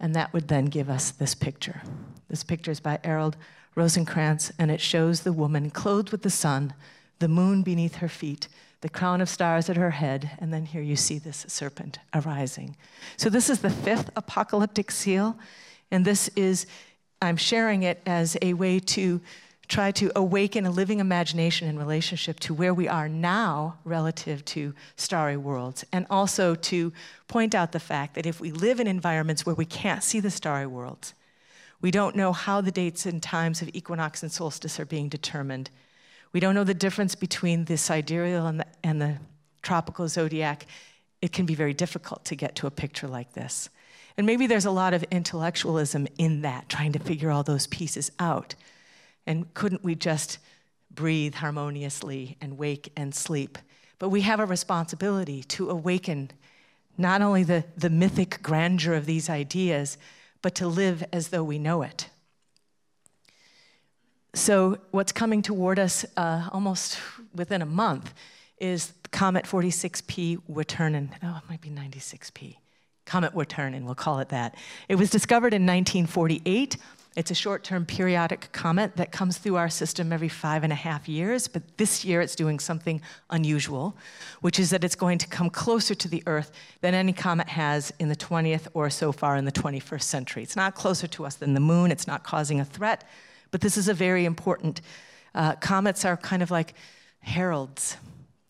And 0.01 0.15
that 0.15 0.33
would 0.33 0.49
then 0.49 0.67
give 0.67 0.91
us 0.91 1.11
this 1.11 1.35
picture. 1.35 1.83
This 2.29 2.43
picture 2.43 2.71
is 2.71 2.81
by 2.81 2.99
Arild 2.99 3.35
Rosenkrantz, 3.77 4.53
and 4.59 4.71
it 4.71 4.81
shows 4.81 5.21
the 5.21 5.33
woman 5.33 5.71
clothed 5.71 6.11
with 6.11 6.23
the 6.23 6.31
sun, 6.31 6.75
the 7.19 7.29
moon 7.29 7.63
beneath 7.63 7.97
her 7.97 8.09
feet, 8.09 8.49
the 8.81 8.89
crown 8.89 9.21
of 9.21 9.29
stars 9.29 9.71
at 9.71 9.77
her 9.77 9.93
head, 9.93 10.33
and 10.39 10.53
then 10.53 10.67
here 10.67 10.83
you 10.83 10.97
see 10.97 11.19
this 11.19 11.47
serpent 11.49 11.99
arising. 12.15 12.77
So, 13.17 13.31
this 13.31 13.49
is 13.49 13.61
the 13.61 13.71
fifth 13.71 14.11
apocalyptic 14.15 14.91
seal, 14.91 15.39
and 15.91 16.05
this 16.05 16.29
is, 16.37 16.67
I'm 17.23 17.37
sharing 17.37 17.83
it 17.83 18.03
as 18.05 18.37
a 18.43 18.55
way 18.55 18.79
to 18.81 19.21
try 19.69 19.91
to 19.93 20.13
awaken 20.15 20.67
a 20.67 20.71
living 20.71 21.01
imagination 21.01 21.69
in 21.69 21.79
relationship 21.79 22.39
to 22.41 22.55
where 22.55 22.75
we 22.75 22.89
are 22.89 23.09
now 23.09 23.79
relative 23.85 24.45
to 24.45 24.75
starry 24.97 25.37
worlds, 25.37 25.85
and 25.93 26.07
also 26.11 26.55
to 26.55 26.93
point 27.29 27.55
out 27.55 27.73
the 27.73 27.81
fact 27.81 28.15
that 28.15 28.27
if 28.27 28.41
we 28.41 28.53
live 28.53 28.81
in 28.81 28.87
environments 28.87 29.47
where 29.47 29.55
we 29.55 29.65
can't 29.65 30.03
see 30.03 30.21
the 30.21 30.31
starry 30.31 30.67
worlds, 30.67 31.15
we 31.81 31.91
don't 31.91 32.17
know 32.17 32.33
how 32.33 32.61
the 32.61 32.71
dates 32.71 33.07
and 33.07 33.23
times 33.23 33.61
of 33.61 33.71
equinox 33.75 34.23
and 34.23 34.33
solstice 34.33 34.81
are 34.81 34.87
being 34.87 35.09
determined. 35.09 35.71
We 36.33 36.41
don't 36.41 36.55
know 36.55 36.65
the 36.65 36.75
difference 36.75 37.15
between 37.15 37.67
the 37.67 37.77
sidereal 37.77 38.47
and 38.47 38.61
the, 38.61 38.67
and 38.83 39.01
the 39.01 39.19
tropical 39.63 40.09
zodiac. 40.09 40.67
It 41.21 41.33
can 41.33 41.47
be 41.47 41.55
very 41.55 41.75
difficult 41.75 42.25
to 42.27 42.37
get 42.37 42.55
to 42.57 42.67
a 42.67 42.71
picture 42.71 43.07
like 43.07 43.33
this. 43.35 43.69
And 44.17 44.27
maybe 44.27 44.47
there's 44.47 44.65
a 44.65 44.71
lot 44.71 44.95
of 44.95 45.05
intellectualism 45.11 46.07
in 46.19 46.43
that, 46.43 46.69
trying 46.69 46.93
to 46.93 46.99
figure 46.99 47.31
all 47.31 47.43
those 47.43 47.67
pieces 47.67 48.11
out. 48.19 48.55
And 49.27 49.53
couldn't 49.55 49.85
we 49.85 49.95
just 49.95 50.39
breathe 50.91 51.35
harmoniously 51.35 52.37
and 52.41 52.59
wake 52.59 52.93
and 52.97 53.15
sleep? 53.15 53.59
But 53.99 54.11
we 54.11 54.23
have 54.23 54.41
a 54.41 54.47
responsibility 54.47 55.43
to 55.45 55.71
awaken 55.71 56.31
not 56.97 57.23
only 57.23 57.43
the, 57.43 57.65
the 57.77 57.91
mythic 57.91 58.43
grandeur 58.43 58.95
of 58.95 59.07
these 59.07 59.29
ideas, 59.29 59.99
but 60.43 60.55
to 60.57 60.69
live 60.69 61.05
as 61.13 61.29
though 61.29 61.43
we 61.43 61.59
know 61.59 61.83
it. 61.83 62.09
So, 64.35 64.79
what's 64.91 65.13
coming 65.13 65.43
toward 65.43 65.79
us 65.79 66.05
uh, 66.17 66.49
almost 66.53 66.99
within 67.35 67.63
a 67.63 67.67
month 67.67 68.13
is 68.59 68.93
Comet 69.13 69.45
46P 69.45 70.41
Wirtanen. 70.51 71.11
Oh, 71.23 71.41
it 71.43 71.49
might 71.49 71.61
be 71.61 71.71
96P. 71.71 72.57
Comet 73.05 73.33
Wirtanen, 73.35 73.85
we'll 73.85 73.95
call 73.95 74.19
it 74.19 74.31
that. 74.31 74.57
It 74.89 74.97
was 74.97 75.11
discovered 75.11 75.55
in 75.55 75.63
1948 75.63 76.77
it's 77.17 77.31
a 77.31 77.35
short 77.35 77.63
term 77.63 77.87
periodic 77.87 78.49
comet 78.53 78.97
that 78.97 79.13
comes 79.13 79.39
through 79.39 79.57
our 79.57 79.69
system 79.69 80.13
every 80.13 80.29
five 80.29 80.65
and 80.65 80.73
a 80.73 80.77
half 80.77 81.09
years, 81.09 81.47
but 81.47 81.63
this 81.79 82.05
year 82.05 82.21
it's 82.21 82.35
doing 82.35 82.59
something 82.59 83.01
unusual, 83.31 83.97
which 84.41 84.59
is 84.59 84.71
that 84.71 84.83
it's 84.83 84.97
going 84.97 85.19
to 85.19 85.29
come 85.29 85.49
closer 85.49 85.95
to 85.95 86.09
the 86.09 86.23
Earth 86.27 86.51
than 86.81 86.93
any 86.93 87.13
comet 87.13 87.49
has 87.49 87.93
in 88.01 88.09
the 88.09 88.17
20th 88.17 88.67
or 88.75 88.91
so 88.91 89.13
far 89.13 89.37
in 89.37 89.45
the 89.45 89.53
21st 89.53 90.03
century. 90.03 90.43
It's 90.43 90.57
not 90.57 90.75
closer 90.75 91.07
to 91.07 91.25
us 91.25 91.37
than 91.37 91.55
the 91.55 91.61
moon, 91.61 91.93
it's 91.93 92.07
not 92.07 92.25
causing 92.25 92.59
a 92.59 92.65
threat, 92.65 93.05
but 93.53 93.61
this 93.61 93.77
is 93.77 93.89
a 93.89 93.95
very 93.95 94.25
important. 94.25 94.81
Uh, 95.35 95.55
comets 95.57 96.05
are 96.05 96.17
kind 96.17 96.43
of 96.43 96.51
like 96.51 96.75
heralds 97.21 97.97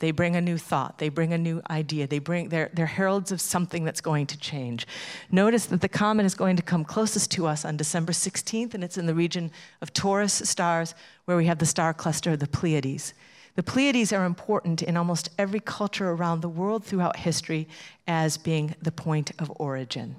they 0.00 0.10
bring 0.10 0.36
a 0.36 0.40
new 0.40 0.58
thought. 0.58 0.98
They 0.98 1.08
bring 1.08 1.32
a 1.32 1.38
new 1.38 1.62
idea. 1.70 2.06
They 2.06 2.18
bring, 2.18 2.48
they're, 2.48 2.70
they're 2.74 2.86
heralds 2.86 3.30
of 3.32 3.40
something 3.40 3.84
that's 3.84 4.00
going 4.00 4.26
to 4.26 4.38
change. 4.38 4.86
Notice 5.30 5.66
that 5.66 5.80
the 5.80 5.88
comet 5.88 6.26
is 6.26 6.34
going 6.34 6.56
to 6.56 6.62
come 6.62 6.84
closest 6.84 7.30
to 7.32 7.46
us 7.46 7.64
on 7.64 7.76
December 7.76 8.12
16th, 8.12 8.74
and 8.74 8.82
it's 8.82 8.98
in 8.98 9.06
the 9.06 9.14
region 9.14 9.50
of 9.80 9.92
Taurus 9.92 10.34
stars, 10.34 10.94
where 11.26 11.36
we 11.36 11.46
have 11.46 11.58
the 11.58 11.66
star 11.66 11.94
cluster 11.94 12.32
of 12.32 12.40
the 12.40 12.48
Pleiades. 12.48 13.14
The 13.54 13.62
Pleiades 13.62 14.12
are 14.12 14.24
important 14.24 14.82
in 14.82 14.96
almost 14.96 15.30
every 15.38 15.60
culture 15.60 16.10
around 16.10 16.40
the 16.40 16.48
world 16.48 16.84
throughout 16.84 17.16
history 17.16 17.68
as 18.08 18.36
being 18.36 18.74
the 18.82 18.90
point 18.90 19.30
of 19.38 19.52
origin. 19.56 20.16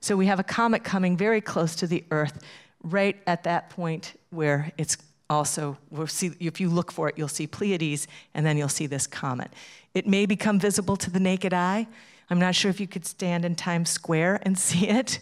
So 0.00 0.16
we 0.16 0.26
have 0.26 0.40
a 0.40 0.44
comet 0.44 0.82
coming 0.82 1.16
very 1.16 1.40
close 1.40 1.76
to 1.76 1.86
the 1.86 2.04
Earth, 2.10 2.42
right 2.82 3.16
at 3.26 3.44
that 3.44 3.70
point 3.70 4.18
where 4.30 4.72
it's 4.76 4.98
also, 5.34 5.76
we'll 5.90 6.06
see, 6.06 6.32
if 6.40 6.60
you 6.60 6.68
look 6.68 6.90
for 6.90 7.08
it, 7.08 7.18
you'll 7.18 7.28
see 7.28 7.46
Pleiades, 7.46 8.06
and 8.34 8.46
then 8.46 8.56
you'll 8.56 8.68
see 8.68 8.86
this 8.86 9.06
comet. 9.06 9.52
It 9.94 10.06
may 10.06 10.26
become 10.26 10.58
visible 10.58 10.96
to 10.96 11.10
the 11.10 11.20
naked 11.20 11.52
eye. 11.52 11.86
I'm 12.30 12.38
not 12.38 12.54
sure 12.54 12.70
if 12.70 12.80
you 12.80 12.86
could 12.86 13.04
stand 13.04 13.44
in 13.44 13.54
Times 13.54 13.90
Square 13.90 14.40
and 14.42 14.58
see 14.68 14.88
it. 14.88 15.20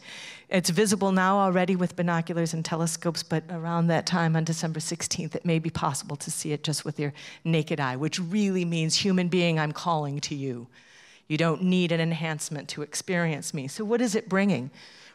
It's 0.49 0.71
visible 0.71 1.13
now 1.13 1.39
already 1.39 1.77
with 1.77 1.97
binoculars 1.97 2.53
and 2.53 2.63
telescopes, 2.63 3.23
but 3.23 3.43
around 3.49 3.87
that 3.87 4.05
time 4.05 4.37
on 4.37 4.45
December 4.45 4.81
16th, 4.81 5.35
it 5.35 5.47
may 5.47 5.59
be 5.59 5.71
possible 5.71 6.17
to 6.17 6.31
see 6.31 6.53
it 6.53 6.63
just 6.63 6.85
with 6.85 7.01
your 7.01 7.15
naked 7.43 7.81
eye, 7.81 7.97
which 7.97 8.19
really 8.21 8.67
means, 8.67 8.97
human 8.97 9.29
being, 9.29 9.59
I'm 9.59 9.73
calling 9.73 10.21
to 10.21 10.35
you. 10.35 10.67
You 11.27 11.39
don't 11.39 11.63
need 11.63 11.91
an 11.91 12.01
enhancement 12.01 12.69
to 12.71 12.83
experience 12.83 13.55
me. 13.55 13.67
So, 13.67 13.85
what 13.85 14.03
is 14.03 14.15
it 14.15 14.29
bringing? 14.29 14.71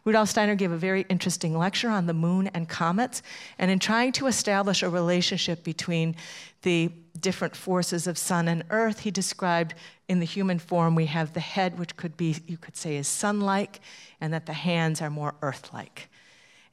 Rudolf 0.08 0.30
Steiner 0.30 0.56
gave 0.56 0.72
a 0.72 0.78
very 0.78 1.02
interesting 1.10 1.58
lecture 1.58 1.90
on 1.90 2.06
the 2.06 2.14
moon 2.14 2.48
and 2.54 2.70
comets, 2.70 3.22
and 3.60 3.70
in 3.70 3.78
trying 3.78 4.14
to 4.14 4.28
establish 4.28 4.82
a 4.82 4.90
relationship 4.90 5.66
between 5.66 6.16
the 6.62 6.90
different 7.20 7.58
forces 7.58 8.08
of 8.08 8.18
sun 8.18 8.48
and 8.48 8.64
earth, 8.70 9.02
he 9.02 9.12
described 9.12 9.74
in 10.08 10.22
the 10.22 10.26
human 10.26 10.60
form 10.60 10.96
we 10.96 11.08
have 11.08 11.34
the 11.34 11.42
head, 11.42 11.78
which 11.78 11.98
could 11.98 12.16
be, 12.16 12.38
you 12.48 12.56
could 12.56 12.78
say, 12.78 12.96
is 12.96 13.06
sun 13.06 13.42
like, 13.42 13.82
and 14.22 14.34
that 14.34 14.46
the 14.46 14.54
hands 14.54 15.02
are 15.02 15.10
more 15.10 15.36
earth 15.42 15.74
like. 15.74 16.08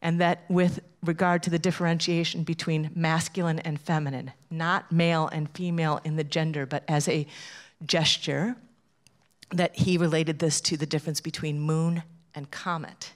And 0.00 0.20
that 0.20 0.44
with 0.48 0.78
regard 1.02 1.42
to 1.42 1.50
the 1.50 1.58
differentiation 1.58 2.44
between 2.44 2.92
masculine 2.94 3.58
and 3.58 3.80
feminine, 3.80 4.30
not 4.48 4.92
male 4.92 5.26
and 5.32 5.50
female 5.50 6.00
in 6.04 6.14
the 6.14 6.22
gender, 6.22 6.66
but 6.66 6.84
as 6.86 7.08
a 7.08 7.26
gesture, 7.84 8.54
that 9.50 9.74
he 9.74 9.98
related 9.98 10.38
this 10.38 10.60
to 10.60 10.76
the 10.76 10.86
difference 10.86 11.20
between 11.20 11.58
moon 11.58 12.04
and 12.32 12.48
comet 12.52 13.10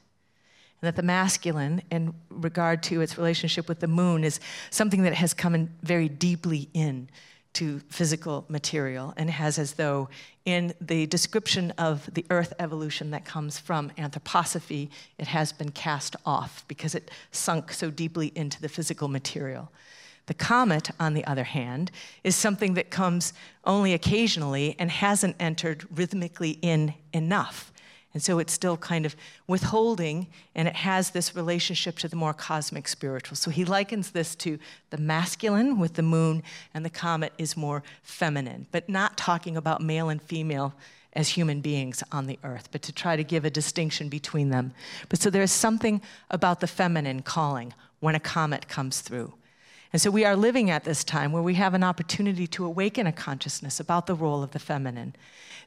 and 0.80 0.86
that 0.86 0.96
the 0.96 1.02
masculine, 1.02 1.82
in 1.90 2.14
regard 2.30 2.82
to 2.84 3.00
its 3.00 3.18
relationship 3.18 3.68
with 3.68 3.80
the 3.80 3.88
moon, 3.88 4.24
is 4.24 4.40
something 4.70 5.02
that 5.02 5.14
has 5.14 5.34
come 5.34 5.54
in 5.54 5.70
very 5.82 6.08
deeply 6.08 6.68
in 6.72 7.08
to 7.54 7.80
physical 7.88 8.44
material 8.48 9.12
and 9.16 9.30
has 9.30 9.58
as 9.58 9.74
though 9.74 10.08
in 10.44 10.72
the 10.80 11.06
description 11.06 11.72
of 11.72 12.08
the 12.14 12.24
earth 12.30 12.52
evolution 12.60 13.10
that 13.10 13.24
comes 13.24 13.58
from 13.58 13.90
anthroposophy 13.98 14.88
it 15.18 15.26
has 15.26 15.52
been 15.52 15.70
cast 15.70 16.14
off 16.24 16.64
because 16.68 16.94
it 16.94 17.10
sunk 17.32 17.72
so 17.72 17.90
deeply 17.90 18.32
into 18.36 18.60
the 18.60 18.68
physical 18.68 19.08
material. 19.08 19.72
The 20.26 20.34
comet 20.34 20.90
on 21.00 21.14
the 21.14 21.24
other 21.24 21.44
hand 21.44 21.90
is 22.22 22.36
something 22.36 22.74
that 22.74 22.90
comes 22.90 23.32
only 23.64 23.94
occasionally 23.94 24.76
and 24.78 24.90
hasn't 24.90 25.36
entered 25.40 25.86
rhythmically 25.90 26.58
in 26.62 26.94
enough 27.12 27.72
and 28.18 28.22
so 28.24 28.40
it's 28.40 28.52
still 28.52 28.76
kind 28.76 29.06
of 29.06 29.14
withholding, 29.46 30.26
and 30.56 30.66
it 30.66 30.74
has 30.74 31.10
this 31.10 31.36
relationship 31.36 31.96
to 31.98 32.08
the 32.08 32.16
more 32.16 32.34
cosmic 32.34 32.88
spiritual. 32.88 33.36
So 33.36 33.48
he 33.48 33.64
likens 33.64 34.10
this 34.10 34.34
to 34.34 34.58
the 34.90 34.98
masculine 34.98 35.78
with 35.78 35.94
the 35.94 36.02
moon, 36.02 36.42
and 36.74 36.84
the 36.84 36.90
comet 36.90 37.32
is 37.38 37.56
more 37.56 37.84
feminine, 38.02 38.66
but 38.72 38.88
not 38.88 39.16
talking 39.16 39.56
about 39.56 39.80
male 39.80 40.08
and 40.08 40.20
female 40.20 40.74
as 41.12 41.28
human 41.28 41.60
beings 41.60 42.02
on 42.10 42.26
the 42.26 42.40
earth, 42.42 42.70
but 42.72 42.82
to 42.82 42.92
try 42.92 43.14
to 43.14 43.22
give 43.22 43.44
a 43.44 43.50
distinction 43.50 44.08
between 44.08 44.50
them. 44.50 44.72
But 45.08 45.20
so 45.20 45.30
there's 45.30 45.52
something 45.52 46.02
about 46.28 46.58
the 46.58 46.66
feminine 46.66 47.22
calling 47.22 47.72
when 48.00 48.16
a 48.16 48.20
comet 48.20 48.66
comes 48.66 49.00
through. 49.00 49.32
And 49.92 50.02
so 50.02 50.10
we 50.10 50.24
are 50.24 50.34
living 50.34 50.70
at 50.70 50.82
this 50.82 51.04
time 51.04 51.30
where 51.30 51.40
we 51.40 51.54
have 51.54 51.72
an 51.72 51.84
opportunity 51.84 52.48
to 52.48 52.64
awaken 52.64 53.06
a 53.06 53.12
consciousness 53.12 53.78
about 53.78 54.08
the 54.08 54.16
role 54.16 54.42
of 54.42 54.50
the 54.50 54.58
feminine. 54.58 55.14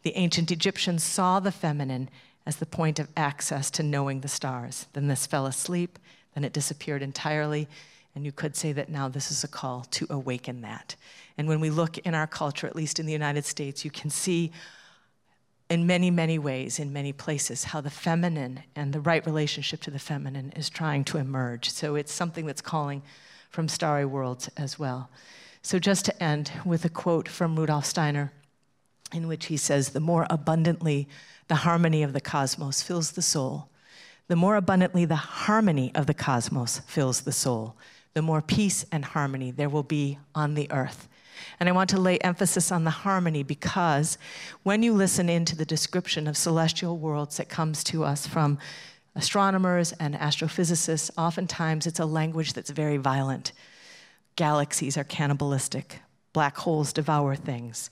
The 0.03 0.15
ancient 0.15 0.51
Egyptians 0.51 1.03
saw 1.03 1.39
the 1.39 1.51
feminine 1.51 2.09
as 2.45 2.57
the 2.57 2.65
point 2.65 2.99
of 2.99 3.07
access 3.15 3.69
to 3.71 3.83
knowing 3.83 4.21
the 4.21 4.27
stars. 4.27 4.87
Then 4.93 5.07
this 5.07 5.25
fell 5.25 5.45
asleep, 5.45 5.99
then 6.33 6.43
it 6.43 6.53
disappeared 6.53 7.01
entirely, 7.01 7.67
and 8.15 8.25
you 8.25 8.31
could 8.31 8.55
say 8.55 8.73
that 8.73 8.89
now 8.89 9.07
this 9.07 9.31
is 9.31 9.43
a 9.43 9.47
call 9.47 9.85
to 9.91 10.07
awaken 10.09 10.61
that. 10.61 10.95
And 11.37 11.47
when 11.47 11.59
we 11.59 11.69
look 11.69 11.97
in 11.99 12.13
our 12.13 12.27
culture, 12.27 12.67
at 12.67 12.75
least 12.75 12.99
in 12.99 13.05
the 13.05 13.13
United 13.13 13.45
States, 13.45 13.85
you 13.85 13.91
can 13.91 14.09
see 14.09 14.51
in 15.69 15.87
many, 15.87 16.11
many 16.11 16.37
ways, 16.37 16.79
in 16.79 16.91
many 16.91 17.13
places, 17.13 17.63
how 17.63 17.79
the 17.79 17.89
feminine 17.89 18.61
and 18.75 18.91
the 18.91 18.99
right 18.99 19.25
relationship 19.25 19.79
to 19.81 19.91
the 19.91 19.99
feminine 19.99 20.51
is 20.57 20.69
trying 20.69 21.05
to 21.05 21.17
emerge. 21.17 21.69
So 21.69 21.95
it's 21.95 22.11
something 22.11 22.45
that's 22.45 22.61
calling 22.61 23.01
from 23.49 23.69
starry 23.69 24.05
worlds 24.05 24.49
as 24.57 24.77
well. 24.77 25.09
So, 25.61 25.77
just 25.77 26.05
to 26.05 26.23
end 26.23 26.51
with 26.65 26.85
a 26.85 26.89
quote 26.89 27.27
from 27.27 27.55
Rudolf 27.55 27.85
Steiner, 27.85 28.33
in 29.13 29.27
which 29.27 29.45
he 29.45 29.57
says, 29.57 29.89
The 29.89 29.99
more 29.99 30.25
abundantly 30.29 31.07
the 31.51 31.67
harmony 31.67 32.01
of 32.01 32.13
the 32.13 32.21
cosmos 32.21 32.81
fills 32.81 33.11
the 33.11 33.21
soul, 33.21 33.67
the 34.29 34.37
more 34.37 34.55
abundantly 34.55 35.03
the 35.03 35.17
harmony 35.17 35.91
of 35.93 36.07
the 36.07 36.13
cosmos 36.13 36.79
fills 36.87 37.19
the 37.19 37.31
soul, 37.33 37.75
the 38.13 38.21
more 38.21 38.41
peace 38.41 38.85
and 38.89 39.03
harmony 39.03 39.51
there 39.51 39.67
will 39.67 39.83
be 39.83 40.17
on 40.33 40.53
the 40.53 40.71
earth. 40.71 41.09
And 41.59 41.67
I 41.67 41.73
want 41.73 41.89
to 41.89 41.99
lay 41.99 42.17
emphasis 42.19 42.71
on 42.71 42.85
the 42.85 42.89
harmony 42.89 43.43
because 43.43 44.17
when 44.63 44.81
you 44.81 44.93
listen 44.93 45.27
into 45.27 45.53
the 45.53 45.65
description 45.65 46.25
of 46.25 46.37
celestial 46.37 46.97
worlds 46.97 47.35
that 47.35 47.49
comes 47.49 47.83
to 47.83 48.05
us 48.05 48.25
from 48.25 48.57
astronomers 49.13 49.91
and 49.99 50.15
astrophysicists, 50.15 51.11
oftentimes 51.17 51.85
it's 51.85 51.99
a 51.99 52.05
language 52.05 52.53
that's 52.53 52.69
very 52.69 52.95
violent. 52.95 53.51
Galaxies 54.37 54.95
are 54.97 55.03
cannibalistic. 55.03 55.99
black 56.31 56.55
holes 56.55 56.93
devour 56.93 57.35
things. 57.35 57.89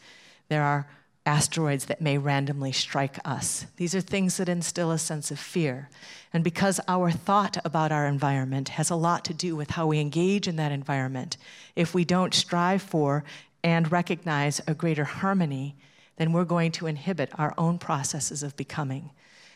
There 0.47 0.63
are 0.63 0.87
asteroids 1.25 1.85
that 1.85 2.01
may 2.01 2.17
randomly 2.17 2.71
strike 2.71 3.19
us. 3.25 3.65
These 3.77 3.93
are 3.93 4.01
things 4.01 4.37
that 4.37 4.49
instill 4.49 4.91
a 4.91 4.97
sense 4.97 5.31
of 5.31 5.39
fear. 5.39 5.89
And 6.33 6.43
because 6.43 6.79
our 6.87 7.11
thought 7.11 7.57
about 7.65 7.91
our 7.91 8.07
environment 8.07 8.69
has 8.69 8.89
a 8.89 8.95
lot 8.95 9.25
to 9.25 9.33
do 9.33 9.55
with 9.55 9.71
how 9.71 9.87
we 9.87 9.99
engage 9.99 10.47
in 10.47 10.55
that 10.55 10.71
environment, 10.71 11.37
if 11.75 11.93
we 11.93 12.05
don't 12.05 12.33
strive 12.33 12.81
for 12.81 13.23
and 13.63 13.91
recognize 13.91 14.61
a 14.67 14.73
greater 14.73 15.03
harmony, 15.03 15.75
then 16.17 16.33
we're 16.33 16.45
going 16.45 16.71
to 16.73 16.87
inhibit 16.87 17.31
our 17.37 17.53
own 17.57 17.79
processes 17.79 18.43
of 18.43 18.55
becoming. 18.55 19.11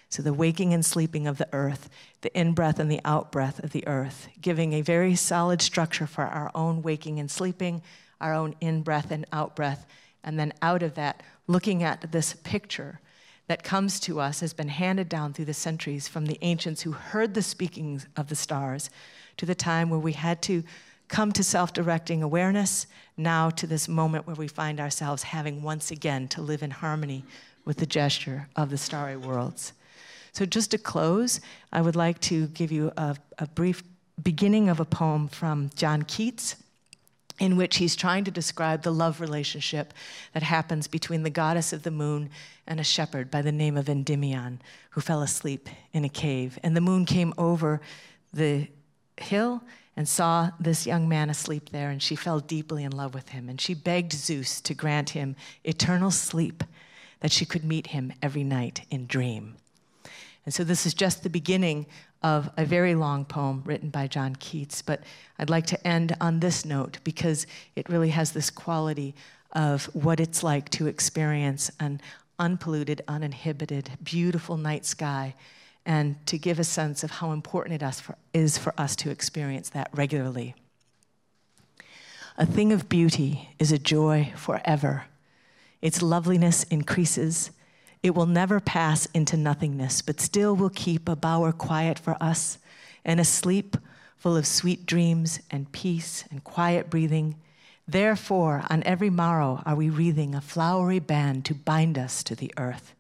So, 0.10 0.22
the 0.22 0.34
waking 0.34 0.74
and 0.74 0.86
sleeping 0.86 1.26
of 1.26 1.40
the 1.40 1.48
earth, 1.54 1.90
the 2.22 2.36
in 2.40 2.54
breath 2.54 2.80
and 2.80 2.92
the 2.92 3.02
out 3.04 3.32
breath 3.32 3.64
of 3.64 3.72
the 3.72 3.88
earth, 3.88 4.28
giving 4.40 4.74
a 4.74 4.82
very 4.82 5.16
solid 5.16 5.62
structure 5.62 6.06
for 6.06 6.24
our 6.24 6.52
own 6.54 6.84
waking 6.84 7.20
and 7.20 7.32
sleeping, 7.32 7.82
our 8.22 8.34
own 8.34 8.56
in 8.62 8.84
breath 8.84 9.10
and 9.10 9.26
out 9.34 9.56
breath, 9.56 9.88
and 10.24 10.40
then 10.40 10.54
out 10.62 10.84
of 10.84 10.94
that, 10.96 11.24
looking 11.48 11.84
at 11.84 12.12
this 12.12 12.34
picture 12.44 13.00
that 13.48 13.64
comes 13.64 14.00
to 14.00 14.20
us, 14.20 14.40
has 14.40 14.54
been 14.54 14.70
handed 14.70 15.10
down 15.10 15.34
through 15.34 15.46
the 15.46 15.54
centuries 15.54 16.08
from 16.08 16.26
the 16.26 16.40
ancients 16.42 16.82
who 16.82 16.92
heard 16.92 17.34
the 17.34 17.42
speaking 17.42 18.02
of 18.16 18.30
the 18.30 18.36
stars 18.36 18.90
to 19.38 19.46
the 19.46 19.56
time 19.56 19.90
where 19.90 20.00
we 20.00 20.14
had 20.14 20.42
to 20.44 20.64
come 21.10 21.32
to 21.34 21.44
self 21.44 21.74
directing 21.74 22.24
awareness, 22.24 22.88
now 23.18 23.50
to 23.50 23.68
this 23.68 23.88
moment 23.88 24.26
where 24.26 24.36
we 24.36 24.48
find 24.48 24.80
ourselves 24.80 25.24
having 25.24 25.62
once 25.62 25.92
again 25.92 26.28
to 26.30 26.42
live 26.42 26.64
in 26.64 26.72
harmony 26.72 27.24
with 27.66 27.78
the 27.78 27.86
gesture 27.86 28.48
of 28.56 28.70
the 28.70 28.78
starry 28.78 29.18
worlds. 29.18 29.74
So, 30.32 30.46
just 30.46 30.72
to 30.72 30.78
close, 30.78 31.42
I 31.72 31.82
would 31.82 31.96
like 31.96 32.20
to 32.22 32.48
give 32.48 32.72
you 32.72 32.92
a, 32.98 33.16
a 33.38 33.48
brief 33.48 33.84
beginning 34.22 34.70
of 34.70 34.80
a 34.80 34.86
poem 34.86 35.28
from 35.28 35.70
John 35.76 36.04
Keats 36.04 36.56
in 37.44 37.58
which 37.58 37.76
he's 37.76 37.98
trying 37.98 38.24
to 38.24 38.32
describe 38.32 38.84
the 38.84 38.94
love 38.94 39.20
relationship 39.20 39.94
that 40.32 40.44
happens 40.44 40.88
between 40.88 41.24
the 41.24 41.30
goddess 41.30 41.74
of 41.74 41.84
the 41.84 41.92
moon 41.92 42.30
and 42.66 42.80
a 42.80 42.84
shepherd 42.86 43.30
by 43.30 43.42
the 43.42 43.52
name 43.52 43.76
of 43.76 43.90
Endymion, 43.90 44.62
who 44.92 45.02
fell 45.02 45.22
asleep 45.22 45.68
in 45.92 46.06
a 46.06 46.10
cave. 46.10 46.58
And 46.64 46.74
the 46.74 46.80
moon 46.80 47.06
came 47.06 47.34
over 47.38 47.82
the 48.32 48.70
hill 49.18 49.62
and 49.98 50.08
saw 50.08 50.52
this 50.58 50.88
young 50.88 51.10
man 51.10 51.30
asleep 51.30 51.72
there, 51.72 51.90
and 51.90 52.02
she 52.02 52.16
fell 52.16 52.40
deeply 52.40 52.86
in 52.86 52.94
love 52.94 53.14
with 53.14 53.28
him. 53.30 53.50
And 53.50 53.60
she 53.60 53.74
begged 53.74 54.14
Zeus 54.14 54.62
to 54.62 54.74
grant 54.74 55.10
him 55.10 55.36
eternal 55.66 56.12
sleep, 56.12 56.64
that 57.20 57.34
she 57.34 57.44
could 57.44 57.66
meet 57.66 57.88
him 57.88 58.14
every 58.22 58.46
night 58.46 58.86
in 58.90 59.06
dream. 59.06 59.58
And 60.46 60.54
so 60.54 60.64
this 60.64 60.86
is 60.86 60.94
just 60.94 61.24
the 61.24 61.30
beginning 61.30 61.88
of 62.24 62.50
a 62.58 62.66
very 62.66 62.96
long 62.96 63.26
poem 63.26 63.62
written 63.66 63.90
by 63.90 64.08
John 64.08 64.36
Keats. 64.36 64.82
But 64.82 65.04
I'd 65.38 65.50
like 65.50 65.66
to 65.68 65.88
end 65.88 66.16
on 66.22 66.40
this 66.40 66.66
note 66.66 67.00
because 67.04 67.46
it 67.76 67.90
really 67.90 68.10
has 68.10 68.32
this 68.32 68.50
quality 68.50 69.14
of 69.52 69.86
what 69.94 70.20
it's 70.20 70.42
like 70.42 70.70
to 70.70 70.88
experience 70.88 71.70
an 71.80 72.02
unpolluted, 72.40 73.02
uninhibited, 73.08 73.92
beautiful 74.04 74.58
night 74.58 74.86
sky 74.86 75.36
and 75.86 76.26
to 76.26 76.38
give 76.38 76.60
a 76.60 76.64
sense 76.64 77.04
of 77.04 77.12
how 77.12 77.32
important 77.32 77.82
it 77.82 78.04
is 78.34 78.58
for 78.58 78.74
us 78.78 78.96
to 78.96 79.10
experience 79.10 79.70
that 79.70 79.90
regularly. 79.94 80.56
A 82.38 82.46
thing 82.46 82.72
of 82.72 82.90
beauty 82.90 83.50
is 83.60 83.72
a 83.72 83.78
joy 83.78 84.34
forever. 84.36 85.06
Its 85.82 86.02
loveliness 86.02 86.64
increases 86.64 87.52
it 88.04 88.14
will 88.14 88.26
never 88.26 88.60
pass 88.60 89.06
into 89.14 89.38
nothingness, 89.38 90.02
but 90.02 90.20
still 90.20 90.56
will 90.56 90.70
keep 90.70 91.08
a 91.08 91.16
bower 91.16 91.54
quiet 91.54 91.98
for 91.98 92.22
us 92.22 92.58
and 93.06 93.20
a 93.20 93.26
sleep 93.26 93.78
full 94.18 94.36
of 94.36 94.46
sweet 94.46 94.86
dreams 94.86 95.40
and 95.50 95.72
peace 95.72 96.26
and 96.30 96.44
quiet 96.44 96.90
breathing. 96.90 97.36
Therefore, 97.88 98.64
on 98.70 98.84
every 98.84 99.10
morrow 99.10 99.64
are 99.66 99.76
we 99.76 99.90
wreathing 99.90 100.36
a 100.36 100.42
flowery 100.42 101.00
band 101.00 101.46
to 101.46 101.56
bind 101.56 101.98
us 101.98 102.24
to 102.24 102.36
the 102.36 102.54
earth. 102.58 102.94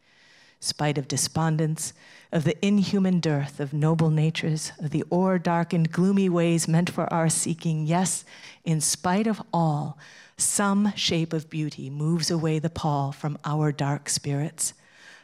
Spite 0.62 0.98
of 0.98 1.10
despondence, 1.10 1.94
of 2.32 2.46
the 2.46 2.66
inhuman 2.66 3.20
dearth 3.20 3.60
of 3.60 3.74
noble 3.74 4.10
natures, 4.10 4.72
of 4.80 4.92
the 4.92 5.04
o'er 5.12 5.38
darkened, 5.38 5.92
gloomy 5.92 6.30
ways 6.30 6.68
meant 6.68 6.90
for 6.90 7.12
our 7.14 7.28
seeking, 7.28 7.86
yes, 7.86 8.24
in 8.64 8.80
spite 8.80 9.28
of 9.28 9.42
all, 9.52 9.98
some 10.38 10.94
shape 10.96 11.34
of 11.34 11.50
beauty 11.50 11.90
moves 11.90 12.32
away 12.32 12.60
the 12.60 12.70
pall 12.70 13.12
from 13.12 13.38
our 13.44 13.74
dark 13.74 14.08
spirits 14.10 14.74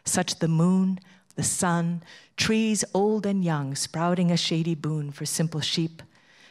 such 0.09 0.39
the 0.39 0.47
moon, 0.47 0.99
the 1.35 1.43
sun, 1.43 2.03
trees 2.35 2.83
old 2.93 3.25
and 3.25 3.43
young 3.43 3.75
sprouting 3.75 4.31
a 4.31 4.37
shady 4.37 4.75
boon 4.75 5.11
for 5.11 5.25
simple 5.25 5.61
sheep. 5.61 6.01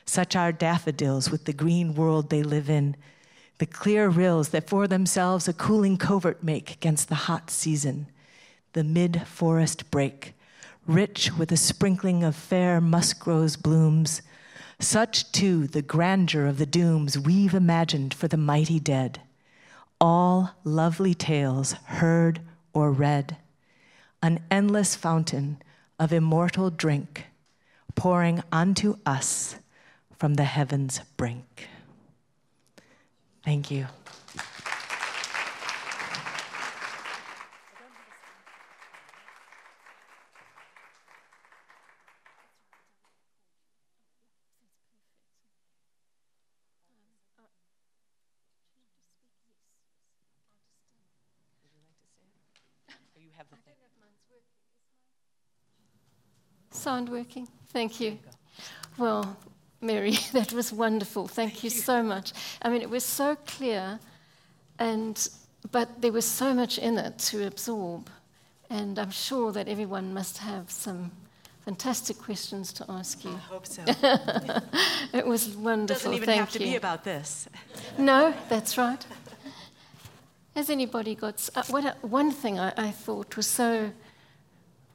Such 0.06 0.34
are 0.34 0.52
daffodils 0.52 1.30
with 1.30 1.44
the 1.44 1.52
green 1.52 1.94
world 1.94 2.30
they 2.30 2.42
live 2.42 2.70
in, 2.70 2.96
the 3.58 3.66
clear 3.66 4.08
rills 4.08 4.50
that 4.50 4.68
for 4.68 4.86
themselves 4.86 5.48
a 5.48 5.52
cooling 5.52 5.98
covert 5.98 6.42
make 6.42 6.72
against 6.72 7.08
the 7.08 7.26
hot 7.26 7.50
season, 7.50 8.06
the 8.72 8.84
mid 8.84 9.26
forest 9.26 9.90
brake, 9.90 10.34
rich 10.86 11.32
with 11.36 11.52
a 11.52 11.56
sprinkling 11.56 12.22
of 12.24 12.36
fair 12.36 12.80
musk 12.80 13.26
rose 13.26 13.56
blooms. 13.56 14.22
Such 14.78 15.30
too 15.32 15.66
the 15.66 15.82
grandeur 15.82 16.46
of 16.46 16.58
the 16.58 16.66
dooms 16.66 17.18
we've 17.18 17.54
imagined 17.54 18.14
for 18.14 18.28
the 18.28 18.36
mighty 18.36 18.78
dead. 18.78 19.20
All 20.00 20.52
lovely 20.62 21.14
tales 21.14 21.72
heard 21.72 22.40
or 22.72 22.92
read 22.92 23.36
an 24.22 24.40
endless 24.50 24.94
fountain 24.94 25.60
of 25.98 26.12
immortal 26.12 26.70
drink 26.70 27.26
pouring 27.94 28.42
onto 28.52 28.96
us 29.04 29.56
from 30.16 30.34
the 30.34 30.44
heavens' 30.44 31.00
brink. 31.16 31.68
Thank 33.44 33.70
you. 33.70 33.86
Sound 56.70 57.08
working? 57.08 57.48
Thank 57.72 58.00
you. 58.00 58.18
Well, 58.98 59.36
Mary, 59.80 60.12
that 60.32 60.52
was 60.52 60.72
wonderful. 60.72 61.26
Thank 61.26 61.64
you 61.64 61.70
so 61.70 62.02
much. 62.02 62.32
I 62.62 62.68
mean, 62.68 62.82
it 62.82 62.90
was 62.90 63.04
so 63.04 63.36
clear, 63.46 63.98
and 64.78 65.28
but 65.72 66.00
there 66.00 66.12
was 66.12 66.24
so 66.24 66.54
much 66.54 66.78
in 66.78 66.98
it 66.98 67.18
to 67.18 67.46
absorb, 67.46 68.10
and 68.70 68.98
I'm 68.98 69.10
sure 69.10 69.52
that 69.52 69.68
everyone 69.68 70.14
must 70.14 70.38
have 70.38 70.70
some 70.70 71.10
fantastic 71.64 72.18
questions 72.18 72.72
to 72.74 72.84
ask 72.88 73.24
you. 73.24 73.32
I 73.32 73.38
hope 73.38 73.66
so. 73.66 73.82
it 75.12 75.26
was 75.26 75.48
wonderful. 75.50 76.12
Doesn't 76.12 76.14
even 76.14 76.26
Thank 76.26 76.40
have 76.40 76.50
to 76.52 76.60
you. 76.60 76.70
be 76.70 76.76
about 76.76 77.04
this. 77.04 77.48
no, 77.98 78.34
that's 78.48 78.78
right. 78.78 79.04
Has 80.58 80.70
anybody 80.70 81.14
got 81.14 81.48
uh, 81.54 81.62
what? 81.68 82.02
one 82.02 82.32
thing 82.32 82.58
I, 82.58 82.72
I 82.76 82.90
thought 82.90 83.36
was 83.36 83.46
so 83.46 83.92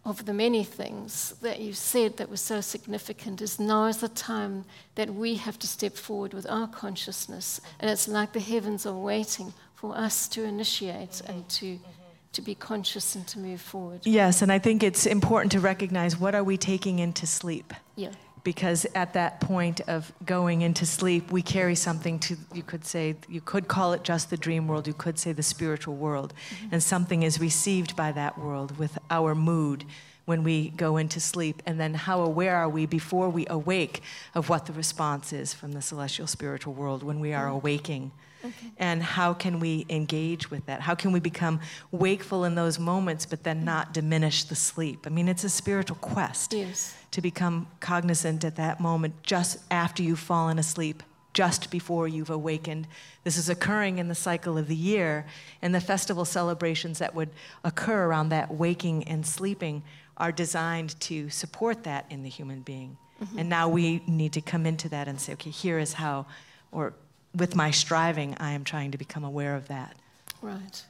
of 0.03 0.25
the 0.25 0.33
many 0.33 0.61
things 0.61 1.35
that 1.41 1.61
you 1.61 1.71
said 1.71 2.17
that 2.17 2.29
was 2.29 2.41
so 2.41 2.59
significant 2.59 3.41
is 3.41 3.61
now 3.61 3.85
is 3.85 3.99
the 3.99 4.09
time 4.09 4.65
that 4.95 5.09
we 5.09 5.35
have 5.35 5.57
to 5.59 5.65
step 5.67 5.95
forward 5.95 6.33
with 6.33 6.45
our 6.49 6.67
consciousness. 6.67 7.61
And 7.79 7.89
it's 7.89 8.09
like 8.09 8.33
the 8.33 8.41
heavens 8.41 8.85
are 8.85 8.93
waiting 8.93 9.53
for 9.73 9.95
us 9.95 10.27
to 10.35 10.43
initiate 10.43 11.11
mm-hmm. 11.11 11.31
and 11.31 11.47
to, 11.47 11.65
mm-hmm. 11.65 11.91
to 12.33 12.41
be 12.41 12.55
conscious 12.55 13.15
and 13.15 13.25
to 13.27 13.39
move 13.39 13.61
forward. 13.61 14.01
Yes, 14.03 14.41
and 14.41 14.51
I 14.51 14.59
think 14.59 14.83
it's 14.83 15.05
important 15.05 15.53
to 15.53 15.61
recognize 15.61 16.17
what 16.17 16.35
are 16.35 16.43
we 16.43 16.57
taking 16.57 16.99
into 16.99 17.25
sleep? 17.25 17.73
Yeah 17.95 18.09
because 18.43 18.85
at 18.93 19.13
that 19.13 19.39
point 19.39 19.81
of 19.87 20.11
going 20.25 20.61
into 20.61 20.85
sleep, 20.85 21.31
we 21.31 21.41
carry 21.41 21.75
something 21.75 22.19
to, 22.19 22.35
you 22.53 22.63
could 22.63 22.85
say, 22.85 23.15
you 23.29 23.41
could 23.41 23.67
call 23.67 23.93
it 23.93 24.03
just 24.03 24.29
the 24.29 24.37
dream 24.37 24.67
world, 24.67 24.85
you 24.87 24.93
could 24.93 25.17
say 25.17 25.31
the 25.31 25.43
spiritual 25.43 25.95
world, 25.95 26.33
mm-hmm. 26.49 26.73
and 26.73 26.83
something 26.83 27.23
is 27.23 27.39
received 27.39 27.95
by 27.95 28.11
that 28.11 28.37
world 28.37 28.77
with 28.77 28.97
our 29.09 29.33
mood 29.33 29.85
when 30.25 30.43
we 30.43 30.69
go 30.69 30.97
into 30.97 31.19
sleep, 31.19 31.61
and 31.65 31.79
then 31.79 31.93
how 31.93 32.21
aware 32.21 32.55
are 32.55 32.69
we 32.69 32.85
before 32.85 33.29
we 33.29 33.45
awake 33.49 34.01
of 34.33 34.47
what 34.47 34.65
the 34.65 34.73
response 34.73 35.33
is 35.33 35.53
from 35.53 35.73
the 35.73 35.81
celestial 35.81 36.27
spiritual 36.27 36.73
world 36.73 37.03
when 37.03 37.19
we 37.19 37.33
are 37.33 37.47
mm-hmm. 37.47 37.55
awaking? 37.55 38.11
Okay. 38.45 38.71
And 38.77 39.01
how 39.01 39.33
can 39.33 39.59
we 39.59 39.85
engage 39.89 40.51
with 40.51 40.65
that? 40.65 40.81
How 40.81 40.95
can 40.95 41.13
we 41.13 41.21
become 41.21 41.61
wakeful 41.91 42.43
in 42.43 42.55
those 42.55 42.77
moments, 42.77 43.25
but 43.25 43.43
then 43.43 43.63
not 43.63 43.93
diminish 43.93 44.43
the 44.43 44.55
sleep? 44.55 45.05
I 45.05 45.09
mean, 45.09 45.29
it's 45.29 45.45
a 45.45 45.49
spiritual 45.49 45.97
quest 45.97 46.53
yes. 46.53 46.93
To 47.13 47.21
become 47.21 47.67
cognizant 47.79 48.43
at 48.43 48.55
that 48.55 48.79
moment, 48.79 49.23
just 49.23 49.59
after 49.71 50.03
you've 50.03 50.19
fallen 50.19 50.59
asleep, 50.59 51.03
just 51.33 51.69
before 51.69 52.07
you've 52.07 52.29
awakened. 52.29 52.87
This 53.23 53.37
is 53.37 53.49
occurring 53.49 53.99
in 53.99 54.07
the 54.07 54.15
cycle 54.15 54.57
of 54.57 54.67
the 54.67 54.75
year, 54.75 55.25
and 55.61 55.73
the 55.73 55.79
festival 55.79 56.25
celebrations 56.25 56.99
that 56.99 57.15
would 57.15 57.29
occur 57.63 58.05
around 58.05 58.29
that 58.29 58.53
waking 58.53 59.03
and 59.07 59.25
sleeping 59.25 59.83
are 60.17 60.31
designed 60.31 60.99
to 61.01 61.29
support 61.29 61.83
that 61.83 62.05
in 62.09 62.23
the 62.23 62.29
human 62.29 62.61
being. 62.61 62.97
Mm-hmm. 63.23 63.39
And 63.39 63.49
now 63.49 63.69
we 63.69 64.01
need 64.07 64.33
to 64.33 64.41
come 64.41 64.65
into 64.65 64.89
that 64.89 65.07
and 65.07 65.21
say, 65.21 65.33
okay, 65.33 65.51
here 65.51 65.77
is 65.77 65.93
how, 65.93 66.25
or 66.71 66.93
with 67.35 67.55
my 67.55 67.71
striving, 67.71 68.35
I 68.39 68.51
am 68.51 68.63
trying 68.63 68.91
to 68.91 68.97
become 68.97 69.23
aware 69.23 69.55
of 69.55 69.67
that. 69.67 69.95
Right. 70.41 70.83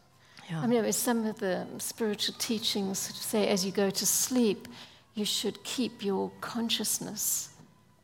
Yeah. 0.49 0.61
I 0.61 0.67
mean, 0.67 0.91
some 0.91 1.25
of 1.25 1.39
the 1.39 1.67
spiritual 1.77 2.35
teachings 2.37 2.99
say 2.99 3.47
as 3.47 3.65
you 3.65 3.71
go 3.71 3.89
to 3.89 4.05
sleep, 4.05 4.67
you 5.15 5.25
should 5.25 5.63
keep 5.63 6.03
your 6.03 6.31
consciousness 6.41 7.49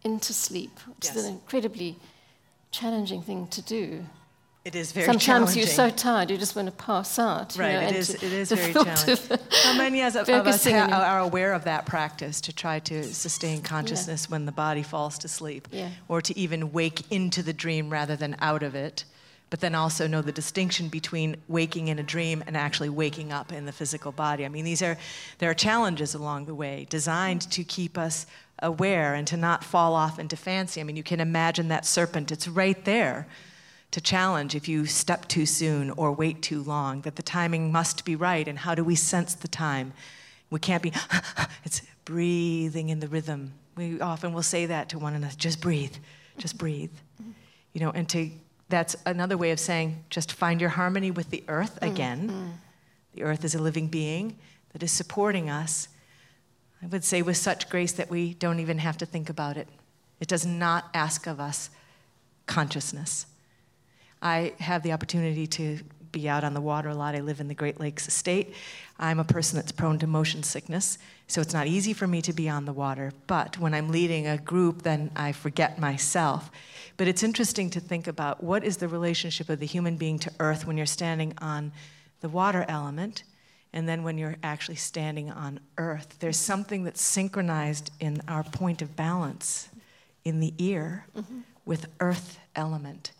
into 0.04 0.34
sleep, 0.34 0.80
which 0.88 1.06
yes. 1.06 1.16
is 1.16 1.26
an 1.26 1.34
incredibly 1.34 1.98
challenging 2.72 3.22
thing 3.22 3.48
to 3.48 3.62
do. 3.62 4.06
It 4.66 4.76
is 4.76 4.92
very 4.92 5.06
challenging. 5.06 5.26
Sometimes 5.26 5.58
you're 5.58 5.68
so 5.68 5.90
tired 5.90 6.30
you 6.30 6.38
just 6.38 6.56
want 6.56 6.68
to 6.68 6.74
pass 6.74 7.18
out. 7.18 7.58
Right, 7.58 7.74
you 7.74 7.80
know, 7.80 7.88
it 7.88 7.96
is. 7.96 8.10
It 8.14 8.24
is 8.24 8.52
very 8.52 8.74
challenging. 8.74 9.38
How 9.64 9.78
many 9.78 10.02
of, 10.02 10.16
of 10.16 10.30
us 10.30 10.66
ha- 10.66 10.90
are 10.92 11.20
aware 11.20 11.54
of 11.54 11.64
that 11.64 11.86
practice 11.86 12.42
to 12.42 12.54
try 12.54 12.80
to 12.80 13.04
sustain 13.04 13.62
consciousness 13.62 14.28
yeah. 14.28 14.32
when 14.34 14.46
the 14.46 14.52
body 14.52 14.84
falls 14.84 15.18
to 15.20 15.28
sleep, 15.28 15.70
yeah. 15.72 15.90
or 16.08 16.22
to 16.22 16.38
even 16.38 16.72
wake 16.72 17.10
into 17.10 17.42
the 17.42 17.54
dream 17.54 17.90
rather 17.90 18.16
than 18.16 18.36
out 18.40 18.62
of 18.62 18.76
it? 18.76 19.06
But 19.50 19.62
then 19.62 19.74
also 19.74 20.06
know 20.06 20.22
the 20.22 20.32
distinction 20.32 20.90
between 20.90 21.38
waking 21.48 21.88
in 21.88 21.98
a 21.98 22.04
dream 22.04 22.44
and 22.46 22.56
actually 22.56 22.90
waking 22.90 23.32
up 23.32 23.52
in 23.52 23.66
the 23.66 23.72
physical 23.72 24.12
body. 24.12 24.46
I 24.46 24.50
mean, 24.50 24.66
these 24.66 24.82
are 24.82 24.98
there 25.40 25.50
are 25.50 25.56
challenges 25.56 26.14
along 26.14 26.46
the 26.46 26.56
way 26.56 26.86
designed 26.90 27.50
to 27.52 27.64
keep 27.64 27.98
us 27.98 28.28
aware 28.62 29.16
and 29.16 29.26
to 29.28 29.38
not 29.38 29.64
fall 29.64 29.96
off 29.96 30.20
into 30.20 30.36
fancy. 30.36 30.82
I 30.82 30.84
mean, 30.84 30.96
you 30.96 31.04
can 31.04 31.20
imagine 31.20 31.68
that 31.70 31.86
serpent; 31.86 32.32
it's 32.32 32.48
right 32.48 32.84
there 32.86 33.28
to 33.92 34.02
challenge 34.02 34.54
if 34.56 34.68
you 34.68 34.86
step 34.86 35.28
too 35.28 35.46
soon 35.46 35.90
or 35.92 36.12
wait 36.12 36.42
too 36.42 36.62
long, 36.62 37.02
that 37.02 37.16
the 37.16 37.24
timing 37.24 37.72
must 37.72 38.06
be 38.06 38.16
right. 38.16 38.48
And 38.48 38.60
how 38.60 38.76
do 38.76 38.84
we 38.84 38.96
sense 38.96 39.34
the 39.34 39.48
time? 39.48 39.94
We 40.50 40.60
can't 40.60 40.84
be, 40.84 40.94
it's 41.64 41.82
breathing 42.06 42.90
in 42.90 43.00
the 43.00 43.08
rhythm. 43.08 43.54
We 43.76 44.00
often 44.00 44.34
will 44.34 44.44
say 44.44 44.66
that 44.68 44.90
to 44.90 45.00
one 45.00 45.14
another 45.14 45.36
just 45.38 45.62
breathe, 45.62 45.96
just 46.38 46.58
breathe. 46.58 46.92
You 47.74 47.82
know, 47.82 47.92
and 47.92 48.08
to, 48.10 48.30
that's 48.70 48.96
another 49.06 49.38
way 49.38 49.52
of 49.52 49.60
saying 49.60 50.04
just 50.10 50.32
find 50.32 50.62
your 50.62 50.70
harmony 50.72 51.12
with 51.12 51.32
the 51.32 51.44
earth 51.48 51.80
mm, 51.82 51.92
again. 51.92 52.30
Mm-hmm. 52.30 52.50
The 53.16 53.24
earth 53.24 53.44
is 53.44 53.56
a 53.56 53.62
living 53.62 53.88
being 53.88 54.38
that 54.74 54.84
is 54.84 54.92
supporting 54.92 55.50
us. 55.50 55.88
I 56.82 56.86
would 56.88 57.04
say 57.04 57.22
with 57.22 57.38
such 57.38 57.70
grace 57.70 57.92
that 57.94 58.10
we 58.10 58.36
don't 58.36 58.60
even 58.60 58.78
have 58.78 58.98
to 59.00 59.06
think 59.06 59.30
about 59.30 59.58
it. 59.58 59.68
It 60.20 60.28
does 60.28 60.46
not 60.46 60.90
ask 60.94 61.28
of 61.28 61.40
us 61.40 61.70
consciousness. 62.46 63.26
I 64.22 64.54
have 64.60 64.84
the 64.84 64.92
opportunity 64.92 65.48
to 65.48 65.80
be 66.12 66.28
out 66.28 66.44
on 66.44 66.54
the 66.54 66.62
water 66.62 66.90
a 66.90 66.96
lot. 66.96 67.16
I 67.16 67.20
live 67.20 67.40
in 67.40 67.48
the 67.48 67.54
Great 67.54 67.80
Lakes 67.80 68.12
State. 68.14 68.54
I'm 68.98 69.20
a 69.20 69.24
person 69.24 69.58
that's 69.58 69.72
prone 69.72 70.00
to 70.00 70.08
motion 70.08 70.44
sickness, 70.44 70.98
so 71.30 71.42
it's 71.42 71.54
not 71.54 71.68
easy 71.68 71.94
for 71.94 72.08
me 72.08 72.24
to 72.24 72.34
be 72.34 72.50
on 72.50 72.66
the 72.66 72.74
water. 72.74 73.14
But 73.28 73.60
when 73.60 73.76
I'm 73.76 73.90
leading 73.90 74.26
a 74.26 74.40
group, 74.40 74.82
then 74.82 75.12
I 75.16 75.32
forget 75.32 75.78
myself. 75.78 76.50
But 76.98 77.08
it's 77.08 77.22
interesting 77.22 77.70
to 77.70 77.80
think 77.80 78.08
about 78.08 78.44
what 78.44 78.64
is 78.64 78.78
the 78.78 78.88
relationship 78.88 79.48
of 79.48 79.60
the 79.60 79.68
human 79.68 79.96
being 79.96 80.18
to 80.20 80.32
earth 80.40 80.66
when 80.66 80.76
you're 80.76 80.88
standing 80.88 81.36
on 81.38 81.72
the 82.22 82.30
water 82.30 82.66
element, 82.68 83.24
and 83.72 83.88
then 83.88 84.04
when 84.04 84.18
you're 84.18 84.38
actually 84.42 84.76
standing 84.76 85.30
on 85.30 85.60
earth. 85.78 86.18
There's 86.20 86.36
something 86.36 86.84
that's 86.84 87.02
synchronized 87.02 87.92
in 88.00 88.24
our 88.28 88.44
point 88.44 88.82
of 88.82 88.96
balance 88.96 89.70
in 90.26 90.40
the 90.40 90.56
ear 90.58 91.06
mm-hmm. 91.16 91.42
with 91.64 91.86
earth 92.00 92.40
element 92.56 93.12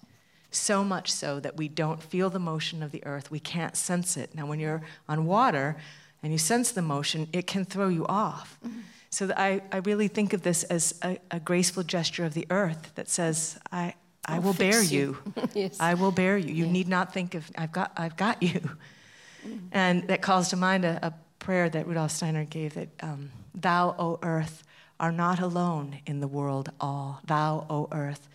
so 0.52 0.84
much 0.84 1.12
so 1.12 1.40
that 1.40 1.58
we 1.58 1.68
don't 1.68 2.02
feel 2.02 2.32
the 2.32 2.40
motion 2.40 2.82
of 2.82 2.92
the 2.92 3.06
earth. 3.06 3.30
We 3.30 3.40
can't 3.40 3.78
sense 3.78 4.18
it. 4.18 4.34
Now, 4.34 4.48
when 4.48 4.60
you're 4.60 4.82
on 5.08 5.28
water 5.28 5.78
and 6.22 6.32
you 6.32 6.38
sense 6.38 6.72
the 6.72 6.82
motion, 6.82 7.28
it 7.34 7.48
can 7.48 7.66
throw 7.66 7.88
you 7.88 8.06
off. 8.08 8.58
Mm-hmm. 8.66 8.80
So 9.12 9.32
I, 9.36 9.62
I 9.72 9.78
really 9.78 10.08
think 10.08 10.34
of 10.34 10.44
this 10.44 10.64
as 10.64 10.94
a, 11.04 11.18
a, 11.32 11.40
graceful 11.40 11.82
gesture 11.82 12.26
of 12.26 12.36
the 12.36 12.46
earth 12.52 12.92
that 12.96 13.10
says, 13.10 13.58
I, 13.72 13.96
I 14.24 14.38
will 14.38 14.54
bear 14.54 14.84
you. 14.84 15.18
you. 15.36 15.50
yes. 15.56 15.80
I 15.80 15.96
will 15.96 16.12
bear 16.12 16.38
you. 16.38 16.54
You 16.54 16.66
yeah. 16.66 16.72
need 16.72 16.88
not 16.88 17.12
think 17.12 17.34
of, 17.34 17.50
I've 17.58 17.72
got, 17.72 17.92
I've 17.98 18.16
got 18.18 18.44
you. 18.44 18.60
Mm-hmm. 18.60 19.58
And 19.72 20.08
that 20.10 20.22
calls 20.22 20.50
to 20.50 20.58
mind 20.58 20.86
a, 20.86 21.00
a, 21.08 21.14
prayer 21.40 21.70
that 21.70 21.88
Rudolf 21.88 22.12
Steiner 22.12 22.44
gave 22.44 22.74
that, 22.74 22.90
um, 23.02 23.32
Thou, 23.56 23.96
O 23.98 24.20
earth, 24.22 24.64
are 25.00 25.12
not 25.12 25.40
alone 25.40 26.00
in 26.06 26.20
the 26.20 26.28
world 26.28 26.70
all. 26.82 27.22
Thou, 27.26 27.66
O 27.70 27.88
earth, 27.94 28.28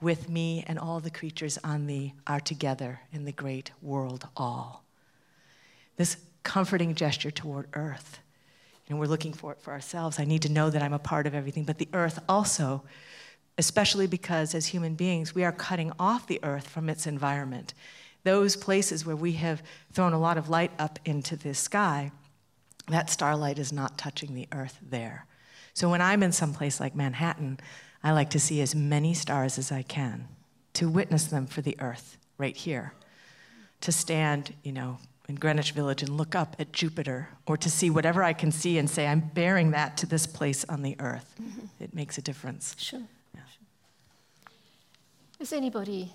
with 0.00 0.28
me 0.28 0.64
and 0.68 0.78
all 0.78 1.00
the 1.00 1.10
creatures 1.10 1.58
on 1.64 1.86
thee 1.86 2.14
are 2.26 2.40
together 2.40 3.00
in 3.12 3.24
the 3.24 3.32
great 3.32 3.72
world 3.82 4.28
all. 4.36 4.84
This 5.96 6.16
comforting 6.42 6.94
gesture 6.94 7.30
toward 7.30 7.68
earth. 7.74 8.18
And 8.88 8.98
we're 8.98 9.06
looking 9.06 9.32
for 9.32 9.52
it 9.52 9.60
for 9.60 9.72
ourselves. 9.72 10.18
I 10.18 10.24
need 10.24 10.42
to 10.42 10.52
know 10.52 10.70
that 10.70 10.82
I'm 10.82 10.92
a 10.92 10.98
part 10.98 11.26
of 11.26 11.34
everything. 11.34 11.64
But 11.64 11.78
the 11.78 11.88
earth 11.92 12.18
also, 12.28 12.82
especially 13.56 14.06
because 14.06 14.54
as 14.54 14.66
human 14.66 14.94
beings, 14.94 15.34
we 15.34 15.44
are 15.44 15.52
cutting 15.52 15.92
off 15.98 16.26
the 16.26 16.40
earth 16.42 16.68
from 16.68 16.88
its 16.88 17.06
environment. 17.06 17.74
Those 18.24 18.56
places 18.56 19.06
where 19.06 19.16
we 19.16 19.32
have 19.32 19.62
thrown 19.92 20.12
a 20.12 20.18
lot 20.18 20.38
of 20.38 20.48
light 20.48 20.72
up 20.78 20.98
into 21.04 21.36
the 21.36 21.54
sky, 21.54 22.12
that 22.88 23.10
starlight 23.10 23.58
is 23.58 23.72
not 23.72 23.98
touching 23.98 24.34
the 24.34 24.48
earth 24.52 24.78
there. 24.82 25.26
So 25.74 25.88
when 25.88 26.00
I'm 26.00 26.22
in 26.22 26.32
some 26.32 26.52
place 26.52 26.80
like 26.80 26.94
Manhattan, 26.94 27.60
I 28.02 28.12
like 28.12 28.30
to 28.30 28.40
see 28.40 28.60
as 28.60 28.74
many 28.74 29.14
stars 29.14 29.58
as 29.58 29.72
I 29.72 29.82
can, 29.82 30.28
to 30.74 30.88
witness 30.88 31.26
them 31.26 31.46
for 31.46 31.62
the 31.62 31.76
earth 31.80 32.18
right 32.36 32.56
here, 32.56 32.94
to 33.80 33.92
stand, 33.92 34.54
you 34.62 34.72
know, 34.72 34.98
in 35.28 35.36
Greenwich 35.36 35.72
Village 35.72 36.02
and 36.02 36.16
look 36.16 36.34
up 36.34 36.56
at 36.58 36.72
Jupiter, 36.72 37.28
or 37.46 37.56
to 37.56 37.70
see 37.70 37.90
whatever 37.90 38.22
I 38.22 38.32
can 38.32 38.50
see 38.50 38.78
and 38.78 38.90
say, 38.90 39.06
I'm 39.06 39.20
bearing 39.20 39.70
that 39.70 39.96
to 39.98 40.06
this 40.06 40.26
place 40.26 40.64
on 40.68 40.82
the 40.82 40.96
earth. 40.98 41.34
Mm-hmm. 41.40 41.84
It 41.84 41.94
makes 41.94 42.18
a 42.18 42.22
difference. 42.22 42.74
Sure. 42.78 43.00
Yeah. 43.34 43.40
sure. 43.46 44.52
Does 45.38 45.52
anybody 45.52 46.12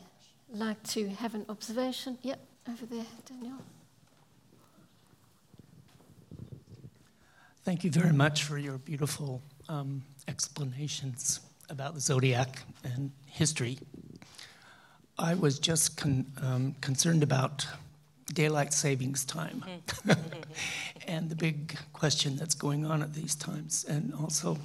like 0.49 0.81
to 0.89 1.09
have 1.09 1.35
an 1.35 1.45
observation? 1.49 2.17
Yep, 2.21 2.39
over 2.69 2.85
there, 2.85 3.05
Daniel. 3.25 3.57
Thank 7.63 7.83
you 7.83 7.91
very 7.91 8.13
much 8.13 8.43
for 8.43 8.57
your 8.57 8.77
beautiful 8.77 9.41
um, 9.67 10.01
explanations 10.27 11.41
about 11.69 11.95
the 11.95 11.99
zodiac 11.99 12.63
and 12.83 13.11
history. 13.25 13.77
I 15.19 15.33
was 15.33 15.59
just 15.59 15.97
con- 15.97 16.31
um, 16.41 16.75
concerned 16.79 17.23
about 17.23 17.67
daylight 18.33 18.73
savings 18.73 19.25
time. 19.25 19.63
And 21.07 21.29
the 21.29 21.35
big 21.35 21.77
question 21.93 22.35
that's 22.35 22.53
going 22.53 22.85
on 22.85 23.01
at 23.01 23.13
these 23.13 23.33
times, 23.33 23.85
and 23.87 24.13
also 24.13 24.57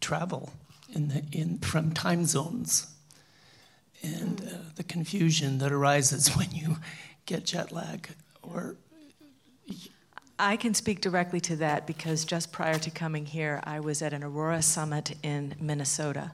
travel 0.00 0.50
in 0.94 1.08
the, 1.08 1.22
in, 1.30 1.58
from 1.58 1.92
time 1.92 2.24
zones. 2.24 2.86
And 4.02 4.40
uh, 4.40 4.56
the 4.76 4.82
confusion 4.82 5.58
that 5.58 5.72
arises 5.72 6.28
when 6.36 6.50
you 6.52 6.78
get 7.26 7.44
jet 7.44 7.70
lag 7.70 8.08
or 8.42 8.76
I 10.38 10.56
can 10.56 10.72
speak 10.72 11.02
directly 11.02 11.38
to 11.40 11.56
that 11.56 11.86
because 11.86 12.24
just 12.24 12.50
prior 12.50 12.78
to 12.78 12.90
coming 12.90 13.26
here, 13.26 13.60
I 13.64 13.80
was 13.80 14.00
at 14.00 14.14
an 14.14 14.24
Aurora 14.24 14.62
Summit 14.62 15.14
in 15.22 15.54
Minnesota. 15.60 16.32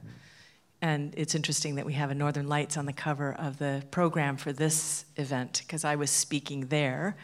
And 0.87 1.14
it's 1.16 1.34
interesting 1.34 1.74
that 1.74 1.84
we 1.84 1.95
have 1.95 2.12
a 2.12 2.14
Northern 2.14 2.47
Lights 2.47 2.76
on 2.76 2.87
the 2.87 2.93
cover 2.93 3.32
of 3.32 3.59
the 3.59 3.82
program 3.91 4.37
for 4.37 4.53
this 4.53 5.05
event 5.16 5.62
because 5.66 5.84
I 5.84 5.97
was 5.97 6.11
speaking 6.12 6.68
there. 6.68 7.16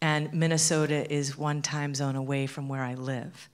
And 0.00 0.32
Minnesota 0.32 1.12
is 1.12 1.36
one 1.36 1.62
time 1.62 1.96
zone 1.96 2.14
away 2.14 2.46
from 2.46 2.68
where 2.68 2.84
I 2.84 2.94
live. 2.94 3.48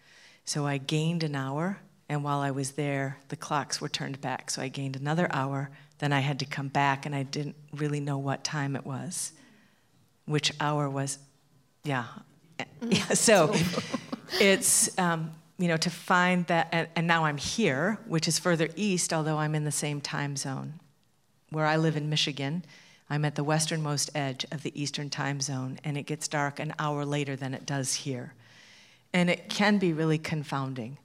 So 0.45 0.67
I 0.67 0.77
gained 0.77 1.23
an 1.23 1.35
hour, 1.35 1.79
and 2.11 2.23
while 2.23 2.41
I 2.41 2.51
was 2.51 2.73
there, 2.73 3.21
the 3.29 3.37
clocks 3.37 3.81
were 3.81 3.89
turned 3.89 4.21
back. 4.21 4.51
So 4.51 4.61
I 4.61 4.69
gained 4.69 4.97
another 4.97 5.29
hour, 5.31 5.71
then 5.97 6.13
I 6.13 6.21
had 6.21 6.39
to 6.41 6.45
come 6.45 6.69
back, 6.69 7.07
and 7.07 7.15
I 7.15 7.23
didn't 7.23 7.57
really 7.73 8.01
know 8.01 8.19
what 8.19 8.45
time 8.45 8.77
it 8.77 8.85
was, 8.85 9.33
which 10.27 10.53
hour 10.61 10.91
was, 10.91 11.19
yeah, 11.85 12.05
yeah, 12.83 13.05
so 13.15 13.55
it's, 14.39 14.99
um, 14.99 15.33
you 15.63 15.69
know, 15.69 15.77
to 15.77 15.91
find 15.91 16.45
that, 16.49 16.91
and, 16.97 17.07
now 17.07 17.25
I'm 17.25 17.37
here, 17.37 18.01
which 18.07 18.27
is 18.27 18.37
further 18.37 18.69
east, 18.75 19.13
although 19.13 19.39
I'm 19.39 19.55
in 19.55 19.63
the 19.63 19.71
same 19.71 20.01
time 20.01 20.35
zone. 20.35 20.81
Where 21.51 21.67
I 21.67 21.77
live 21.77 21.97
in 21.97 22.11
Michigan, 22.11 22.65
I'm 23.09 23.25
at 23.25 23.37
the 23.37 23.45
westernmost 23.45 24.11
edge 24.13 24.45
of 24.51 24.65
the 24.65 24.73
eastern 24.75 25.09
time 25.09 25.41
zone, 25.41 25.79
and 25.85 25.97
it 25.97 26.03
gets 26.03 26.27
dark 26.27 26.59
an 26.59 26.75
hour 26.81 27.05
later 27.05 27.37
than 27.37 27.55
it 27.55 27.65
does 27.65 27.95
here. 27.95 28.35
And 29.13 29.31
it 29.31 29.49
can 29.49 29.79
be 29.79 29.93
really 29.93 30.19
confounding. 30.19 30.99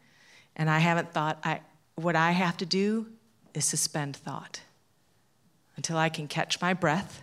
And 0.56 0.72
I 0.72 0.80
haven't 0.80 1.14
thought, 1.14 1.38
I, 1.44 1.60
what 1.94 2.16
I 2.16 2.32
have 2.32 2.58
to 2.58 2.66
do 2.66 3.06
is 3.54 3.64
suspend 3.64 4.16
thought 4.16 4.62
until 5.76 5.98
I 5.98 6.10
can 6.10 6.28
catch 6.28 6.60
my 6.62 6.74
breath 6.74 7.22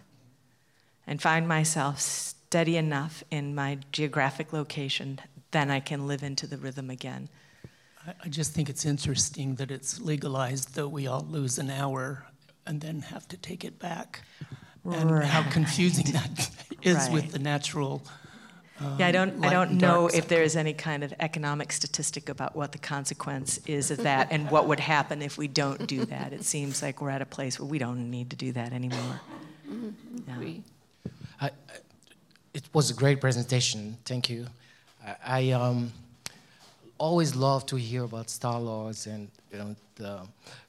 and 1.05 1.20
find 1.20 1.49
myself 1.49 1.99
steady 1.99 2.76
enough 2.76 3.24
in 3.32 3.57
my 3.57 3.78
geographic 3.91 4.53
location, 4.53 5.18
then 5.55 5.70
I 5.70 5.80
can 5.80 6.07
live 6.07 6.22
into 6.22 6.46
the 6.46 6.59
rhythm 6.59 6.90
again. 6.90 7.28
I 8.07 8.28
just 8.28 8.52
think 8.52 8.68
it's 8.68 8.84
interesting 8.84 9.55
that 9.55 9.70
it's 9.70 10.00
legalized, 10.00 10.74
though 10.74 10.88
we 10.88 11.07
all 11.07 11.24
lose 11.30 11.59
an 11.59 11.70
hour 11.70 12.26
and 12.66 12.80
then 12.80 13.00
have 13.00 13.26
to 13.28 13.36
take 13.38 13.64
it 13.64 13.78
back. 13.78 14.22
And 14.84 15.24
how 15.24 15.42
confusing 15.50 16.07
that 16.18 16.50
is 16.82 16.96
right. 16.96 17.12
with 17.12 17.32
the 17.32 17.38
natural 17.38 18.02
Um, 18.80 18.96
yeah, 18.98 19.07
I 19.07 19.12
don't. 19.12 19.32
I 19.46 19.50
don't 19.50 19.72
know 19.78 20.09
if 20.09 20.26
there 20.26 20.46
cycle. 20.48 20.61
any 20.66 20.74
kind 20.74 21.05
of 21.05 21.14
economic 21.20 21.72
statistic 21.72 22.28
about 22.28 22.57
what 22.57 22.72
the 22.72 22.78
consequence 22.78 23.61
is 23.66 23.90
of 23.92 23.98
that, 23.98 24.32
and 24.32 24.50
what 24.50 24.66
would 24.68 24.80
happen 24.80 25.22
if 25.22 25.38
we 25.38 25.46
don't 25.48 25.86
do 25.86 26.05
that. 26.07 26.32
It 26.32 26.44
seems 26.44 26.82
like 26.82 27.00
we're 27.00 27.14
at 27.18 27.22
a 27.22 27.30
place 27.36 27.61
where 27.61 27.70
we 27.70 27.78
don't 27.78 28.11
need 28.11 28.28
to 28.30 28.36
do 28.46 28.50
that 28.52 28.72
anymore. 28.72 29.20
Yeah. 30.28 30.61
I, 31.40 31.46
I- 31.46 31.52
it 32.52 32.64
was 32.72 32.90
a 32.90 32.94
great 32.94 33.20
presentation. 33.20 33.96
Thank 34.05 34.28
you. 34.28 34.46
I, 35.05 35.16
I 35.24 35.50
um, 35.52 35.92
always 36.98 37.34
love 37.34 37.66
to 37.66 37.76
hear 37.76 38.05
about 38.05 38.30
star 38.30 38.61
lore, 38.61 38.92
and 39.07 39.28
you 39.52 39.59
know, 39.59 39.76
the, 39.96 40.20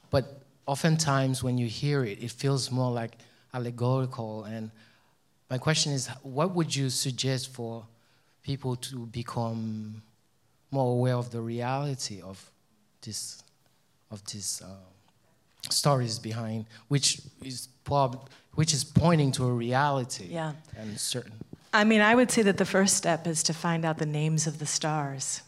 but 0.10 0.42
oftentimes 0.68 1.44
when 1.44 1.58
you 1.58 1.68
hear 1.68 2.04
it, 2.04 2.22
it 2.24 2.32
feels 2.32 2.72
more 2.72 2.92
like 2.92 3.18
allegorical. 3.54 4.44
And 4.44 4.72
my 5.50 5.58
question 5.58 5.94
is, 5.94 6.08
what 6.24 6.54
would 6.56 6.76
you 6.76 6.90
suggest 6.90 7.54
for 7.54 7.86
people 8.44 8.76
to 8.76 9.06
become 9.08 10.02
more 10.72 10.92
aware 10.94 11.16
of 11.16 11.32
the 11.32 11.42
reality 11.42 12.22
of 12.22 12.52
this, 13.02 13.44
of 14.12 14.24
this 14.26 14.62
uh, 14.62 14.68
stories 15.70 16.20
behind, 16.20 16.66
which 16.88 17.22
is 17.44 17.68
prob- 17.84 18.30
which 18.56 18.74
is 18.74 18.84
pointing 18.84 19.32
to 19.34 19.46
a 19.46 19.52
reality 19.52 20.28
Yeah. 20.30 20.54
and 20.78 20.98
certain. 21.00 21.34
I 21.76 21.84
mean, 21.84 22.00
I 22.00 22.16
would 22.16 22.32
say 22.32 22.42
that 22.44 22.56
the 22.56 22.64
first 22.64 22.96
step 22.96 23.28
is 23.28 23.44
to 23.44 23.54
find 23.54 23.84
out 23.84 23.98
the 23.98 24.06
names 24.06 24.48
of 24.48 24.60
the 24.60 24.66
stars. 24.66 25.42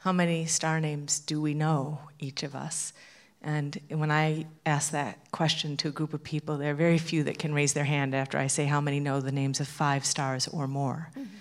How 0.00 0.12
many 0.12 0.44
star 0.44 0.78
names 0.78 1.20
do 1.20 1.40
we 1.40 1.54
know, 1.54 2.00
each 2.18 2.42
of 2.42 2.54
us? 2.54 2.92
And 3.40 3.80
when 3.88 4.10
I 4.10 4.44
ask 4.66 4.90
that 4.90 5.30
question 5.30 5.78
to 5.78 5.88
a 5.88 5.90
group 5.90 6.12
of 6.12 6.22
people, 6.22 6.58
there 6.58 6.72
are 6.72 6.76
very 6.76 6.98
few 6.98 7.24
that 7.24 7.38
can 7.38 7.54
raise 7.54 7.72
their 7.72 7.84
hand 7.84 8.14
after 8.14 8.36
I 8.36 8.46
say 8.46 8.66
how 8.66 8.82
many 8.82 9.00
know 9.00 9.22
the 9.22 9.32
names 9.32 9.58
of 9.58 9.68
five 9.68 10.04
stars 10.04 10.48
or 10.48 10.68
more. 10.68 11.08
Mm-hmm. 11.12 11.34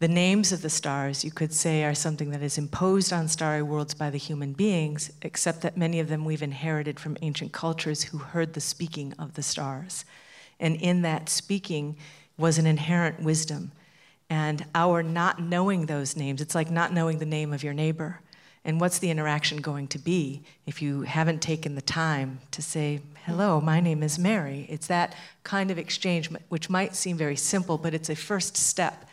The 0.00 0.08
names 0.08 0.52
of 0.52 0.60
the 0.60 0.68
stars, 0.68 1.24
you 1.24 1.30
could 1.30 1.54
say, 1.54 1.84
are 1.84 1.94
something 1.94 2.30
that 2.32 2.42
is 2.42 2.58
imposed 2.58 3.10
on 3.10 3.26
starry 3.26 3.62
worlds 3.62 3.94
by 3.94 4.10
the 4.10 4.18
human 4.18 4.52
beings, 4.52 5.10
except 5.22 5.62
that 5.62 5.78
many 5.78 5.98
of 5.98 6.08
them 6.08 6.26
we've 6.26 6.42
inherited 6.42 7.00
from 7.00 7.16
ancient 7.22 7.52
cultures 7.52 8.02
who 8.02 8.18
heard 8.18 8.52
the 8.52 8.60
speaking 8.60 9.14
of 9.18 9.32
the 9.32 9.42
stars. 9.42 10.04
And 10.60 10.76
in 10.76 11.00
that 11.02 11.30
speaking 11.30 11.96
was 12.38 12.56
an 12.56 12.66
inherent 12.66 13.20
wisdom. 13.20 13.72
And 14.30 14.64
our 14.74 15.02
not 15.02 15.42
knowing 15.42 15.86
those 15.86 16.16
names, 16.16 16.40
it's 16.40 16.54
like 16.54 16.70
not 16.70 16.92
knowing 16.92 17.18
the 17.18 17.26
name 17.26 17.52
of 17.52 17.62
your 17.62 17.74
neighbor. 17.74 18.20
And 18.64 18.80
what's 18.80 18.98
the 18.98 19.10
interaction 19.10 19.58
going 19.58 19.88
to 19.88 19.98
be 19.98 20.42
if 20.66 20.82
you 20.82 21.02
haven't 21.02 21.40
taken 21.40 21.74
the 21.74 21.82
time 21.82 22.40
to 22.50 22.62
say, 22.62 23.00
Hello, 23.24 23.60
my 23.60 23.80
name 23.80 24.02
is 24.02 24.18
Mary? 24.18 24.66
It's 24.70 24.86
that 24.86 25.14
kind 25.42 25.70
of 25.70 25.78
exchange, 25.78 26.30
which 26.48 26.70
might 26.70 26.96
seem 26.96 27.16
very 27.16 27.36
simple, 27.36 27.76
but 27.76 27.94
it's 27.94 28.08
a 28.08 28.14
first 28.14 28.56
step. 28.56 29.06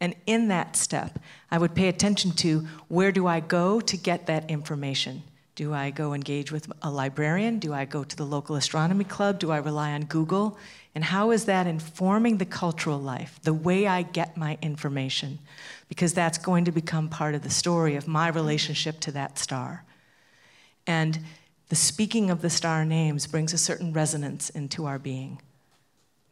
And 0.00 0.14
in 0.26 0.48
that 0.48 0.76
step, 0.76 1.18
I 1.50 1.58
would 1.58 1.74
pay 1.74 1.88
attention 1.88 2.32
to 2.32 2.66
where 2.88 3.12
do 3.12 3.26
I 3.26 3.40
go 3.40 3.80
to 3.80 3.96
get 3.96 4.26
that 4.26 4.50
information? 4.50 5.22
Do 5.54 5.72
I 5.72 5.90
go 5.90 6.14
engage 6.14 6.50
with 6.50 6.70
a 6.82 6.90
librarian? 6.90 7.58
Do 7.58 7.72
I 7.72 7.84
go 7.84 8.04
to 8.04 8.16
the 8.16 8.24
local 8.24 8.56
astronomy 8.56 9.04
club? 9.04 9.38
Do 9.38 9.50
I 9.50 9.58
rely 9.58 9.92
on 9.92 10.04
Google? 10.04 10.58
And 10.94 11.04
how 11.04 11.32
is 11.32 11.46
that 11.46 11.66
informing 11.66 12.38
the 12.38 12.44
cultural 12.44 13.00
life, 13.00 13.40
the 13.42 13.52
way 13.52 13.86
I 13.86 14.02
get 14.02 14.36
my 14.36 14.58
information? 14.62 15.40
Because 15.88 16.14
that's 16.14 16.38
going 16.38 16.64
to 16.66 16.72
become 16.72 17.08
part 17.08 17.34
of 17.34 17.42
the 17.42 17.50
story 17.50 17.96
of 17.96 18.06
my 18.06 18.28
relationship 18.28 19.00
to 19.00 19.12
that 19.12 19.38
star. 19.38 19.84
And 20.86 21.18
the 21.68 21.76
speaking 21.76 22.30
of 22.30 22.42
the 22.42 22.50
star 22.50 22.84
names 22.84 23.26
brings 23.26 23.52
a 23.52 23.58
certain 23.58 23.92
resonance 23.92 24.50
into 24.50 24.86
our 24.86 24.98
being. 24.98 25.40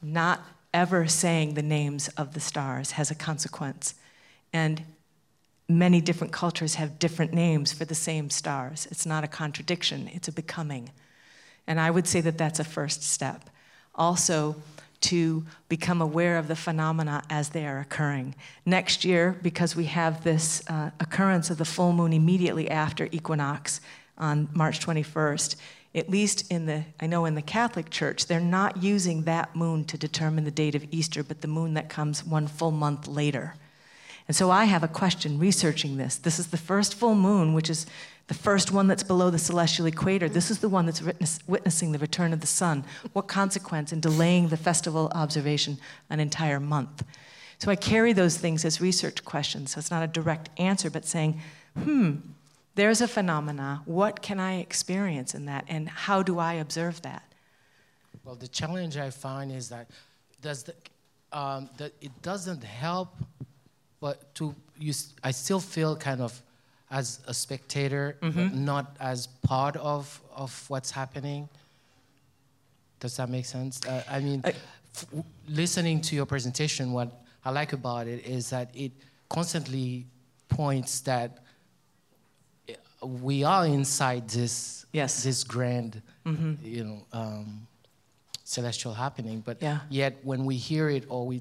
Not 0.00 0.40
ever 0.72 1.08
saying 1.08 1.54
the 1.54 1.62
names 1.62 2.08
of 2.16 2.34
the 2.34 2.40
stars 2.40 2.92
has 2.92 3.10
a 3.10 3.16
consequence. 3.16 3.94
And 4.52 4.82
many 5.68 6.00
different 6.00 6.32
cultures 6.32 6.76
have 6.76 6.98
different 6.98 7.32
names 7.32 7.72
for 7.72 7.84
the 7.84 7.94
same 7.94 8.30
stars. 8.30 8.86
It's 8.90 9.06
not 9.06 9.24
a 9.24 9.28
contradiction, 9.28 10.08
it's 10.12 10.28
a 10.28 10.32
becoming. 10.32 10.90
And 11.66 11.80
I 11.80 11.90
would 11.90 12.06
say 12.06 12.20
that 12.20 12.38
that's 12.38 12.60
a 12.60 12.64
first 12.64 13.02
step. 13.02 13.48
Also, 13.95 14.57
to 15.03 15.45
become 15.68 16.01
aware 16.01 16.38
of 16.38 16.49
the 16.49 16.57
phenomena 16.57 17.22
as 17.28 17.51
they 17.51 17.66
are 17.66 17.80
occurring. 17.80 18.34
Next 18.64 19.05
year, 19.05 19.36
because 19.43 19.76
we 19.76 19.86
have 19.86 20.24
this 20.24 20.62
uh, 20.68 20.90
occurrence 21.01 21.51
of 21.51 21.59
the 21.59 21.64
full 21.64 21.93
moon 21.93 22.12
immediately 22.12 22.70
after 22.70 23.09
equinox 23.11 23.80
on 24.16 24.49
March 24.55 24.84
21st, 24.84 25.57
at 25.95 26.09
least 26.09 26.51
in 26.51 26.66
the, 26.66 26.84
I 27.01 27.07
know 27.07 27.24
in 27.26 27.34
the 27.34 27.43
Catholic 27.43 27.90
Church, 27.90 28.26
they're 28.26 28.40
not 28.40 28.82
using 28.82 29.24
that 29.24 29.55
moon 29.55 29.84
to 29.86 29.99
determine 29.99 30.45
the 30.45 30.51
date 30.51 30.74
of 30.74 30.86
Easter, 30.90 31.22
but 31.22 31.43
the 31.43 31.49
moon 31.49 31.74
that 31.74 31.88
comes 31.88 32.24
one 32.24 32.47
full 32.47 32.70
month 32.70 33.07
later. 33.07 33.55
And 34.28 34.36
so 34.36 34.50
I 34.50 34.64
have 34.64 34.82
a 34.82 34.88
question 34.88 35.38
researching 35.38 35.96
this. 35.96 36.16
This 36.16 36.38
is 36.38 36.48
the 36.48 36.56
first 36.56 36.94
full 36.94 37.14
moon, 37.14 37.54
which 37.54 37.68
is 37.68 37.86
the 38.28 38.34
first 38.34 38.70
one 38.70 38.86
that's 38.86 39.02
below 39.02 39.30
the 39.30 39.38
celestial 39.38 39.86
equator. 39.86 40.28
This 40.28 40.50
is 40.50 40.60
the 40.60 40.68
one 40.68 40.86
that's 40.86 41.02
witness, 41.02 41.40
witnessing 41.46 41.92
the 41.92 41.98
return 41.98 42.32
of 42.32 42.40
the 42.40 42.46
sun. 42.46 42.84
What 43.12 43.28
consequence 43.28 43.92
in 43.92 44.00
delaying 44.00 44.48
the 44.48 44.56
festival 44.56 45.10
observation 45.14 45.78
an 46.08 46.20
entire 46.20 46.60
month? 46.60 47.04
So 47.58 47.70
I 47.70 47.76
carry 47.76 48.12
those 48.12 48.38
things 48.38 48.64
as 48.64 48.80
research 48.80 49.24
questions. 49.24 49.72
So 49.72 49.78
it's 49.78 49.90
not 49.90 50.02
a 50.02 50.06
direct 50.06 50.50
answer, 50.58 50.90
but 50.90 51.04
saying, 51.04 51.40
hmm, 51.76 52.16
there's 52.74 53.00
a 53.00 53.08
phenomena. 53.08 53.82
What 53.84 54.22
can 54.22 54.40
I 54.40 54.60
experience 54.60 55.34
in 55.34 55.46
that? 55.46 55.64
And 55.68 55.88
how 55.88 56.22
do 56.22 56.38
I 56.38 56.54
observe 56.54 57.02
that? 57.02 57.22
Well, 58.24 58.36
the 58.36 58.48
challenge 58.48 58.96
I 58.96 59.10
find 59.10 59.52
is 59.52 59.68
that 59.68 59.90
does 60.40 60.64
the, 60.64 60.74
um, 61.32 61.68
that 61.76 61.92
it 62.00 62.22
doesn't 62.22 62.64
help, 62.64 63.16
but 64.03 64.34
to 64.34 64.44
you, 64.78 64.92
I 65.22 65.30
still 65.32 65.61
feel 65.61 65.94
kind 65.96 66.20
of 66.20 66.32
as 66.90 67.20
a 67.26 67.32
spectator, 67.32 68.16
but 68.20 68.53
not 68.53 68.86
as 69.00 69.28
part 69.50 69.76
of 69.76 70.20
of 70.34 70.50
what's 70.68 70.90
happening. 70.90 71.48
Does 73.00 73.16
that 73.16 73.28
make 73.30 73.46
sense? 73.46 73.80
Uh, 73.86 74.03
I 74.16 74.18
mean, 74.20 74.40
I- 74.44 74.55
f- 74.94 75.07
listening 75.48 76.00
to 76.03 76.16
your 76.16 76.26
presentation, 76.26 76.92
what 76.92 77.09
I 77.44 77.50
like 77.50 77.72
about 77.72 78.07
it 78.09 78.20
is 78.26 78.50
that 78.50 78.68
it 78.74 78.92
constantly 79.28 80.05
points 80.48 81.00
that 81.00 81.30
uh, 82.68 83.07
we 83.07 83.44
are 83.44 83.66
inside 83.66 84.28
this 84.28 84.84
Yes. 84.92 85.22
this 85.24 85.44
grand, 85.44 86.03
you 86.62 86.84
know, 86.84 87.00
um, 87.12 87.66
celestial 88.44 88.92
happening. 88.94 89.40
But 89.40 89.57
Yeah. 89.62 89.78
yet, 89.90 90.12
when 90.22 90.44
we 90.44 90.57
hear 90.57 90.90
it 90.90 91.05
or 91.09 91.26
we 91.26 91.40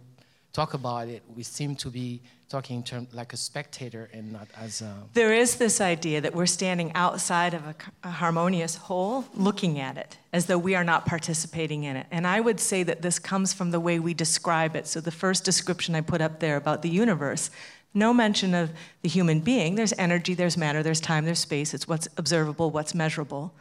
talk 0.53 0.73
about 0.73 1.07
it, 1.07 1.23
we 1.35 1.43
seem 1.43 1.75
to 1.77 1.89
be 1.89 2.21
talking 2.49 2.77
in 2.77 2.83
term 2.83 3.07
like 3.13 3.31
a 3.31 3.37
spectator 3.37 4.09
and 4.11 4.33
not 4.33 4.47
as 4.57 4.81
a. 4.81 4.93
There 5.13 5.33
is 5.33 5.55
this 5.55 5.79
idea 5.79 6.19
that 6.19 6.35
we're 6.35 6.45
standing 6.45 6.91
outside 6.93 7.53
of 7.53 7.65
a, 7.65 7.75
a 8.03 8.11
harmonious 8.11 8.75
whole, 8.75 9.25
looking 9.33 9.79
at 9.79 9.97
it 9.97 10.17
as 10.33 10.47
though 10.47 10.57
we 10.57 10.75
are 10.75 10.83
not 10.83 11.05
participating 11.05 11.83
in 11.83 11.95
it. 11.95 12.07
And 12.11 12.27
I 12.27 12.41
would 12.41 12.59
say 12.59 12.83
that 12.83 13.01
this 13.01 13.19
comes 13.19 13.53
from 13.53 13.71
the 13.71 13.79
way 13.79 13.99
we 13.99 14.13
describe 14.13 14.75
it. 14.75 14.85
So, 14.87 14.99
the 14.99 15.11
first 15.11 15.45
description 15.45 15.95
I 15.95 16.01
put 16.01 16.21
up 16.21 16.39
there 16.39 16.57
about 16.57 16.81
the 16.81 16.89
universe, 16.89 17.49
no 17.93 18.13
mention 18.13 18.53
of 18.53 18.71
the 19.01 19.09
human 19.09 19.39
being. 19.39 19.75
There's 19.75 19.93
energy, 19.97 20.33
there's 20.33 20.57
matter, 20.57 20.83
there's 20.83 21.01
time, 21.01 21.25
there's 21.25 21.39
space. 21.39 21.73
It's 21.73 21.87
what's 21.87 22.09
observable, 22.17 22.69
what's 22.69 22.93
measurable. 22.93 23.53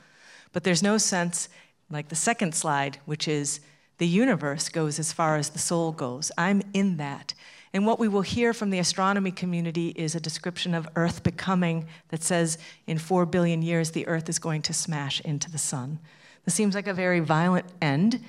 But 0.52 0.64
there's 0.64 0.82
no 0.82 0.98
sense, 0.98 1.48
like 1.90 2.08
the 2.08 2.16
second 2.16 2.54
slide, 2.54 2.98
which 3.06 3.28
is 3.28 3.60
the 4.00 4.08
universe 4.08 4.70
goes 4.70 4.98
as 4.98 5.12
far 5.12 5.36
as 5.36 5.50
the 5.50 5.58
soul 5.58 5.92
goes. 5.92 6.32
I'm 6.38 6.62
in 6.72 6.96
that. 6.96 7.34
And 7.74 7.84
what 7.84 7.98
we 7.98 8.08
will 8.08 8.22
hear 8.22 8.54
from 8.54 8.70
the 8.70 8.78
astronomy 8.78 9.30
community 9.30 9.90
is 9.90 10.14
a 10.14 10.20
description 10.20 10.74
of 10.74 10.88
Earth 10.96 11.22
becoming 11.22 11.86
that 12.08 12.22
says 12.22 12.56
in 12.86 12.96
four 12.96 13.26
billion 13.26 13.60
years 13.60 13.90
the 13.90 14.06
Earth 14.06 14.30
is 14.30 14.38
going 14.38 14.62
to 14.62 14.72
smash 14.72 15.20
into 15.20 15.50
the 15.50 15.58
sun. 15.58 15.98
This 16.46 16.54
seems 16.54 16.74
like 16.74 16.86
a 16.86 16.94
very 16.94 17.20
violent 17.20 17.66
end. 17.82 18.24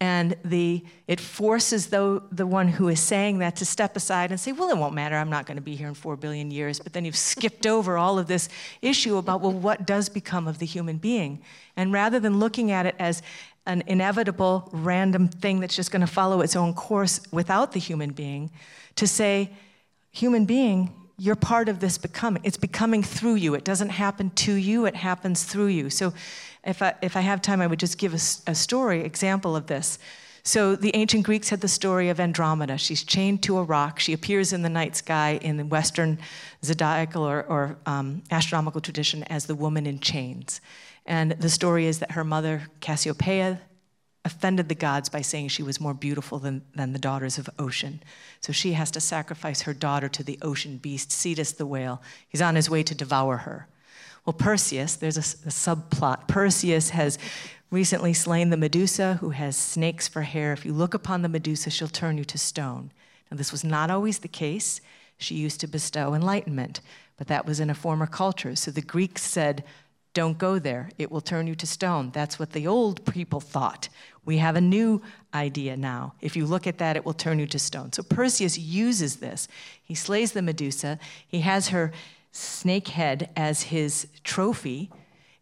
And 0.00 0.36
the, 0.44 0.84
it 1.08 1.20
forces 1.20 1.88
the, 1.88 2.22
the 2.30 2.46
one 2.46 2.68
who 2.68 2.86
is 2.88 3.00
saying 3.00 3.38
that 3.38 3.56
to 3.56 3.64
step 3.64 3.96
aside 3.96 4.30
and 4.30 4.38
say, 4.38 4.52
well, 4.52 4.68
it 4.68 4.76
won't 4.76 4.94
matter. 4.94 5.16
I'm 5.16 5.30
not 5.30 5.46
going 5.46 5.56
to 5.56 5.62
be 5.62 5.74
here 5.74 5.88
in 5.88 5.94
four 5.94 6.16
billion 6.16 6.52
years. 6.52 6.78
But 6.78 6.92
then 6.92 7.04
you've 7.04 7.16
skipped 7.16 7.66
over 7.66 7.98
all 7.98 8.18
of 8.18 8.28
this 8.28 8.48
issue 8.80 9.16
about, 9.16 9.40
well, 9.40 9.52
what 9.52 9.86
does 9.86 10.08
become 10.08 10.46
of 10.46 10.60
the 10.60 10.66
human 10.66 10.98
being? 10.98 11.42
And 11.76 11.92
rather 11.92 12.20
than 12.20 12.38
looking 12.38 12.70
at 12.70 12.86
it 12.86 12.94
as 13.00 13.22
an 13.66 13.82
inevitable, 13.86 14.68
random 14.72 15.28
thing 15.28 15.60
that's 15.60 15.76
just 15.76 15.90
going 15.90 16.00
to 16.00 16.06
follow 16.06 16.40
its 16.40 16.56
own 16.56 16.74
course 16.74 17.20
without 17.32 17.72
the 17.72 17.80
human 17.80 18.10
being, 18.10 18.50
to 18.94 19.06
say, 19.06 19.50
human 20.12 20.44
being, 20.44 20.92
you're 21.18 21.36
part 21.36 21.68
of 21.68 21.80
this 21.80 21.98
becoming. 21.98 22.42
It's 22.44 22.56
becoming 22.56 23.02
through 23.02 23.36
you. 23.36 23.54
It 23.54 23.64
doesn't 23.64 23.88
happen 23.88 24.30
to 24.30 24.52
you, 24.54 24.84
it 24.86 24.96
happens 24.96 25.44
through 25.44 25.68
you. 25.68 25.90
So 25.90 26.12
if 26.64 26.82
I, 26.82 26.94
if 27.00 27.16
I 27.16 27.20
have 27.20 27.40
time, 27.42 27.60
I 27.60 27.66
would 27.66 27.80
just 27.80 27.98
give 27.98 28.14
a 28.14 28.54
story, 28.54 29.02
example 29.02 29.56
of 29.56 29.66
this. 29.66 29.98
So 30.42 30.76
the 30.76 30.94
ancient 30.94 31.24
Greeks 31.24 31.48
had 31.48 31.60
the 31.60 31.68
story 31.68 32.08
of 32.08 32.20
Andromeda. 32.20 32.78
She's 32.78 33.02
chained 33.02 33.42
to 33.42 33.58
a 33.58 33.64
rock. 33.64 33.98
She 33.98 34.12
appears 34.12 34.52
in 34.52 34.62
the 34.62 34.68
night 34.68 34.94
sky 34.94 35.40
in 35.42 35.56
the 35.56 35.64
Western 35.64 36.18
zodiacal 36.64 37.24
or, 37.24 37.42
or 37.48 37.78
um, 37.84 38.22
astronomical 38.30 38.80
tradition 38.80 39.24
as 39.24 39.46
the 39.46 39.56
woman 39.56 39.86
in 39.86 39.98
chains. 39.98 40.60
And 41.06 41.32
the 41.32 41.48
story 41.48 41.86
is 41.86 42.00
that 42.00 42.12
her 42.12 42.24
mother, 42.24 42.64
Cassiopeia, 42.80 43.60
offended 44.24 44.68
the 44.68 44.74
gods 44.74 45.08
by 45.08 45.20
saying 45.20 45.48
she 45.48 45.62
was 45.62 45.80
more 45.80 45.94
beautiful 45.94 46.40
than, 46.40 46.62
than 46.74 46.92
the 46.92 46.98
daughters 46.98 47.38
of 47.38 47.48
ocean. 47.60 48.02
So 48.40 48.52
she 48.52 48.72
has 48.72 48.90
to 48.90 49.00
sacrifice 49.00 49.62
her 49.62 49.72
daughter 49.72 50.08
to 50.08 50.24
the 50.24 50.38
ocean 50.42 50.78
beast, 50.78 51.12
Cetus 51.12 51.52
the 51.52 51.64
whale. 51.64 52.02
He's 52.28 52.42
on 52.42 52.56
his 52.56 52.68
way 52.68 52.82
to 52.82 52.94
devour 52.94 53.38
her. 53.38 53.68
Well, 54.24 54.34
Perseus, 54.34 54.96
there's 54.96 55.16
a, 55.16 55.46
a 55.46 55.50
subplot. 55.50 56.26
Perseus 56.26 56.90
has 56.90 57.18
recently 57.70 58.12
slain 58.12 58.50
the 58.50 58.56
Medusa, 58.56 59.14
who 59.20 59.30
has 59.30 59.56
snakes 59.56 60.08
for 60.08 60.22
hair. 60.22 60.52
If 60.52 60.64
you 60.64 60.72
look 60.72 60.94
upon 60.94 61.22
the 61.22 61.28
Medusa, 61.28 61.70
she'll 61.70 61.86
turn 61.86 62.18
you 62.18 62.24
to 62.24 62.38
stone. 62.38 62.90
Now, 63.30 63.36
this 63.36 63.52
was 63.52 63.62
not 63.62 63.92
always 63.92 64.18
the 64.18 64.28
case. 64.28 64.80
She 65.18 65.36
used 65.36 65.60
to 65.60 65.68
bestow 65.68 66.14
enlightenment, 66.14 66.80
but 67.16 67.28
that 67.28 67.46
was 67.46 67.60
in 67.60 67.70
a 67.70 67.74
former 67.74 68.06
culture. 68.06 68.56
So 68.56 68.72
the 68.72 68.82
Greeks 68.82 69.22
said, 69.22 69.62
don't 70.16 70.38
go 70.38 70.58
there. 70.58 70.88
It 70.96 71.12
will 71.12 71.20
turn 71.20 71.46
you 71.46 71.54
to 71.56 71.66
stone. 71.66 72.10
That's 72.10 72.38
what 72.38 72.52
the 72.52 72.66
old 72.66 73.04
people 73.04 73.38
thought. 73.38 73.90
We 74.24 74.38
have 74.38 74.56
a 74.56 74.62
new 74.62 75.02
idea 75.34 75.76
now. 75.76 76.14
If 76.22 76.36
you 76.36 76.46
look 76.46 76.66
at 76.66 76.78
that, 76.78 76.96
it 76.96 77.04
will 77.04 77.12
turn 77.12 77.38
you 77.38 77.46
to 77.48 77.58
stone. 77.58 77.92
So 77.92 78.02
Perseus 78.02 78.56
uses 78.56 79.16
this. 79.16 79.46
He 79.84 79.94
slays 79.94 80.32
the 80.32 80.40
Medusa. 80.40 80.98
He 81.28 81.40
has 81.40 81.68
her 81.68 81.92
snake 82.32 82.88
head 82.88 83.28
as 83.36 83.64
his 83.64 84.08
trophy, 84.24 84.90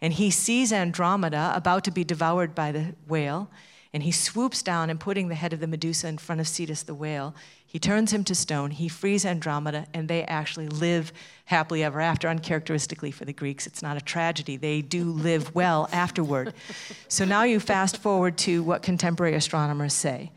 and 0.00 0.12
he 0.12 0.28
sees 0.28 0.72
Andromeda 0.72 1.52
about 1.54 1.84
to 1.84 1.92
be 1.92 2.02
devoured 2.02 2.52
by 2.52 2.72
the 2.72 2.96
whale, 3.06 3.52
and 3.92 4.02
he 4.02 4.10
swoops 4.10 4.60
down 4.60 4.90
and 4.90 4.98
putting 4.98 5.28
the 5.28 5.36
head 5.36 5.52
of 5.52 5.60
the 5.60 5.68
Medusa 5.68 6.08
in 6.08 6.18
front 6.18 6.40
of 6.40 6.48
Cetus 6.48 6.82
the 6.82 6.96
whale, 6.96 7.32
he 7.74 7.80
turns 7.80 8.12
him 8.12 8.22
to 8.22 8.36
stone, 8.36 8.70
he 8.70 8.86
frees 8.86 9.26
Andromeda, 9.26 9.88
and 9.92 10.06
they 10.06 10.22
actually 10.26 10.68
live 10.68 11.12
happily 11.46 11.82
ever 11.82 12.00
after. 12.00 12.28
Uncharacteristically 12.28 13.10
for 13.10 13.24
the 13.24 13.32
Greeks, 13.32 13.66
it's 13.66 13.82
not 13.82 13.96
a 13.96 14.00
tragedy. 14.00 14.56
They 14.56 14.80
do 14.80 15.02
live 15.02 15.52
well 15.56 15.88
afterward. 15.90 16.54
so 17.08 17.24
now 17.24 17.42
you 17.42 17.58
fast 17.58 17.96
forward 17.96 18.38
to 18.38 18.62
what 18.62 18.84
contemporary 18.84 19.34
astronomers 19.34 19.92
say 19.92 20.30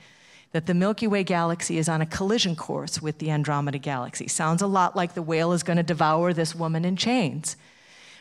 that 0.52 0.66
the 0.66 0.74
Milky 0.74 1.06
Way 1.06 1.24
galaxy 1.24 1.78
is 1.78 1.88
on 1.88 2.02
a 2.02 2.08
collision 2.08 2.56
course 2.56 3.04
with 3.04 3.20
the 3.20 3.30
Andromeda 3.30 3.78
galaxy. 3.78 4.28
Sounds 4.28 4.64
a 4.64 4.68
lot 4.68 4.96
like 4.96 5.14
the 5.14 5.22
whale 5.22 5.52
is 5.52 5.62
going 5.62 5.78
to 5.78 5.84
devour 5.84 6.34
this 6.34 6.56
woman 6.56 6.86
in 6.86 6.96
chains. 6.96 7.56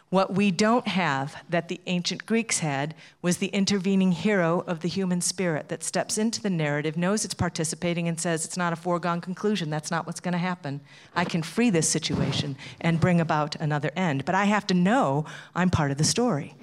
What 0.08 0.34
we 0.34 0.52
don't 0.52 0.86
have 0.86 1.42
that 1.50 1.66
the 1.66 1.80
ancient 1.86 2.26
Greeks 2.26 2.60
had 2.60 2.94
was 3.22 3.38
the 3.38 3.48
intervening 3.48 4.12
hero 4.12 4.62
of 4.66 4.80
the 4.80 4.88
human 4.88 5.20
spirit 5.20 5.68
that 5.68 5.82
steps 5.82 6.16
into 6.16 6.40
the 6.40 6.48
narrative, 6.48 6.96
knows 6.96 7.24
it's 7.24 7.34
participating, 7.34 8.06
and 8.06 8.20
says 8.20 8.44
it's 8.44 8.56
not 8.56 8.72
a 8.72 8.76
foregone 8.76 9.20
conclusion. 9.20 9.68
That's 9.68 9.90
not 9.90 10.06
what's 10.06 10.20
going 10.20 10.32
to 10.32 10.38
happen. 10.38 10.80
I 11.16 11.24
can 11.24 11.42
free 11.42 11.70
this 11.70 11.88
situation 11.88 12.56
and 12.80 13.00
bring 13.00 13.20
about 13.20 13.56
another 13.56 13.90
end. 13.96 14.24
But 14.24 14.36
I 14.36 14.44
have 14.44 14.66
to 14.68 14.74
know 14.74 15.24
I'm 15.56 15.70
part 15.70 15.90
of 15.90 15.98
the 15.98 16.04
story. 16.04 16.54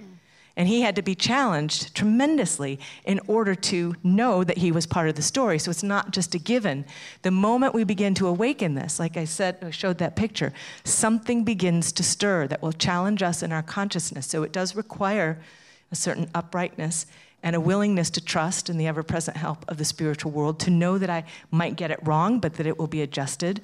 And 0.56 0.68
he 0.68 0.82
had 0.82 0.96
to 0.98 1.02
be 1.02 1.16
challenged 1.16 1.96
tremendously 1.96 2.80
in 3.06 3.20
order 3.28 3.56
to 3.56 3.96
know 4.04 4.44
that 4.44 4.60
he 4.60 4.72
was 4.72 4.86
part 4.86 5.10
of 5.10 5.16
the 5.16 5.24
story. 5.24 5.58
So 5.58 5.72
it's 5.72 5.82
not 5.82 6.12
just 6.12 6.36
a 6.36 6.40
given. 6.40 6.86
The 7.24 7.32
moment 7.32 7.74
we 7.74 7.84
begin 7.84 8.14
to 8.16 8.28
awaken 8.28 8.76
this, 8.76 9.00
like 9.00 9.18
I 9.18 9.26
said, 9.26 9.58
I 9.64 9.72
showed 9.72 9.98
that 9.98 10.16
picture, 10.16 10.54
something 10.84 11.44
begins 11.44 11.92
to 11.94 12.04
stir 12.04 12.48
that 12.48 12.62
will 12.62 12.72
challenge 12.72 13.24
us 13.24 13.42
in 13.42 13.52
our 13.52 13.64
consciousness. 13.64 14.28
So 14.28 14.44
it 14.44 14.52
does 14.52 14.76
require 14.76 15.42
a 15.92 15.96
certain 15.96 16.30
uprightness 16.36 17.08
and 17.42 17.56
a 17.56 17.60
willingness 17.60 18.10
to 18.12 18.22
trust 18.22 18.70
in 18.70 18.78
the 18.78 18.88
ever 18.88 19.04
present 19.04 19.36
help 19.38 19.66
of 19.68 19.78
the 19.78 19.86
spiritual 19.86 20.32
world, 20.32 20.60
to 20.62 20.70
know 20.70 20.98
that 20.98 21.10
I 21.10 21.26
might 21.52 21.76
get 21.76 21.92
it 21.92 22.00
wrong, 22.04 22.40
but 22.40 22.54
that 22.54 22.68
it 22.68 22.78
will 22.78 22.88
be 22.88 23.02
adjusted 23.02 23.62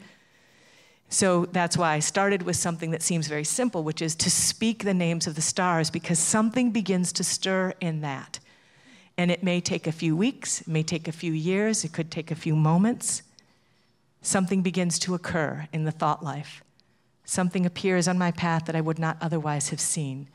so 1.10 1.46
that's 1.46 1.76
why 1.76 1.94
I 1.94 2.00
started 2.00 2.44
with 2.44 2.56
something 2.56 2.92
that 2.92 3.02
seems 3.02 3.28
very 3.28 3.44
simple, 3.44 3.84
which 3.84 4.02
is 4.02 4.16
to 4.16 4.30
speak 4.30 4.84
the 4.84 4.94
names 4.94 5.26
of 5.26 5.36
the 5.36 5.42
stars, 5.42 5.90
because 5.90 6.20
something 6.20 6.72
begins 6.72 7.12
to 7.14 7.24
stir 7.24 7.74
in 7.82 8.02
that. 8.02 8.40
And 9.18 9.32
it 9.32 9.44
may 9.44 9.60
take 9.60 9.88
a 9.88 9.92
few 9.92 10.16
weeks, 10.16 10.62
it 10.62 10.68
may 10.68 10.84
take 10.84 11.08
a 11.08 11.12
few 11.12 11.34
years, 11.34 11.84
it 11.84 11.94
could 11.94 12.12
take 12.12 12.30
a 12.30 12.36
few 12.36 12.56
moments. 12.56 13.24
Something 14.22 14.62
begins 14.62 15.00
to 15.00 15.16
occur 15.16 15.68
in 15.74 15.84
the 15.84 15.92
thought 15.92 16.24
life. 16.24 16.64
Something 17.26 17.66
appears 17.66 18.08
on 18.08 18.18
my 18.18 18.32
path 18.32 18.66
that 18.66 18.76
I 18.76 18.82
would 18.82 19.00
not 19.00 19.18
otherwise 19.20 19.70
have 19.70 19.82
seen. 19.82 20.28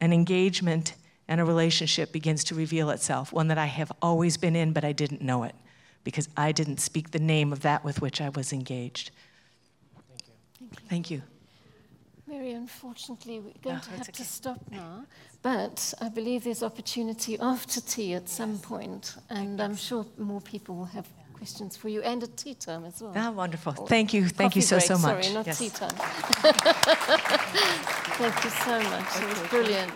An 0.00 0.12
engagement 0.12 0.94
and 1.28 1.40
a 1.40 1.44
relationship 1.44 2.12
begins 2.12 2.44
to 2.44 2.54
reveal 2.54 2.88
itself, 2.90 3.32
one 3.32 3.48
that 3.48 3.58
I 3.58 3.66
have 3.66 3.92
always 4.00 4.38
been 4.38 4.56
in, 4.56 4.72
but 4.72 4.84
I 4.84 4.92
didn't 4.92 5.20
know 5.20 5.42
it, 5.42 5.54
because 6.02 6.28
I 6.36 6.52
didn't 6.52 6.80
speak 6.80 7.10
the 7.10 7.18
name 7.18 7.52
of 7.52 7.60
that 7.60 7.84
with 7.84 8.00
which 8.00 8.20
I 8.20 8.30
was 8.30 8.52
engaged. 8.52 9.10
Thank 10.88 11.10
you. 11.10 11.22
Mary, 12.26 12.52
unfortunately, 12.52 13.40
we're 13.40 13.52
going 13.62 13.76
oh, 13.76 13.84
to 13.84 13.90
have 13.90 14.00
okay. 14.02 14.12
to 14.12 14.24
stop 14.24 14.60
now, 14.70 15.06
but 15.42 15.94
I 16.00 16.10
believe 16.10 16.44
there's 16.44 16.62
opportunity 16.62 17.38
after 17.38 17.80
tea 17.80 18.12
at 18.14 18.22
yes. 18.22 18.32
some 18.32 18.58
point, 18.58 19.16
and 19.30 19.60
I'm 19.62 19.76
sure 19.76 20.04
more 20.18 20.42
people 20.42 20.76
will 20.76 20.84
have 20.84 21.08
questions 21.32 21.76
for 21.76 21.88
you 21.88 22.02
and 22.02 22.22
a 22.22 22.26
tea 22.26 22.54
time 22.54 22.84
as 22.84 23.00
well. 23.00 23.14
Ah, 23.16 23.30
wonderful. 23.30 23.72
Thank 23.72 24.12
you. 24.12 24.28
Thank 24.28 24.56
you 24.56 24.62
so, 24.62 24.76
break. 24.76 24.86
so 24.88 24.98
much. 24.98 25.24
Sorry, 25.24 25.34
not 25.34 25.46
yes. 25.46 25.58
tea 25.58 25.70
time. 25.70 25.90
Thank 28.20 28.44
you 28.44 28.50
so 28.50 28.82
much. 28.82 29.16
Okay, 29.16 29.24
it 29.24 29.38
was 29.38 29.48
brilliant. 29.48 29.92